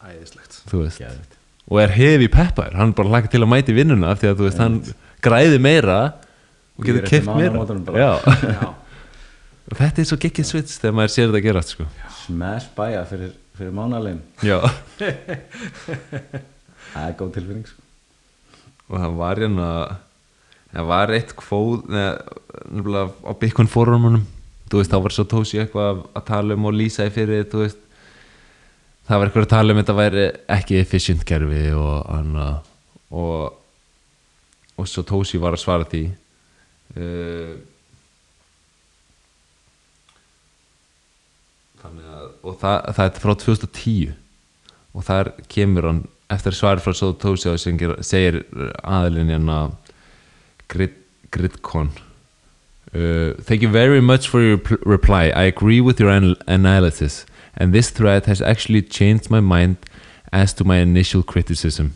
[0.04, 0.62] Æðislegt.
[0.72, 1.00] Þú veist.
[1.04, 1.32] Geðvitt
[1.66, 4.36] og er hefi peppar, hann er bara hlaka til að mæti vinnuna af því að
[4.38, 4.76] þú veist, hann
[5.26, 6.00] græði meira
[6.76, 7.66] og getur keft meira.
[9.80, 11.88] þetta er svo geggið svits þegar maður sér þetta gerast sko.
[12.26, 14.22] smash bæja fyrir, fyrir mánalegin
[16.94, 17.82] það er góð tilfinning sko.
[18.92, 19.70] og það var hérna
[20.76, 24.26] það var eitt kvóð nefnilega á Bitcoin fórumunum
[24.70, 27.64] þú veist, þá var svo tósi eitthvað að tala um og lýsa í fyrir, þú
[27.64, 27.82] veist.
[29.06, 30.26] Það var eitthvað að tala um þetta væri
[30.56, 32.48] ekki efficient kerfi og hana,
[33.14, 33.60] og
[34.76, 36.04] og svo tósi var að svara því
[37.00, 37.56] uh,
[41.82, 44.14] þannig að og það, það er frá 2010
[44.96, 48.42] og þar kemur hann eftir svar frá Sotosi og sem ger- segir
[48.82, 49.58] aðilinn hérna
[50.72, 50.96] Grid,
[51.36, 51.92] Gridcon
[52.96, 55.30] uh, Thank you very much for your pl- reply.
[55.36, 57.26] I agree with your anal- analysis.
[57.58, 59.78] And this thread has actually changed my mind
[60.32, 61.94] as to my initial criticism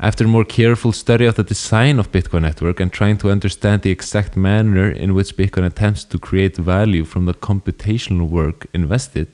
[0.00, 3.90] After more careful study of the design of Bitcoin network and trying to understand the
[3.90, 9.26] exact manner in which Bitcoin attempts to create value from the computational work invested,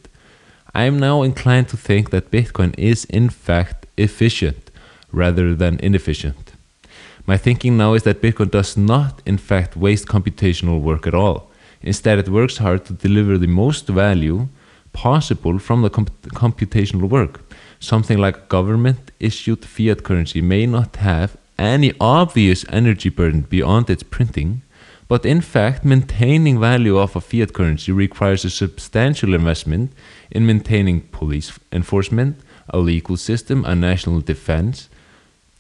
[0.74, 4.70] I am now inclined to think that Bitcoin is in fact efficient
[5.12, 6.52] rather than inefficient.
[7.26, 11.50] My thinking now is that Bitcoin does not in fact waste computational work at all.
[11.82, 14.48] Instead, it works hard to deliver the most value
[14.94, 17.42] possible from the comp- computational work.
[17.80, 23.88] Something like a government issued fiat currency may not have any obvious energy burden beyond
[23.90, 24.62] its printing,
[25.06, 29.92] but in fact, maintaining value of a fiat currency requires a substantial investment
[30.30, 32.40] in maintaining police enforcement,
[32.70, 34.88] a legal system, a national defense.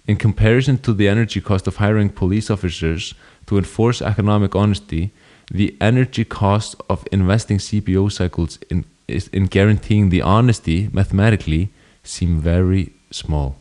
[0.06, 3.14] In comparison to the energy cost of hiring police officers
[3.46, 5.12] to enforce economic honesty,
[5.50, 11.70] the energy cost of investing CPO cycles in, in guaranteeing the honesty mathematically
[12.04, 13.54] seem very small.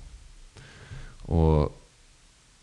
[1.32, 1.72] Og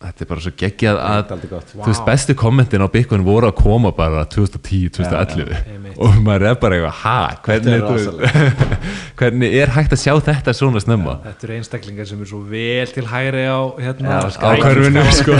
[0.00, 1.72] þetta er bara svo geggjað að gott.
[1.74, 5.98] þú veist, bestu kommentin á Bitcoin voru að koma bara 2010, 2011 einmitt.
[6.00, 8.62] og maður er bara eitthvað, ha, hvernig, er
[9.20, 12.94] hvernig er hægt að sjá þetta svona snemma þetta eru einstaklingar sem er svo vel
[12.96, 15.36] til hægri á hérna, á körfinu sko.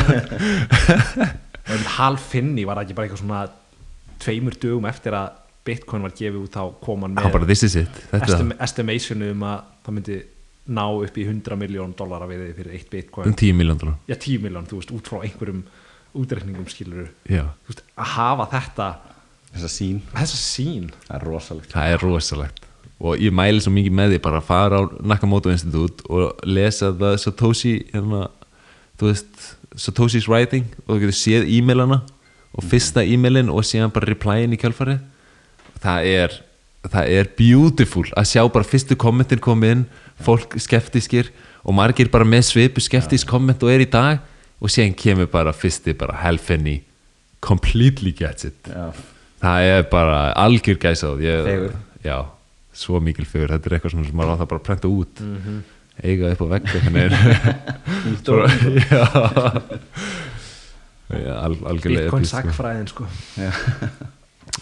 [1.70, 3.46] og um halfinni var ekki bara eitthvað svona
[4.20, 7.76] tveimur dögum eftir að Bitcoin var gefið út þá kom hann með bara, this is
[7.76, 8.02] it.
[8.10, 10.18] Þetta, estim estimationu um að það myndi
[10.70, 13.28] ná upp í 100 miljón dollara við fyrir eitt Bitcoin.
[13.28, 15.62] Um 10 miljón dólar já 10 miljón, þú veist, út frá einhverjum
[16.20, 18.88] útreikningum skilur já, þú veist, að hafa þetta
[19.50, 21.72] þessa sín, þessa sín það er rosalegt.
[21.74, 22.66] Það er rosalegt.
[23.00, 24.82] Og ég mæli svo mikið með því bara að fara á
[25.12, 28.26] Nakamoto Institute og lesa það Satoshi hérna,
[29.00, 29.46] þú veist,
[29.80, 32.02] Satoshi's writing og þú getur séð e-mailana
[32.50, 35.00] og fyrsta e-mailin og síðan bara replyin í kjálfarið
[35.82, 36.39] það er
[36.90, 39.82] það er beautiful að sjá bara fyrstu kommentin komið inn
[40.24, 41.28] fólk skeptiskir
[41.65, 44.23] og margir bara með svipu skeptisk komment og er í dag
[44.61, 46.81] og síðan kemur bara fyrsti bara helfenni
[47.40, 48.69] completely gets it.
[48.69, 48.93] Já,
[49.40, 51.15] það er bara algjör gæsa
[51.47, 51.77] Fegur.
[52.05, 52.19] já,
[52.77, 55.20] svo mikil fegur þetta er eitthvað sem maður á það bara prenta út.
[55.24, 55.62] Mhm.
[56.02, 56.47] eiga upp á
[58.27, 58.52] Bara-
[58.90, 59.02] já.
[61.11, 62.52] Al, algjörlega Bitcoin episk, sko.
[62.86, 63.05] sko.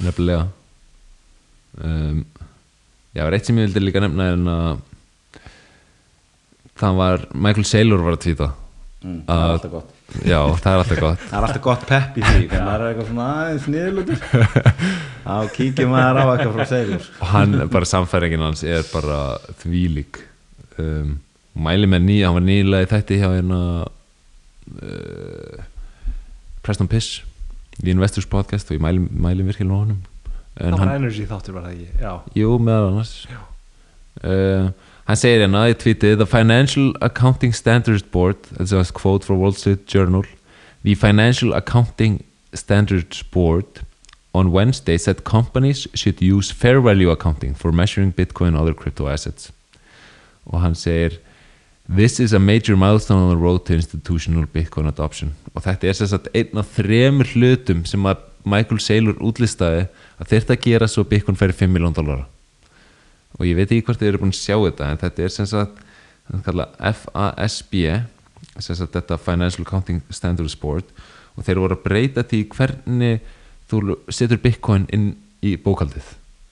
[0.03, 0.47] Nefnilega
[1.85, 2.23] um,
[3.15, 4.81] já, var eitt sem ég vildi líka nefna en að
[6.79, 8.49] það var Michael Saylor var að tvíta
[9.03, 9.95] mm, það Að- alltaf gott.
[10.25, 11.25] Já, það er alltaf gott.
[11.29, 14.21] Það er alltaf gott pepp í því maður er eitthvað svona aðeins niðurlutur
[15.29, 19.19] þá kíkir maður á eitthvað frá segjur og hann, bara samfæringin hans er bara
[19.61, 20.23] þvílík.
[20.81, 21.11] Um,
[21.59, 23.61] mæli með nýja, hann var nýlega í þætti hjá hérna
[26.65, 27.21] Preston Piss
[27.85, 30.01] í Investors podcast og ég mæli, mæli virkilega á honum
[30.59, 31.89] það hann, var energy þáttur var það ekki?
[32.03, 33.15] Já, jú, meðal annars.
[34.19, 34.71] Uh,
[35.07, 39.55] hann segir hérna í tweetið The Financial Accounting Standards Board that's a quote for Wall
[39.55, 40.27] Street Journal
[40.83, 42.25] The Financial Accounting
[42.55, 43.85] Standards Board
[44.35, 49.09] on Wednesday said companies should use fair value accounting for measuring Bitcoin and other crypto
[49.09, 49.53] assets.
[50.47, 51.19] Og hann segir
[51.89, 55.35] This is a major milestone on the road to institutional Bitcoin adoption.
[55.55, 59.87] Og þetta er sagt einn af þremur hlutum sem að Michael Saylor útlistaði
[60.19, 62.27] að þetta gera svo Bitcoin færi 5 miljón dollara.
[63.39, 65.49] Og ég veit ekki hvort þið eru búin að sjá þetta en þetta er sem
[65.49, 65.85] sagt
[66.29, 67.75] FASB
[68.59, 70.89] sem sagt þetta Financial Accounting Standards Board
[71.37, 73.21] og þeir voru að breyta því hvernig
[73.71, 75.13] þú setur Bitcoin inn
[75.45, 76.09] í bókaldið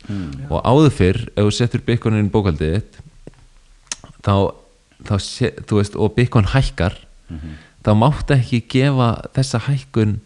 [0.07, 0.47] mm.
[0.49, 2.85] og áður fyrr ef þú setur Bitcoin inn í bókaldið
[4.23, 4.55] þá,
[5.09, 6.99] þá sé, þú veist, og Bitcoin hækkar
[7.87, 10.19] þá máttu ekki gefa þessa hækkun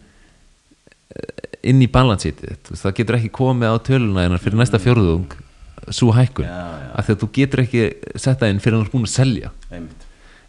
[1.71, 5.35] inn í balansítið það getur ekki komið á töluna þínar fyrir næsta fjórðung
[5.91, 6.89] svo hækkun, Já, já.
[6.95, 7.83] af því að þú getur ekki
[8.21, 9.51] setta inn fyrir að þú er búin að selja.
[9.73, 10.03] Einmitt,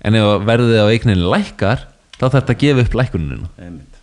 [0.05, 1.87] en ef verðið á eigninni lækkar
[2.19, 4.01] þá þarf þetta að gefa upp lækkuninu einmitt.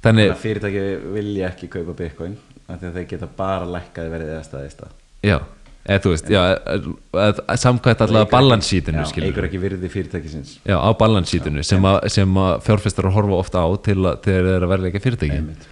[0.00, 0.84] Þannig, að fyrirtæki
[1.16, 2.36] vilja ekki kaupa bitcoin
[2.70, 4.94] af því að þeir geta bara lækkaði verið eða staði stað.
[5.26, 5.36] Já,
[5.84, 10.54] eða þú veist samkvæmt allavega balansítinu eigur ekki virði fyrirtækisins.
[10.64, 14.70] Já, á balansítinu sem, sem að fjárfestar horfa ofta á til að þegar þeir eru
[14.70, 15.42] að verðleika fyrirtæki.
[15.42, 15.68] Einmitt.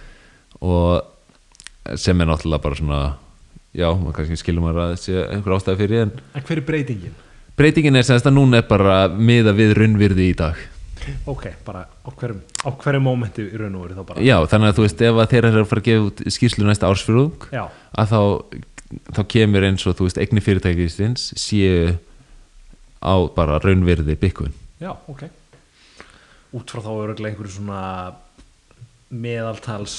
[0.61, 3.01] Og sem er náttúrulega bara svona
[3.73, 7.15] já, maður kannski skilur maður að sé einhver ástæði fyrir en en hver er breytingin?
[7.59, 10.59] breytingin er semst að núna er bara miða við raunvirði í dag.
[11.29, 14.23] Ok, bara á hverjum á hverjum mómenti í raun og veru þá bara.
[14.23, 16.67] Já, þannig að þú veist ef að þeir eru að fara að gefa út skýrslu
[16.67, 18.21] næsta ársfjörðung að þá,
[19.15, 21.95] þá kemur eins og þú veist eigni fyrirtækistins séu
[22.99, 25.23] á bara raunvirði byggun já, ok.
[26.59, 27.81] Út frá þá er örugglega einhverju svona
[29.09, 29.97] meðaltals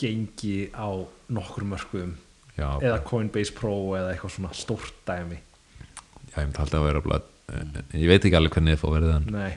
[0.00, 0.88] gengi á
[1.30, 2.14] nokkur mörkuðum.
[2.56, 5.38] Já, eða Coinbase Pro eða eitthvað svona stórt dæmi.
[6.30, 7.28] Já, ég myndi að vera blað,
[7.96, 9.52] ég veit ekki alveg hvernig þið fá verið þann nei.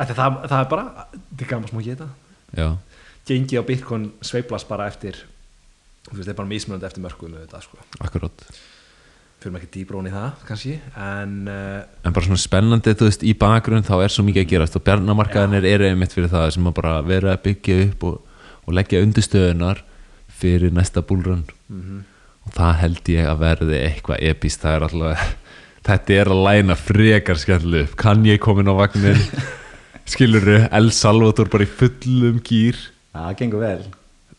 [0.00, 2.08] Ætli, það, það er bara, þetta er gaman smá geta.
[2.56, 2.68] Já,
[3.28, 5.20] gengi á Bitcoin sveiflast bara eftir
[6.08, 8.46] þú veist, það er bara mismunandi eftir þetta sko, akkurát.
[9.40, 13.22] Fyrir maður ekki dýbrón í það kannski, en uh, en bara svona spennandi, þú veist,
[13.24, 16.68] í bakgrunn þá er svo mikið að gerast og bjarnamarkaðinir eru einmitt fyrir það sem
[16.68, 18.18] að bara vera að byggja upp og,
[18.66, 19.84] og leggja undirstöðunar
[20.40, 22.02] fyrir næsta búlrun mhm.
[22.46, 25.24] og það held ég að verði eitthvað epist, það er alltaf
[25.90, 27.96] þetta er að læna frekar upp.
[27.98, 29.20] Kann ég komin á vagnin
[30.10, 32.78] skiluru, El Salvador bara í fullum gýr
[33.10, 33.82] Já, það gengur vel.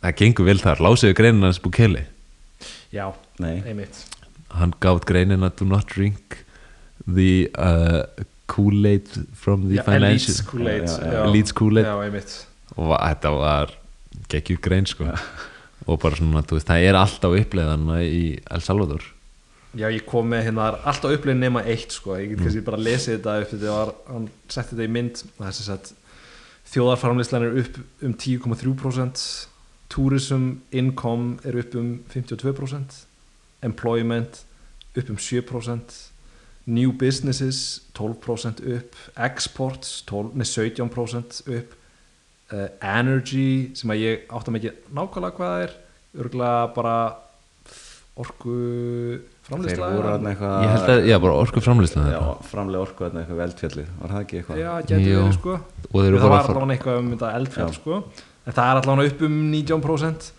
[0.01, 2.05] Það gengur vel þar, lásiðu greinin hans Bukele?
[2.91, 3.11] Já,
[3.41, 3.97] Nei, einmitt.
[4.51, 6.41] Hann gátt greinina do not drink
[7.07, 8.03] the uh,
[8.51, 10.35] Kool-Aid from the já, financial
[11.25, 11.87] Elites Kool-Aid
[12.75, 13.73] og þetta var
[14.31, 15.07] geggjur grein sko
[15.87, 18.21] og bara svona, þú veist, það er alltaf uppleiðana í
[18.51, 19.07] El Salvador
[19.71, 22.17] Já, ég kom með hérna það er alltaf upplegin nema eitt sko.
[22.19, 22.43] ég get Mm.
[22.45, 25.91] kannski bara lesið þetta upp þetta var, hann setti þetta í mynd þess að
[26.71, 29.23] þjóðarframleyslan er upp um 10,3%
[29.91, 33.01] tourism income er upp um 52%
[33.63, 34.43] employment
[34.95, 35.97] upp um 7%
[36.65, 41.75] new businesses 12% upp exports 12, nei, 17% upp
[42.51, 45.75] uh, energy sem að ég átt að mikið nákvæmlega hvað það er.
[46.21, 46.95] Örgulega bara
[48.19, 48.55] orku
[49.51, 54.13] eitthvað ég held að, já, bara orku framlýsla Já, framlega orku þarna eitthvað veldfjallið Var
[54.13, 54.61] það ekki eitthvað?
[54.61, 55.55] Já, getur verið sko.
[55.87, 57.97] Og þeir eru Það var allavega eitthvað um þetta eldfjall sko.
[58.41, 60.29] En það er allavega upp um 19%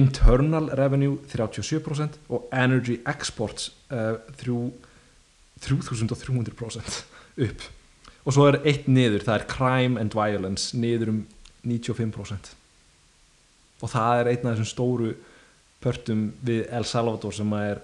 [0.00, 4.60] Internal revenue 37% Og energy exports uh, þrjú,
[5.66, 6.98] 3300%
[7.46, 7.66] upp.
[8.26, 11.22] Og svo er eitt niður, það er crime and violence Niður um
[11.66, 12.52] 95%
[13.84, 15.10] Og það er einn af þessum stóru
[15.84, 17.82] pörtum við El Salvador sem er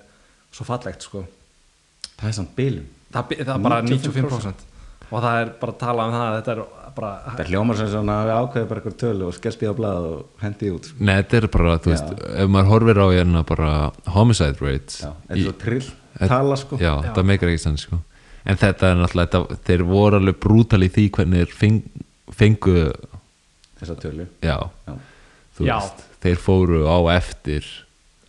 [0.52, 1.24] svo fallegt sko
[2.18, 4.12] Það er samt bilum það, það er bara 95%.
[4.22, 4.68] 95%
[5.12, 6.60] og það er bara að tala um það þetta er
[6.96, 10.06] bara Það hljómar sem svona að við ákveðum bara eitthvað tölu og skelspið á blað
[10.09, 10.96] og hendi út sko.
[11.04, 11.92] Nei, þetta er bara, þú Já.
[11.92, 13.68] veist, ef maður horfir á hérna bara
[14.14, 17.12] homicide rates Já, þetta er í- svo trill tala sko Já, Já.
[17.16, 17.98] það meikar ekki sann sko.
[18.44, 21.78] En þetta er náttúrulega, þetta, þeir voru alveg brútal í því hvernig þeir feng,
[22.40, 22.76] fengu,
[23.82, 24.26] Þessa tölu.
[24.46, 24.56] Já,
[24.86, 24.94] Já,
[25.59, 25.74] þú Já.
[25.80, 27.66] veist, þeir fóru á eftir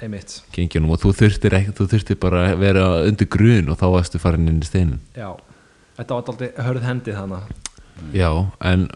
[0.01, 0.39] einmitt.
[0.55, 4.19] gengjunum og þú þurftir, ekki, þú þurftir bara að vera undir grun og þá varstu
[4.19, 4.99] farin inn í steinin.
[5.15, 5.29] já,
[5.99, 7.53] þetta var aldrei hörð hendi þannig
[8.17, 8.29] Já,
[8.65, 8.89] en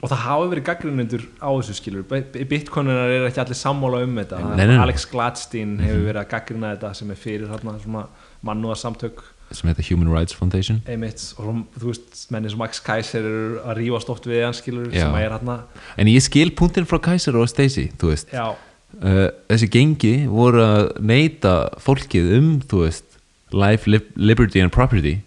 [0.00, 2.04] og það hafa verið gaggrinundur á þessu skilur.
[2.48, 4.38] Bitcoinunar er ekki allir sammála um þetta.
[4.40, 4.78] Nei, nei, nei.
[4.80, 8.04] Alex Gladstein hefur verið að gaggrina þetta sem er fyrir þarna svona
[8.46, 9.20] mannúða samtök
[9.56, 10.80] sem heita Human Rights Foundation.
[10.90, 14.88] Einmitt og þú veist, menni sem Max Kaiser eru að rífast oft við hann skilur
[14.94, 15.52] hann
[15.96, 18.54] en ég skil punktinn frá Kaiser og Stacey þú veist, já,
[19.00, 23.20] uh, þessi gengi voru að neyta fólkið um þú veist,
[23.54, 25.20] life, lib liberty and property.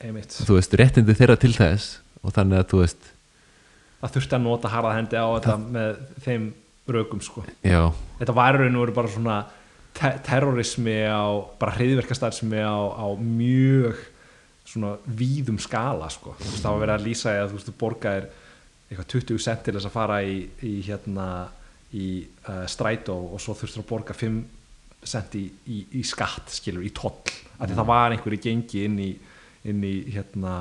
[0.00, 0.36] Einmitt.
[0.46, 3.12] Þú veist, réttindi þeirra til þess og þannig að þú veist,
[4.00, 6.50] það þurfti að nota harða hendi á þetta með þeim
[6.90, 7.44] rökum sko.
[7.62, 7.82] Já.
[8.20, 9.38] Þetta var raun og veru bara svona
[9.96, 11.24] te terrorismi á,
[11.60, 13.98] bara hriðverkastarfsmi á, á mjög
[14.70, 17.74] svona víðum skala sko, þú veist það var verið að lýsa að þú veist þú
[17.80, 18.28] borgaðir
[18.90, 20.36] eitthvað 20 cent til þess að fara í,
[20.66, 21.26] í hérna
[21.96, 22.08] í
[22.46, 24.40] uh, strætó og svo þurftur að borga 5
[25.10, 27.16] cent í, í, í skatt skilur, í toll,
[27.58, 29.10] af því það var einhverju gengi inn í,
[29.70, 30.60] inn í hérna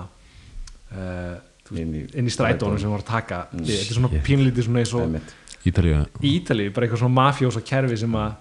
[0.96, 1.38] uh,
[1.70, 2.80] Inn í inn í strætónu strætónum.
[2.82, 3.40] sem var að taka.
[3.54, 5.18] Mm, þetta er svona pínlítið svona eins og
[6.26, 8.32] Ítalíu, bara eitthvað svona mafjósa kerfi sem að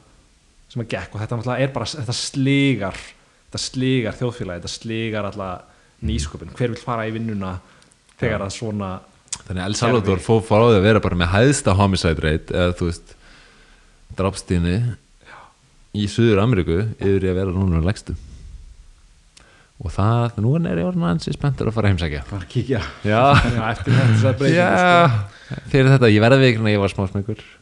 [0.69, 1.15] sem að gekk.
[1.15, 3.01] Og þetta er bara þetta sligar,
[3.49, 5.51] þetta sligar þjóðfélagi, þetta sligar alla
[6.09, 7.57] nýsköpun, hver vil fara í vinnuna
[8.19, 8.93] þegar að svona
[9.49, 12.77] þannig að El Salvador fór frá því að vera bara með hæðsta homicide rate eða
[12.79, 13.15] þú veist
[14.19, 14.77] drafstíðni
[15.99, 18.15] í Suður Ameríku yfir að vera núna legstu
[19.79, 22.25] og það, nú er ég orðin aðeins spenntur að fara heimsækja.
[22.27, 22.81] Bara að kíkja.
[23.07, 23.21] Já,
[23.57, 25.53] já, eftir þetta breytingu sko.
[25.55, 27.58] já fyrir þetta, ég verði vikna að ég var smá smengur Já,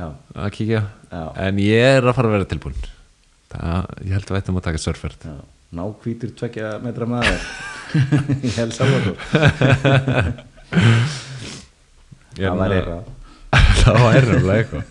[0.00, 0.80] að kíkja.
[1.12, 2.76] Já, en ég er að fara að vera tilbúin
[3.52, 5.26] það, ég held að við ættum að taka surfert
[5.72, 7.40] Ná hvítur tvekja metra maður
[8.44, 9.16] Í El Salvador
[12.32, 13.10] Það var eitthvað
[13.82, 14.84] það var erfnilega eitthvað.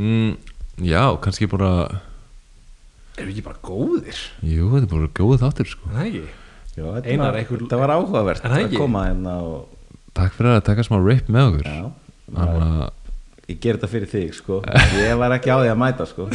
[0.00, 0.30] Mm,
[0.88, 1.68] já, kannski bara
[3.18, 4.20] erum við ekki bara góðir?
[4.48, 5.90] Jú, þetta er bara góð þáttur sko.
[5.90, 6.22] Er það ekki?
[6.72, 9.58] Já, þetta Einar, var, einhver- þetta var áhugavert Er það að koma hérna og
[10.16, 11.68] takk fyrir að taka smá rip með okkur.
[11.68, 11.82] Já,
[12.32, 12.90] Þannig að
[13.52, 14.60] ég ger þetta fyrir þig sko.
[14.96, 16.28] Ég var ekki á því að mæta sko.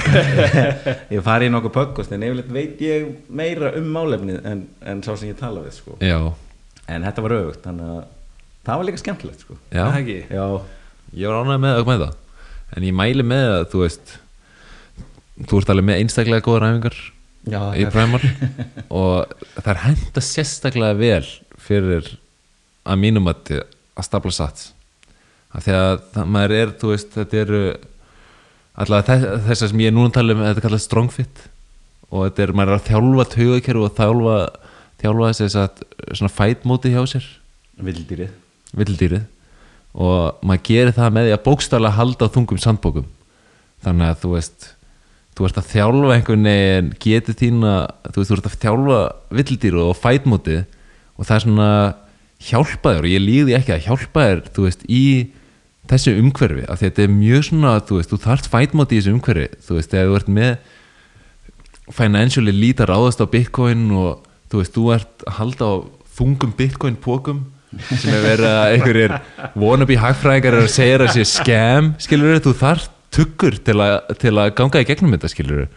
[1.16, 5.14] Ég fari í nokkuð podcast en yfirleitt veit ég meira um málefnið en, en sá
[5.18, 5.96] sem ég tala við sko.
[6.04, 6.20] Já,
[6.92, 8.04] en þetta var auðvögt þannig að
[8.68, 9.58] það var líka skemmtilegt sko.
[9.72, 10.20] Já, Er það ekki?
[10.38, 10.46] já,
[11.24, 12.16] ég var ánægð með að með það
[12.78, 14.16] en ég mæli með að þú veist
[15.48, 16.98] þú ert alveg með einstaklega góða ræfingar
[17.48, 18.20] já í Primal
[19.00, 21.30] og það er henda sérstaklega vel
[21.68, 22.10] fyrir
[22.88, 24.74] að mínum að að stapla sats
[25.58, 27.62] af því að það, maður er, þú veist, þetta eru
[28.78, 29.08] alltaf
[29.48, 31.44] þess að sem ég er núna að tala um þetta er kallað strong fit.
[32.08, 34.38] Og þetta er, maður er að þjálfa taugakerfi og þjálfa
[35.02, 35.82] þjálfa þess að
[36.14, 37.26] svona fight móti hjá sér.
[37.78, 38.32] Vildýrið
[38.78, 39.26] vildýrið
[39.98, 43.06] og maður gerir það með því að bókstaflega halda á þungum sandbókum.
[43.86, 44.68] Þannig að þú veist
[45.38, 47.74] þú ert að þjálfa einhvern veginn getið þína,
[48.10, 49.00] þú veist, þú ert að þjálfa
[49.40, 50.62] vildýru og fætmótið
[51.18, 51.72] og það er svona
[52.48, 55.06] hjálpa þér og ég líði ekki að hjálpa þér þú veist, í
[55.92, 59.48] þessu umhverfi að þetta er mjög svona, þú veist, þú þarft fætmótið í þessu umhverfi,
[59.68, 60.56] þú veist, þegar þú ert með
[61.98, 65.74] financially lítar ráðast á bitcoin og þú veist, þú ert að halda á
[66.18, 67.46] þungum bitcoin pókum
[67.76, 69.16] sem er verið að einhverjir
[69.60, 74.34] wannabe hagfræðingar er að segja að sé scam skilur þú þarft tuggur til að, til
[74.36, 75.68] að ganga í gegnum þetta skilur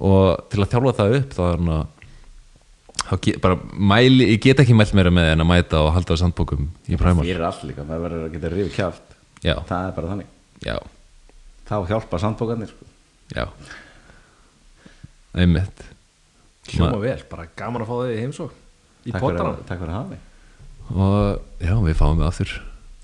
[0.00, 4.62] og til að þjálfa það upp þá er hann að get, bara mæli, ég get
[4.62, 7.64] ekki mælt meira með en að mæta og halda á sandbókum í præmál fyrir allt
[7.68, 9.09] líka, maður verður að geta rifið kjáft
[9.44, 10.32] já, það er bara þannig.
[10.66, 10.76] Já,
[11.70, 12.88] þá hjálpa sandbókarnir sko.
[13.36, 13.46] já.
[15.34, 15.84] Einmitt.
[16.70, 18.50] Hljóma vel, bara gaman að fá þig í heimsók
[19.06, 20.26] í takk, fyrir, pottaran að- takk fyrir að hafa mig.
[20.90, 22.56] Og já, við fáum við aftur.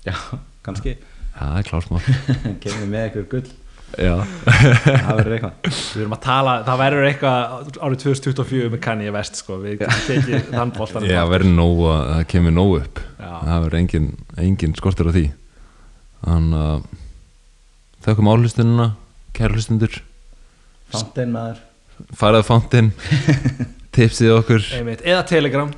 [0.07, 0.15] Já,
[0.63, 0.97] kannski.
[1.37, 2.01] Það er klásmál
[2.63, 3.49] kemur með eitthvað gull.
[3.97, 4.13] Já,
[4.83, 5.67] það verður eitthvað.
[5.71, 9.59] Við erum að tala, það verður eitthvað árið 2024 með Kanye West sko.
[9.63, 12.99] við getum tekið þann boltan já verður nóg að það kemur nóg upp.
[13.17, 13.29] Já.
[13.47, 14.09] það verður engin,
[14.43, 15.23] engin skortur á því
[16.25, 16.85] þannig að
[18.07, 18.87] þaukum áhlustununa
[19.37, 19.97] kæru hlustundur
[20.93, 21.57] Fountain maður.
[22.15, 22.93] Farað fántinn
[23.97, 24.63] tipsið okkur.
[24.77, 25.73] Einmitt, eða Telegram.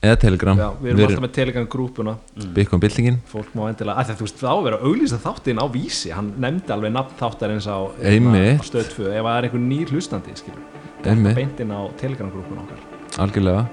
[0.00, 0.56] Eða telegram.
[0.56, 2.14] Já, við erum alltaf með Telegram grúpuna.
[2.56, 3.18] Bitcoin byltingin.
[3.28, 6.12] Fólk má endilega, að þú veist, það á að vera að auglýsa þáttinn á vísi,
[6.16, 7.78] hann nefndi alveg nafn þáttarins á,
[8.08, 8.62] Einmitt.
[8.64, 11.36] á stöð 2 ef það er einhver nýr hlustandi, skilur Einmitt.
[11.36, 12.80] beintinn á Telegram grúpuna okkar.
[13.20, 13.66] Algjörlega.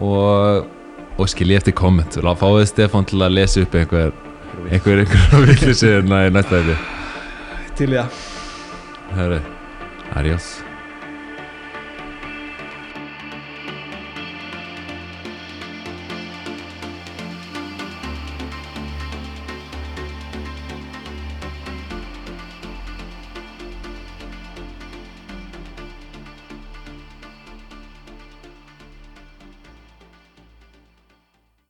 [0.00, 0.72] Og,
[1.20, 4.16] og skilji eftir komment og fáið Stefán til að lesa upp einhver
[4.64, 6.78] einhver einhver villisir í næsta þetta
[7.76, 8.22] til í það.
[9.16, 9.42] Herri,
[10.16, 10.65] adiós